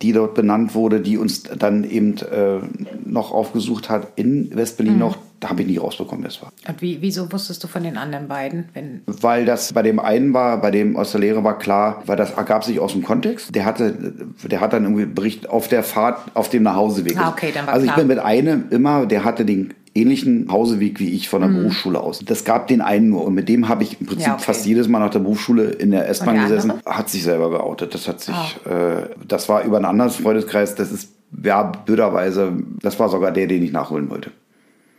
die 0.03 0.11
dort 0.13 0.35
benannt 0.35 0.75
wurde, 0.75 0.99
die 1.01 1.17
uns 1.17 1.43
dann 1.43 1.83
eben 1.83 2.17
äh, 2.17 2.59
noch 3.05 3.31
aufgesucht 3.31 3.89
hat 3.89 4.09
in 4.15 4.49
Mhm. 4.49 4.55
Westberlin 4.55 4.97
noch, 4.99 5.17
da 5.39 5.49
habe 5.49 5.61
ich 5.61 5.67
nie 5.67 5.77
rausbekommen, 5.77 6.23
wer 6.23 6.29
es 6.29 6.41
war. 6.41 6.51
Und 6.67 6.81
wie, 6.81 7.01
wieso 7.01 7.31
wusstest 7.31 7.63
du 7.63 7.67
von 7.67 7.83
den 7.83 7.97
anderen 7.97 8.27
beiden? 8.27 8.65
Wenn, 8.73 9.01
Weil 9.05 9.45
das 9.45 9.73
bei 9.73 9.81
dem 9.81 9.99
einen 9.99 10.33
war, 10.33 10.59
bei 10.61 10.71
dem 10.71 10.95
aus 10.97 11.11
der 11.11 11.21
Lehre 11.21 11.43
war 11.43 11.57
klar, 11.57 12.03
weil 12.05 12.15
das 12.17 12.31
ergab 12.31 12.63
sich 12.63 12.79
aus 12.79 12.93
dem 12.93 13.03
Kontext. 13.03 13.53
Der 13.55 13.65
hatte, 13.65 14.13
der 14.43 14.59
hat 14.61 14.73
dann 14.73 14.83
irgendwie 14.83 15.05
Bericht 15.05 15.49
auf 15.49 15.67
der 15.67 15.83
Fahrt, 15.83 16.19
auf 16.33 16.49
dem 16.49 16.63
Nachhauseweg. 16.63 17.17
Ah, 17.17 17.29
okay, 17.29 17.51
dann 17.53 17.65
war 17.67 17.73
also 17.73 17.85
ich 17.85 17.91
klar. 17.91 18.05
bin 18.05 18.07
mit 18.07 18.19
einem 18.19 18.65
immer, 18.69 19.05
der 19.05 19.23
hatte 19.23 19.45
den 19.45 19.73
ähnlichen 19.95 20.51
Hauseweg 20.51 20.99
wie 20.99 21.09
ich 21.09 21.29
von 21.29 21.41
der 21.41 21.49
Berufsschule 21.49 21.99
aus. 21.99 22.19
Das 22.25 22.43
gab 22.45 22.67
den 22.67 22.81
einen 22.81 23.09
nur 23.09 23.23
und 23.25 23.33
mit 23.35 23.47
dem 23.49 23.69
habe 23.69 23.83
ich 23.83 23.99
im 24.01 24.07
Prinzip 24.07 24.25
Mhm. 24.25 24.29
Ja, 24.31 24.33
okay. 24.35 24.43
fast 24.43 24.65
jedes 24.65 24.87
Mal 24.87 24.99
nach 24.99 25.11
der 25.11 25.19
Berufsschule 25.19 25.65
in 25.65 25.91
der 25.91 26.07
S-Bahn 26.09 26.39
gesessen. 26.41 26.71
andere? 26.71 26.97
Hat 26.97 27.09
sich 27.09 27.23
selber 27.23 27.49
geoutet. 27.51 27.93
Das 27.93 28.07
hat 28.07 28.19
sich, 28.21 28.33
Ah. 28.35 28.69
äh, 28.69 29.09
das 29.27 29.49
war 29.49 29.63
über 29.63 29.77
einen 29.77 29.85
anderen 29.85 30.11
Freundeskreis. 30.11 30.75
Das 30.75 30.91
ist 30.91 31.09
ja 31.43 31.63
blöderweise, 31.63 32.53
das 32.81 32.99
war 32.99 33.09
sogar 33.09 33.31
der, 33.31 33.47
den 33.47 33.61
ich 33.63 33.71
nachholen 33.71 34.09
wollte. 34.09 34.31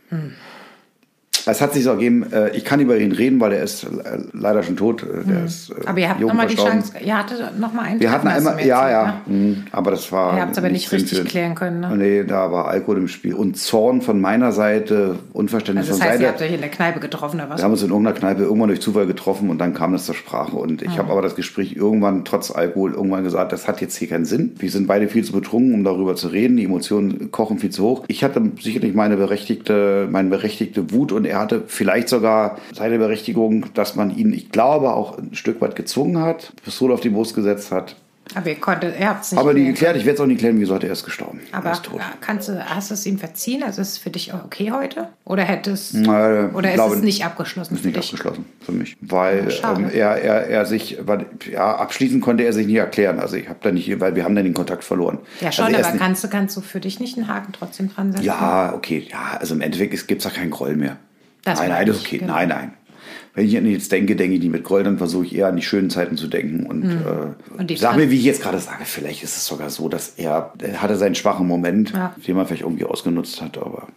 Hm. 0.09 0.31
Es 1.47 1.61
hat 1.61 1.73
sich 1.73 1.83
so 1.83 1.91
ergeben, 1.91 2.25
äh, 2.31 2.49
ich 2.55 2.65
kann 2.65 2.79
über 2.79 2.97
ihn 2.97 3.11
reden, 3.11 3.39
weil 3.39 3.53
er 3.53 3.63
ist 3.63 3.83
äh, 3.83 3.87
leider 4.33 4.63
schon 4.63 4.75
tot. 4.77 5.03
Äh, 5.03 5.23
Der 5.27 5.45
ist, 5.45 5.71
aber 5.85 5.99
ihr 5.99 6.09
habt 6.09 6.19
nochmal 6.19 6.47
die. 6.47 6.55
Chance, 6.55 6.93
ihr 7.03 7.17
hattet 7.17 7.59
nochmal 7.59 7.85
einen 7.85 7.99
Wir 7.99 8.11
hatten 8.11 8.27
einmal, 8.27 8.65
ja, 8.65 8.87
erzählt, 8.87 9.21
ja, 9.27 9.33
ne? 9.33 9.55
mh, 9.55 9.55
aber 9.71 9.91
das 9.91 10.11
war. 10.11 10.35
Ihr 10.35 10.41
habt's 10.41 10.57
aber 10.57 10.69
nicht 10.69 10.91
richtig 10.91 11.09
sinnführend. 11.09 11.29
klären 11.29 11.55
können, 11.55 11.79
ne? 11.81 11.95
Nee, 11.95 12.23
da 12.23 12.51
war 12.51 12.67
Alkohol 12.67 12.97
im 12.97 13.07
Spiel. 13.07 13.33
Und 13.35 13.57
Zorn 13.57 14.01
von 14.01 14.19
meiner 14.19 14.51
Seite, 14.51 15.19
Unverständnis 15.33 15.87
Also 15.87 15.99
das 15.99 15.99
von 15.99 16.07
heißt, 16.11 16.21
ihr 16.21 16.27
Seite. 16.27 16.39
habt 16.39 16.49
euch 16.49 16.55
in 16.55 16.61
der 16.61 16.69
Kneipe 16.71 16.99
getroffen 16.99 17.39
oder 17.39 17.49
was? 17.49 17.59
Wir 17.59 17.63
haben 17.65 17.71
uns 17.71 17.83
in 17.83 17.89
irgendeiner 17.89 18.17
Kneipe 18.17 18.43
irgendwann 18.43 18.69
durch 18.69 18.81
Zufall 18.81 19.05
getroffen 19.05 19.49
und 19.49 19.59
dann 19.59 19.73
kam 19.73 19.91
das 19.93 20.05
zur 20.05 20.15
Sprache. 20.15 20.55
Und 20.55 20.81
ich 20.81 20.97
habe 20.97 21.11
aber 21.11 21.21
das 21.21 21.35
Gespräch 21.35 21.75
irgendwann, 21.75 22.25
trotz 22.25 22.51
Alkohol, 22.51 22.93
irgendwann 22.93 23.23
gesagt, 23.23 23.51
das 23.51 23.67
hat 23.67 23.81
jetzt 23.81 23.95
hier 23.97 24.07
keinen 24.07 24.25
Sinn. 24.25 24.55
Wir 24.57 24.71
sind 24.71 24.87
beide 24.87 25.07
viel 25.07 25.23
zu 25.23 25.33
betrunken, 25.33 25.73
um 25.73 25.83
darüber 25.83 26.15
zu 26.15 26.27
reden. 26.29 26.57
Die 26.57 26.63
Emotionen 26.65 27.31
kochen 27.31 27.59
viel 27.59 27.69
zu 27.69 27.83
hoch. 27.83 28.03
Ich 28.07 28.23
hatte 28.23 28.41
sicherlich 28.61 28.93
meine 28.95 29.17
berechtigte, 29.17 30.07
meine 30.09 30.29
berechtigte 30.29 30.91
Wut 30.91 31.11
und 31.11 31.25
er 31.35 31.41
hatte 31.41 31.63
vielleicht 31.67 32.09
sogar 32.09 32.57
seine 32.73 32.97
Berechtigung, 32.97 33.65
dass 33.73 33.95
man 33.95 34.15
ihn, 34.15 34.33
ich 34.33 34.49
glaube, 34.51 34.93
auch 34.93 35.17
ein 35.17 35.35
Stück 35.35 35.61
weit 35.61 35.75
gezwungen 35.75 36.21
hat, 36.21 36.53
Pistole 36.63 36.93
auf 36.93 37.01
die 37.01 37.09
Brust 37.09 37.35
gesetzt 37.35 37.71
hat. 37.71 37.95
aber 38.33 38.49
ihr 38.49 38.55
konntet, 38.55 38.99
ihr 38.99 39.07
habt 39.09 39.23
es 39.23 39.31
nicht 39.31 39.39
Aber 39.39 39.53
nie 39.53 39.59
klären 39.59 39.73
geklärt. 39.73 39.95
Ich 39.97 40.05
werde 40.05 40.15
es 40.15 40.21
auch 40.21 40.25
nicht 40.25 40.39
klären, 40.39 40.59
wieso 40.59 40.73
hat 40.75 40.83
er 40.83 40.91
ist 40.91 41.05
gestorben. 41.05 41.41
Aber 41.51 41.67
er 41.67 41.71
ist 41.73 41.83
tot. 41.83 42.01
kannst 42.21 42.49
du, 42.49 42.53
hast 42.65 42.89
du 42.89 42.95
es 42.95 43.05
ihm 43.05 43.19
verziehen? 43.19 43.61
Also 43.63 43.81
ist 43.83 43.89
es 43.89 43.97
für 43.99 44.09
dich 44.09 44.33
auch 44.33 44.43
okay 44.45 44.71
heute? 44.71 45.09
Oder 45.25 45.43
hättest 45.43 45.93
Äh, 45.95 46.07
oder 46.53 46.73
ist 46.73 46.81
es 46.81 47.01
nicht 47.03 47.23
abgeschlossen 47.23 47.75
Ist 47.75 47.85
nicht 47.85 47.95
dich? 47.97 48.05
abgeschlossen 48.05 48.45
für 48.61 48.71
mich, 48.71 48.95
weil 49.01 49.51
schade. 49.51 49.81
ähm, 49.83 49.89
er, 49.93 50.15
er, 50.21 50.47
er 50.47 50.65
sich, 50.65 50.97
weil, 51.05 51.25
ja, 51.51 51.75
abschließend 51.75 52.23
konnte 52.23 52.43
er 52.45 52.53
sich 52.53 52.65
nicht 52.65 52.77
erklären. 52.77 53.19
Also 53.19 53.35
ich 53.35 53.47
habe 53.47 53.59
da 53.61 53.71
nicht, 53.71 53.99
weil 53.99 54.15
wir 54.15 54.23
haben 54.23 54.35
dann 54.35 54.45
den 54.45 54.53
Kontakt 54.55 54.83
verloren. 54.83 55.19
Ja, 55.41 55.51
schon, 55.51 55.65
also 55.65 55.75
er 55.75 55.81
ist 55.81 55.85
aber 55.87 55.93
nicht- 55.95 56.03
kannst 56.03 56.23
du, 56.23 56.27
kannst 56.29 56.57
du 56.57 56.61
für 56.61 56.79
dich 56.79 56.99
nicht 56.99 57.17
einen 57.17 57.27
Haken 57.27 57.53
trotzdem 57.53 57.93
dran 57.93 58.11
setzen? 58.11 58.25
Ja, 58.25 58.73
okay, 58.75 59.05
ja, 59.11 59.37
also 59.39 59.53
im 59.53 59.61
Endeffekt 59.61 60.07
gibt 60.07 60.25
es 60.25 60.31
da 60.31 60.35
keinen 60.35 60.49
Groll 60.51 60.75
mehr. 60.75 60.97
Das 61.45 61.59
nein, 61.59 61.69
nein, 61.69 61.87
das 61.87 61.97
ist 61.97 62.05
okay. 62.05 62.17
genau. 62.17 62.33
Nein, 62.33 62.49
nein. 62.49 62.73
Wenn 63.33 63.45
ich 63.47 63.57
an 63.57 63.65
jetzt 63.65 63.91
denke, 63.91 64.15
denke 64.15 64.35
ich 64.35 64.41
nicht 64.41 64.51
mit 64.51 64.63
Groll, 64.63 64.83
dann 64.83 64.97
versuche 64.97 65.25
ich 65.25 65.35
eher 65.35 65.47
an 65.47 65.55
die 65.57 65.61
schönen 65.61 65.89
Zeiten 65.89 66.15
zu 66.17 66.27
denken. 66.27 66.65
Und, 66.65 66.83
Und 66.83 67.59
äh, 67.61 67.65
die 67.65 67.75
sag 67.77 67.95
mir, 67.97 68.09
wie 68.09 68.15
ich 68.17 68.23
jetzt 68.23 68.41
gerade 68.41 68.59
sage, 68.59 68.85
vielleicht 68.85 69.23
ist 69.23 69.35
es 69.37 69.45
sogar 69.45 69.69
so, 69.69 69.89
dass 69.89 70.09
er, 70.17 70.53
er 70.59 70.81
hatte 70.81 70.95
seinen 70.95 71.15
schwachen 71.15 71.45
Moment, 71.47 71.91
Ja. 71.91 72.15
den 72.25 72.35
man 72.35 72.45
vielleicht 72.47 72.63
irgendwie 72.63 72.85
ausgenutzt 72.85 73.41
hat, 73.41 73.57
aber 73.57 73.87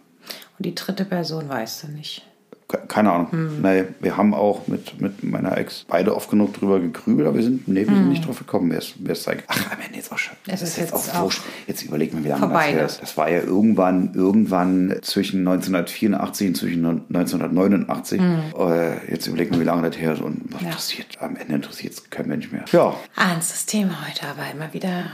Und 0.57 0.65
die 0.65 0.75
dritte 0.75 1.05
Person 1.05 1.47
weißt 1.49 1.83
du 1.83 1.87
nicht. 1.91 2.25
Ke- 2.69 2.83
Keine 2.87 3.11
Ahnung. 3.11 3.31
Hm. 3.31 3.61
Nee, 3.63 3.83
wir 3.99 4.15
haben 4.15 4.33
auch 4.35 4.67
mit, 4.67 5.01
mit 5.01 5.23
meiner 5.23 5.57
Ex 5.57 5.85
beide 5.89 6.15
oft 6.15 6.29
genug 6.29 6.53
drüber 6.53 6.79
gegrübelt, 6.79 7.27
aber 7.27 7.35
wir 7.37 7.43
sind, 7.43 7.67
nee, 7.67 7.87
wir 7.87 7.95
sind 7.95 8.09
nicht 8.09 8.25
drauf 8.27 8.37
gekommen, 8.37 8.71
wer 8.71 9.11
es 9.13 9.23
zeigt. 9.23 9.43
Ach, 9.47 9.71
am 9.71 9.79
Ende 9.83 9.97
jetzt 9.97 10.11
auch 10.11 10.17
schon. 10.19 10.35
Es 10.45 10.59
Das 10.61 10.69
ist 10.69 10.77
jetzt 10.77 10.93
auch 10.93 11.21
wurscht. 11.23 11.41
Jetzt 11.67 11.81
überlegt 11.81 12.13
man, 12.13 12.23
wie 12.23 12.27
lange 12.27 12.41
vorbei, 12.41 12.67
das 12.67 12.71
her 12.71 12.77
ne? 12.81 12.85
ist. 12.85 13.01
Das 13.01 13.17
war 13.17 13.29
ja 13.29 13.39
irgendwann, 13.41 14.11
irgendwann 14.13 14.95
zwischen 15.01 15.39
1984 15.47 16.47
und 16.47 16.55
zwischen 16.55 16.85
1989. 16.85 18.21
Äh, 18.21 19.11
jetzt 19.11 19.25
überlegt 19.27 19.51
man, 19.51 19.59
wie 19.59 19.65
lange 19.65 19.89
das 19.89 19.99
her 19.99 20.13
ist 20.13 20.21
und 20.21 20.41
was 20.53 20.61
Hm. 20.61 20.67
Ja. 20.67 20.73
passiert. 20.73 21.17
Am 21.21 21.35
Ende 21.37 21.55
interessiert 21.55 21.93
es 21.93 22.09
kein 22.11 22.27
Mensch 22.27 22.51
mehr. 22.51 22.65
Ja, 22.71 22.93
Ernstes 23.17 23.65
Thema 23.65 23.97
heute, 24.07 24.27
aber 24.27 24.43
immer 24.53 24.71
wieder 24.73 25.05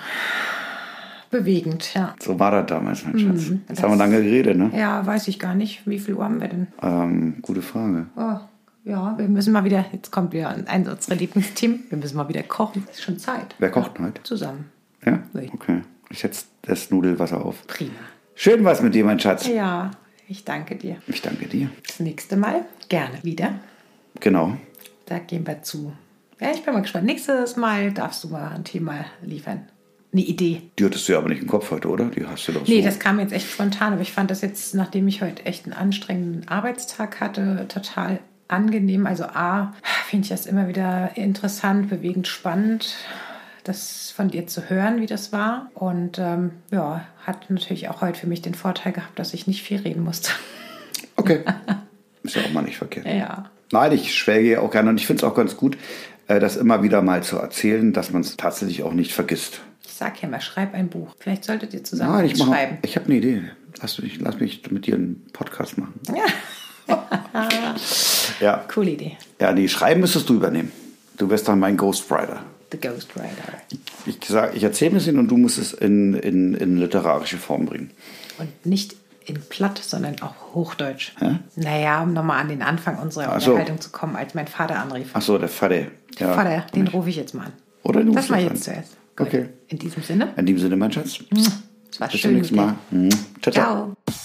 bewegend, 1.39 1.93
ja. 1.93 2.15
so 2.21 2.39
war 2.39 2.51
das 2.51 2.65
damals, 2.67 3.05
mein 3.05 3.19
Schatz. 3.19 3.47
Hm, 3.47 3.61
Jetzt 3.67 3.83
haben 3.83 3.91
wir 3.91 3.97
lange 3.97 4.21
geredet, 4.21 4.57
ne? 4.57 4.71
Ja, 4.75 5.05
weiß 5.05 5.27
ich 5.27 5.39
gar 5.39 5.53
nicht. 5.55 5.85
Wie 5.85 5.99
viel 5.99 6.13
Uhr 6.15 6.23
haben 6.23 6.39
wir 6.39 6.47
denn? 6.47 6.67
Ähm, 6.81 7.35
gute 7.41 7.61
Frage. 7.61 8.07
Oh, 8.15 8.39
ja, 8.85 9.17
wir 9.17 9.27
müssen 9.27 9.51
mal 9.51 9.63
wieder, 9.63 9.85
jetzt 9.91 10.11
kommt 10.11 10.31
wieder 10.33 10.49
ein 10.67 10.87
unserer 10.87 11.15
Lieblingsteam, 11.15 11.79
wir 11.89 11.97
müssen 11.97 12.17
mal 12.17 12.29
wieder 12.29 12.43
kochen. 12.43 12.87
Ist 12.91 13.01
schon 13.03 13.19
Zeit. 13.19 13.55
Wer 13.59 13.71
kocht 13.71 13.97
denn 13.97 14.05
heute? 14.05 14.23
Zusammen. 14.23 14.65
Ja? 15.05 15.19
Okay. 15.53 15.81
Ich 16.09 16.19
setze 16.19 16.45
das 16.61 16.89
Nudelwasser 16.91 17.43
auf. 17.43 17.65
Prima. 17.67 17.91
Schön 18.35 18.63
was 18.63 18.81
mit 18.81 18.95
dir, 18.95 19.03
mein 19.05 19.19
Schatz. 19.19 19.47
Ja, 19.47 19.91
ich 20.27 20.45
danke 20.45 20.75
dir. 20.75 20.97
Ich 21.07 21.21
danke 21.21 21.47
dir. 21.47 21.69
Das 21.87 21.99
nächste 21.99 22.37
Mal 22.37 22.65
gerne 22.89 23.19
wieder. 23.23 23.55
Genau. 24.19 24.57
Da 25.05 25.19
gehen 25.19 25.45
wir 25.45 25.61
zu. 25.63 25.93
Ja, 26.39 26.51
ich 26.51 26.63
bin 26.63 26.73
mal 26.73 26.81
gespannt. 26.81 27.05
Nächstes 27.05 27.55
Mal 27.55 27.91
darfst 27.91 28.23
du 28.23 28.29
mal 28.29 28.51
ein 28.53 28.63
Thema 28.63 29.05
liefern. 29.21 29.67
Eine 30.15 30.23
Idee. 30.23 30.61
Die 30.79 30.85
hattest 30.85 31.09
du 31.09 31.11
ja 31.11 31.17
aber 31.17 31.27
nicht 31.27 31.41
im 31.41 31.47
Kopf 31.49 31.71
heute, 31.71 31.89
oder? 31.89 32.05
Die 32.05 32.25
hast 32.25 32.47
du 32.47 32.53
doch 32.53 32.65
Nee, 32.65 32.79
so. 32.79 32.85
das 32.87 32.99
kam 32.99 33.19
jetzt 33.19 33.33
echt 33.33 33.51
spontan, 33.51 33.91
aber 33.91 34.01
ich 34.01 34.13
fand 34.13 34.31
das 34.31 34.39
jetzt, 34.39 34.73
nachdem 34.73 35.09
ich 35.09 35.21
heute 35.21 35.45
echt 35.45 35.65
einen 35.65 35.73
anstrengenden 35.73 36.47
Arbeitstag 36.47 37.19
hatte, 37.19 37.65
total 37.67 38.19
angenehm. 38.47 39.07
Also 39.07 39.25
A, 39.25 39.73
finde 40.07 40.23
ich 40.23 40.29
das 40.29 40.45
immer 40.45 40.69
wieder 40.69 41.11
interessant, 41.17 41.89
bewegend, 41.89 42.29
spannend, 42.29 42.95
das 43.65 44.13
von 44.15 44.29
dir 44.29 44.47
zu 44.47 44.69
hören, 44.69 45.01
wie 45.01 45.05
das 45.05 45.33
war. 45.33 45.69
Und 45.73 46.17
ähm, 46.17 46.51
ja, 46.71 47.05
hat 47.25 47.49
natürlich 47.49 47.89
auch 47.89 47.99
heute 47.99 48.17
für 48.17 48.27
mich 48.27 48.41
den 48.41 48.53
Vorteil 48.53 48.93
gehabt, 48.93 49.19
dass 49.19 49.33
ich 49.33 49.47
nicht 49.47 49.63
viel 49.63 49.79
reden 49.79 50.03
musste. 50.03 50.31
Okay. 51.17 51.43
Ist 52.23 52.35
ja 52.35 52.41
auch 52.43 52.51
mal 52.51 52.61
nicht 52.61 52.77
verkehrt. 52.77 53.05
ja. 53.05 53.49
Nein, 53.71 53.91
ich 53.93 54.13
schwelge 54.13 54.51
ja 54.51 54.59
auch 54.59 54.69
gerne 54.69 54.89
und 54.89 54.99
ich 54.99 55.07
finde 55.07 55.21
es 55.25 55.29
auch 55.29 55.33
ganz 55.35 55.55
gut, 55.55 55.77
äh, 56.27 56.39
das 56.39 56.57
immer 56.57 56.83
wieder 56.83 57.01
mal 57.01 57.23
zu 57.23 57.37
erzählen, 57.37 57.93
dass 57.93 58.11
man 58.11 58.21
es 58.21 58.35
tatsächlich 58.35 58.83
auch 58.83 58.93
nicht 58.93 59.13
vergisst 59.13 59.61
sag 59.97 60.21
ja 60.21 60.27
mal, 60.27 60.41
schreib 60.41 60.73
ein 60.73 60.89
Buch. 60.89 61.15
Vielleicht 61.19 61.43
solltet 61.43 61.73
ihr 61.73 61.83
zusammen 61.83 62.13
Nein, 62.13 62.25
ich 62.25 62.37
mach, 62.37 62.47
schreiben. 62.47 62.77
Ich 62.81 62.95
habe 62.95 63.05
eine 63.05 63.15
Idee. 63.15 63.43
Lass 63.81 63.99
mich, 63.99 64.19
lass 64.19 64.39
mich 64.39 64.69
mit 64.71 64.85
dir 64.87 64.95
einen 64.95 65.25
Podcast 65.33 65.77
machen. 65.77 65.99
Ja. 66.87 66.95
ja. 68.39 68.65
Coole 68.73 68.91
Idee. 68.91 69.17
Ja, 69.39 69.51
nee, 69.51 69.67
schreiben 69.67 70.01
müsstest 70.01 70.29
du 70.29 70.35
übernehmen. 70.35 70.71
Du 71.17 71.29
wirst 71.29 71.47
dann 71.47 71.59
mein 71.59 71.77
Ghostwriter. 71.77 72.43
The 72.71 72.79
Ghostwriter. 72.79 73.53
Ich, 74.05 74.17
sag, 74.27 74.55
ich 74.55 74.63
erzähle 74.63 74.91
mir 74.91 74.97
es 74.97 75.05
hin 75.05 75.17
und 75.17 75.29
du 75.29 75.37
musst 75.37 75.57
es 75.57 75.73
in, 75.73 76.13
in, 76.13 76.53
in 76.55 76.77
literarische 76.77 77.37
Form 77.37 77.65
bringen. 77.65 77.91
Und 78.37 78.65
nicht 78.65 78.95
in 79.25 79.41
platt, 79.41 79.77
sondern 79.77 80.21
auch 80.21 80.53
hochdeutsch. 80.53 81.13
Hä? 81.19 81.39
Naja, 81.55 82.03
um 82.03 82.13
nochmal 82.13 82.41
an 82.41 82.49
den 82.49 82.61
Anfang 82.61 82.99
unserer 82.99 83.39
so. 83.39 83.51
Unterhaltung 83.51 83.81
zu 83.81 83.89
kommen, 83.89 84.15
als 84.15 84.33
mein 84.33 84.47
Vater 84.47 84.79
anrief. 84.79 85.09
Ach 85.13 85.21
so, 85.21 85.37
der 85.37 85.49
Vater. 85.49 85.87
Ja, 86.19 86.33
Vater, 86.33 86.65
den 86.75 86.87
rufe 86.87 87.09
ich 87.09 87.15
jetzt 87.15 87.33
mal 87.33 87.45
an. 87.45 87.53
Oder 87.83 88.03
du 88.03 88.11
Das 88.11 88.29
mal 88.29 88.41
jetzt 88.41 88.63
zuerst. 88.63 88.97
Okay. 89.19 89.49
In 89.67 89.79
diesem 89.79 90.03
Sinne. 90.03 90.33
In 90.37 90.45
diesem 90.45 90.61
Sinne, 90.61 90.75
mein 90.75 90.91
Schatz. 90.91 91.19
Hm, 91.19 91.27
es 91.89 91.99
war 91.99 92.07
Bis. 92.07 92.11
Bis 92.11 92.21
zum 92.21 92.33
nächsten 92.33 92.55
Mal. 92.55 92.75
Hm. 92.91 93.09
Ciao. 93.41 93.53
ciao. 93.53 93.95
ciao. 94.05 94.15